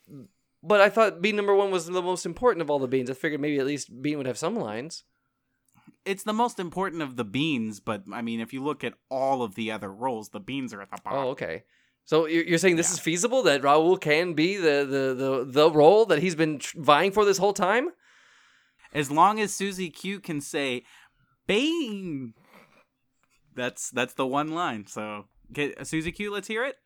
but 0.63 0.81
I 0.81 0.89
thought 0.89 1.21
bean 1.23 1.37
number 1.37 1.55
one 1.55 1.71
was 1.73 1.87
the 1.87 2.03
most 2.03 2.25
important 2.27 2.63
of 2.63 2.71
all 2.71 2.79
the 2.81 2.87
beans. 2.89 3.09
I 3.11 3.15
figured 3.15 3.41
maybe 3.41 3.59
at 3.59 3.67
least 3.67 4.03
bean 4.03 4.17
would 4.19 4.27
have 4.27 4.39
some 4.39 4.57
lines. 4.57 5.05
It's 6.05 6.23
the 6.23 6.33
most 6.33 6.59
important 6.61 7.03
of 7.03 7.17
the 7.17 7.25
beans, 7.25 7.79
but 7.81 8.03
I 8.13 8.23
mean, 8.23 8.39
if 8.41 8.53
you 8.53 8.63
look 8.63 8.85
at 8.85 8.95
all 9.11 9.43
of 9.43 9.55
the 9.57 9.71
other 9.73 9.93
roles, 9.93 10.29
the 10.29 10.39
beans 10.41 10.73
are 10.73 10.81
at 10.83 10.91
the 10.91 10.99
bottom. 11.05 11.19
Oh, 11.21 11.29
okay. 11.31 11.65
So 12.07 12.27
you're 12.27 12.45
you're 12.45 12.59
saying 12.59 12.77
this 12.77 12.89
Yeah. 12.89 12.95
is 12.95 13.01
feasible 13.01 13.43
that 13.43 13.63
Raul 13.63 14.01
can 14.01 14.33
be 14.35 14.57
the 14.57 14.87
the 14.89 15.15
the, 15.15 15.45
the 15.45 15.71
role 15.71 16.07
that 16.07 16.21
he's 16.21 16.35
been 16.35 16.59
tr- 16.61 16.81
vying 16.81 17.13
for 17.13 17.25
this 17.25 17.39
whole 17.39 17.53
time? 17.53 17.89
As 18.95 19.11
long 19.11 19.39
as 19.41 19.53
Susie 19.53 19.91
Q 19.91 20.21
can 20.21 20.41
say 20.41 20.85
Bane. 21.47 22.33
That's 23.55 23.91
that's 23.91 24.15
the 24.15 24.27
one 24.27 24.53
line. 24.53 24.87
So, 24.87 25.27
get 25.53 25.87
Susie 25.87 26.13
Q, 26.13 26.33
let's 26.33 26.49
hear 26.49 26.65
it. 26.65 26.77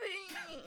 bean. 0.00 0.60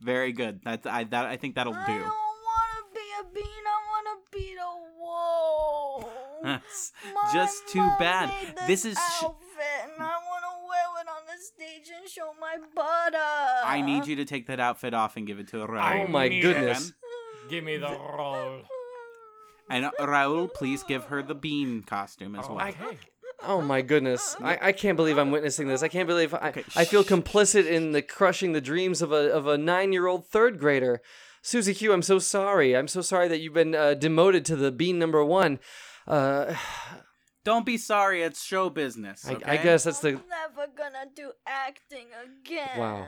Very 0.00 0.32
good. 0.32 0.60
That's 0.64 0.86
I 0.86 1.04
that 1.04 1.26
I 1.26 1.36
think 1.36 1.54
that'll 1.54 1.72
do. 1.72 1.78
I 1.78 1.86
do. 1.86 1.92
don't 1.98 2.06
want 2.08 2.70
to 2.76 2.84
be 2.94 3.06
a 3.20 3.24
bean. 3.34 3.64
I 3.66 3.78
want 3.92 4.06
to 4.12 4.38
be 4.38 4.54
the 4.54 5.00
wall. 5.00 6.10
That's 6.42 6.92
just 7.32 7.68
too 7.68 7.88
bad. 7.98 8.28
made 8.28 8.66
This 8.66 8.84
is 8.84 8.96
sh- 8.98 9.24
outfit, 9.24 9.94
and 9.94 10.02
I 10.02 10.16
want 10.28 10.42
to 10.42 10.54
wear 10.68 10.88
it 11.02 11.08
on 11.08 11.22
the 11.30 11.31
stage 11.42 11.90
and 11.98 12.08
show 12.08 12.32
my 12.40 12.56
butter. 12.74 13.18
I 13.64 13.82
need 13.82 14.06
you 14.06 14.16
to 14.16 14.24
take 14.24 14.46
that 14.46 14.60
outfit 14.60 14.94
off 14.94 15.16
and 15.16 15.26
give 15.26 15.38
it 15.38 15.48
to 15.48 15.56
Raul. 15.58 16.04
Oh 16.04 16.08
my 16.08 16.28
goodness. 16.28 16.92
Give 17.48 17.64
me 17.64 17.76
the 17.76 17.88
roll. 18.16 18.62
And 19.70 19.86
uh, 19.86 19.90
Raul, 20.00 20.52
please 20.52 20.82
give 20.82 21.04
her 21.04 21.22
the 21.22 21.34
bean 21.34 21.82
costume 21.82 22.36
as 22.36 22.48
well. 22.48 22.60
Okay. 22.60 22.98
Oh 23.44 23.60
my 23.60 23.82
goodness! 23.82 24.36
I, 24.42 24.58
I 24.68 24.72
can't 24.72 24.96
believe 24.96 25.18
I'm 25.18 25.30
witnessing 25.30 25.66
this. 25.66 25.82
I 25.82 25.88
can't 25.88 26.06
believe 26.06 26.32
I, 26.34 26.50
Okay, 26.50 26.64
I 26.76 26.84
feel 26.84 27.02
complicit 27.02 27.66
in 27.66 27.92
the 27.92 28.02
crushing 28.02 28.52
the 28.52 28.60
dreams 28.60 29.02
of 29.02 29.10
a 29.12 29.32
of 29.32 29.46
a 29.46 29.58
nine 29.58 29.92
year 29.92 30.06
old 30.06 30.26
third 30.26 30.58
grader. 30.58 31.00
Susie 31.44 31.74
Q, 31.74 31.92
I'm 31.92 32.02
so 32.02 32.20
sorry. 32.20 32.76
I'm 32.76 32.86
so 32.86 33.00
sorry 33.00 33.26
that 33.28 33.40
you've 33.40 33.54
been 33.54 33.74
uh, 33.74 33.94
demoted 33.94 34.44
to 34.44 34.56
the 34.56 34.70
bean 34.70 34.98
number 34.98 35.24
one. 35.24 35.58
Uh, 36.06 36.54
Don't 37.44 37.66
be 37.66 37.76
sorry. 37.76 38.22
It's 38.22 38.44
show 38.44 38.70
business. 38.70 39.26
I, 39.26 39.32
Okay? 39.32 39.44
I 39.44 39.56
guess 39.56 39.82
that's 39.82 39.98
the 39.98 40.10
I'm 40.10 40.14
never 40.14 40.41
gonna 40.82 41.06
do 41.14 41.32
acting 41.46 42.08
again. 42.24 42.78
Wow. 42.78 43.06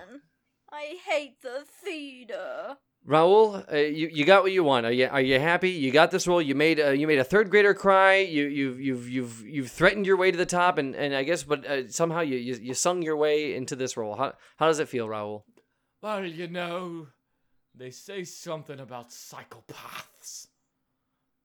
I 0.70 0.97
hate 1.07 1.41
the 1.43 1.64
theater. 1.85 2.77
Raul. 3.07 3.70
Uh, 3.70 3.77
you 3.77 4.09
you 4.12 4.25
got 4.25 4.43
what 4.43 4.53
you 4.53 4.64
want. 4.64 4.87
Are 4.87 4.93
you 4.93 5.09
are 5.11 5.20
you 5.20 5.39
happy? 5.39 5.70
You 5.70 5.91
got 5.91 6.11
this 6.11 6.27
role. 6.27 6.41
You 6.41 6.55
made 6.55 6.81
uh, 6.81 6.91
you 6.91 7.07
made 7.07 7.18
a 7.18 7.25
third 7.25 7.51
grader 7.51 7.75
cry. 7.75 8.16
You 8.16 8.45
you've 8.47 8.81
you've 8.81 9.09
you've 9.09 9.47
you've 9.47 9.70
threatened 9.70 10.07
your 10.07 10.16
way 10.16 10.31
to 10.31 10.39
the 10.39 10.47
top, 10.47 10.79
and, 10.79 10.95
and 10.95 11.14
I 11.14 11.22
guess, 11.22 11.43
but 11.43 11.66
uh, 11.66 11.89
somehow 11.89 12.20
you, 12.20 12.37
you 12.37 12.55
you 12.55 12.75
sung 12.75 13.03
your 13.03 13.16
way 13.16 13.55
into 13.55 13.77
this 13.77 13.97
role. 13.97 14.16
How 14.16 14.33
how 14.57 14.68
does 14.68 14.79
it 14.79 14.89
feel, 14.89 15.07
Raul? 15.07 15.43
Well, 16.01 16.25
you 16.25 16.49
know, 16.49 17.09
they 17.75 17.91
say 17.91 18.25
something 18.25 18.81
about 18.81 19.11
psychopaths. 19.11 20.49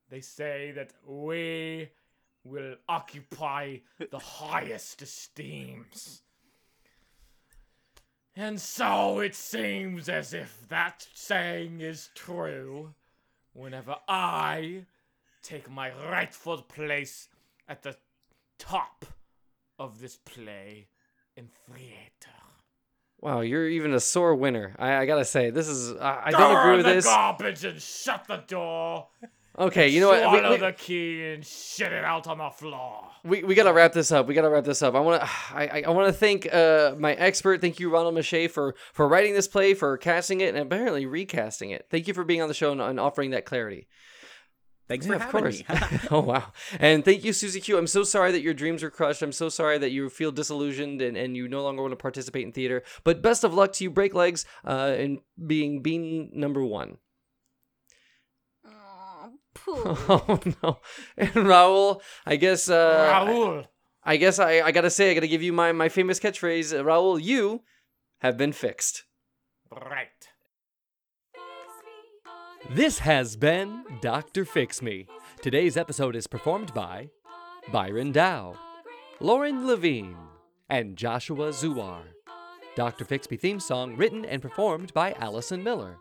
They 0.09 0.21
say 0.21 0.71
that 0.71 0.91
we 1.05 1.89
will 2.43 2.75
occupy 2.87 3.77
the 4.11 4.19
highest 4.19 5.01
esteems. 5.01 6.21
And 8.35 8.59
so 8.59 9.19
it 9.19 9.35
seems 9.35 10.07
as 10.07 10.33
if 10.33 10.67
that 10.69 11.05
saying 11.13 11.81
is 11.81 12.09
true 12.15 12.93
whenever 13.53 13.95
I 14.07 14.85
take 15.41 15.69
my 15.69 15.91
rightful 16.09 16.61
place 16.61 17.27
at 17.67 17.83
the 17.83 17.97
top 18.57 19.05
of 19.77 19.99
this 19.99 20.17
play 20.17 20.87
in 21.35 21.49
theater. 21.69 22.35
Wow, 23.21 23.41
you're 23.41 23.67
even 23.67 23.93
a 23.93 23.99
sore 23.99 24.35
winner. 24.35 24.75
I, 24.79 24.97
I 24.97 25.05
gotta 25.05 25.25
say, 25.25 25.49
this 25.49 25.67
is 25.67 25.93
I, 25.97 26.21
I 26.25 26.31
don't 26.31 26.57
agree 26.57 26.77
with 26.77 26.85
the 26.85 26.93
this. 26.93 27.05
garbage 27.05 27.65
and 27.65 27.81
shut 27.81 28.25
the 28.27 28.37
door. 28.37 29.07
Okay, 29.57 29.89
you 29.89 29.99
know 29.99 30.09
what? 30.09 30.21
Swallow 30.21 30.51
We, 30.51 30.57
the 30.57 30.71
key 30.71 31.25
and 31.33 31.45
shit 31.45 31.91
it 31.91 32.05
out 32.05 32.27
on 32.27 32.37
the 32.37 32.49
floor. 32.49 33.09
we, 33.25 33.43
we 33.43 33.55
gotta 33.55 33.73
wrap 33.73 33.91
this 33.93 34.11
up. 34.11 34.27
We 34.27 34.33
gotta 34.33 34.49
wrap 34.49 34.63
this 34.63 34.81
up. 34.81 34.95
I 34.95 34.99
wanna 35.01 35.27
I, 35.51 35.67
I- 35.67 35.83
I 35.87 35.89
wanna 35.89 36.13
thank 36.13 36.51
uh, 36.53 36.95
my 36.97 37.13
expert. 37.13 37.59
Thank 37.59 37.79
you, 37.79 37.89
Ronald 37.91 38.15
Mache, 38.15 38.49
for 38.49 38.75
for 38.93 39.07
writing 39.07 39.33
this 39.33 39.47
play, 39.47 39.73
for 39.73 39.97
casting 39.97 40.39
it, 40.41 40.49
and 40.55 40.57
apparently 40.59 41.05
recasting 41.05 41.71
it. 41.71 41.87
Thank 41.89 42.07
you 42.07 42.13
for 42.13 42.23
being 42.23 42.41
on 42.41 42.47
the 42.47 42.53
show 42.53 42.71
and, 42.71 42.79
and 42.79 42.99
offering 42.99 43.31
that 43.31 43.45
clarity. 43.45 43.87
Thanks 44.87 45.05
Yeah, 45.05 45.11
for 45.11 45.15
of 45.17 45.21
having 45.23 45.41
course. 45.41 45.59
me. 45.91 45.99
oh 46.11 46.21
wow! 46.21 46.45
And 46.79 47.03
thank 47.03 47.23
you, 47.25 47.33
Susie 47.33 47.59
Q. 47.59 47.77
I'm 47.77 47.85
so 47.87 48.03
sorry 48.03 48.31
that 48.31 48.41
your 48.41 48.53
dreams 48.53 48.81
were 48.81 48.89
crushed. 48.89 49.21
I'm 49.21 49.31
so 49.33 49.49
sorry 49.49 49.77
that 49.79 49.91
you 49.91 50.09
feel 50.09 50.31
disillusioned 50.31 51.01
and, 51.01 51.17
and 51.17 51.35
you 51.35 51.47
no 51.47 51.63
longer 51.63 51.81
want 51.81 51.91
to 51.91 51.95
participate 51.97 52.45
in 52.45 52.51
theater. 52.53 52.81
But 53.03 53.21
best 53.21 53.43
of 53.43 53.53
luck 53.53 53.73
to 53.73 53.83
you, 53.83 53.89
Break 53.91 54.13
Legs, 54.15 54.45
uh, 54.65 54.95
in 54.97 55.19
being 55.45 55.81
bean 55.81 56.31
number 56.33 56.63
one. 56.63 56.97
Aw. 59.67 60.05
Oh 60.09 60.39
no! 60.63 60.79
And 61.17 61.31
Raul, 61.31 62.01
I 62.25 62.35
guess 62.35 62.69
uh, 62.69 63.25
Raul. 63.27 63.65
I 64.03 64.17
guess 64.17 64.39
I, 64.39 64.61
I 64.61 64.71
gotta 64.71 64.89
say 64.89 65.11
I 65.11 65.13
gotta 65.13 65.27
give 65.27 65.43
you 65.43 65.53
my, 65.53 65.71
my 65.71 65.89
famous 65.89 66.19
catchphrase, 66.19 66.77
uh, 66.77 66.83
Raul. 66.83 67.21
You 67.21 67.61
have 68.21 68.37
been 68.37 68.53
fixed. 68.53 69.03
Right. 69.71 70.07
This 72.69 72.99
has 72.99 73.35
been 73.35 73.83
Doctor 74.01 74.45
Fix 74.45 74.81
Me. 74.81 75.07
Today's 75.41 75.77
episode 75.77 76.15
is 76.15 76.27
performed 76.27 76.73
by 76.73 77.09
Byron 77.71 78.11
Dow, 78.11 78.55
Lauren 79.19 79.65
Levine, 79.65 80.15
and 80.69 80.95
Joshua 80.95 81.49
Zuar. 81.49 82.01
Dr. 82.75 83.05
Fix 83.05 83.29
Me 83.29 83.37
theme 83.37 83.59
song 83.59 83.95
written 83.95 84.23
and 84.25 84.41
performed 84.41 84.93
by 84.93 85.13
Allison 85.13 85.63
Miller. 85.63 85.97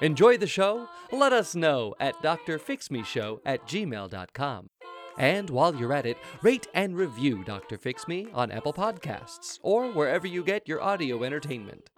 Enjoy 0.00 0.36
the 0.36 0.46
show? 0.46 0.88
Let 1.12 1.32
us 1.32 1.54
know 1.54 1.94
at 2.00 2.20
drfixmeshow 2.22 3.38
at 3.46 3.66
gmail.com. 3.66 4.70
And 5.16 5.48
while 5.50 5.74
you're 5.74 5.92
at 5.92 6.06
it, 6.06 6.16
rate 6.42 6.66
and 6.74 6.96
review 6.96 7.44
Dr. 7.44 7.78
Fix 7.78 8.08
Me 8.08 8.26
on 8.34 8.50
Apple 8.50 8.72
Podcasts 8.72 9.60
or 9.62 9.92
wherever 9.92 10.26
you 10.26 10.42
get 10.42 10.66
your 10.66 10.82
audio 10.82 11.22
entertainment. 11.22 11.90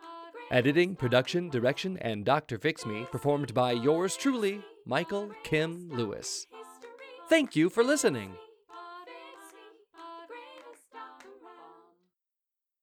Editing, 0.50 0.94
production, 0.94 1.48
direction, 1.48 1.96
and 2.02 2.24
Dr. 2.24 2.58
Fix 2.58 2.84
Me 2.84 3.06
performed 3.10 3.54
by 3.54 3.72
yours 3.72 4.16
truly, 4.16 4.60
Michael 4.84 5.30
Kim 5.42 5.88
Lewis. 5.90 6.46
Thank 7.28 7.56
you 7.56 7.70
for 7.70 7.82
listening. 7.82 8.34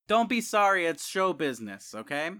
Don't 0.07 0.27
be 0.27 0.41
sorry. 0.41 0.85
It's 0.85 1.07
show 1.07 1.31
business. 1.31 1.93
Okay. 1.95 2.31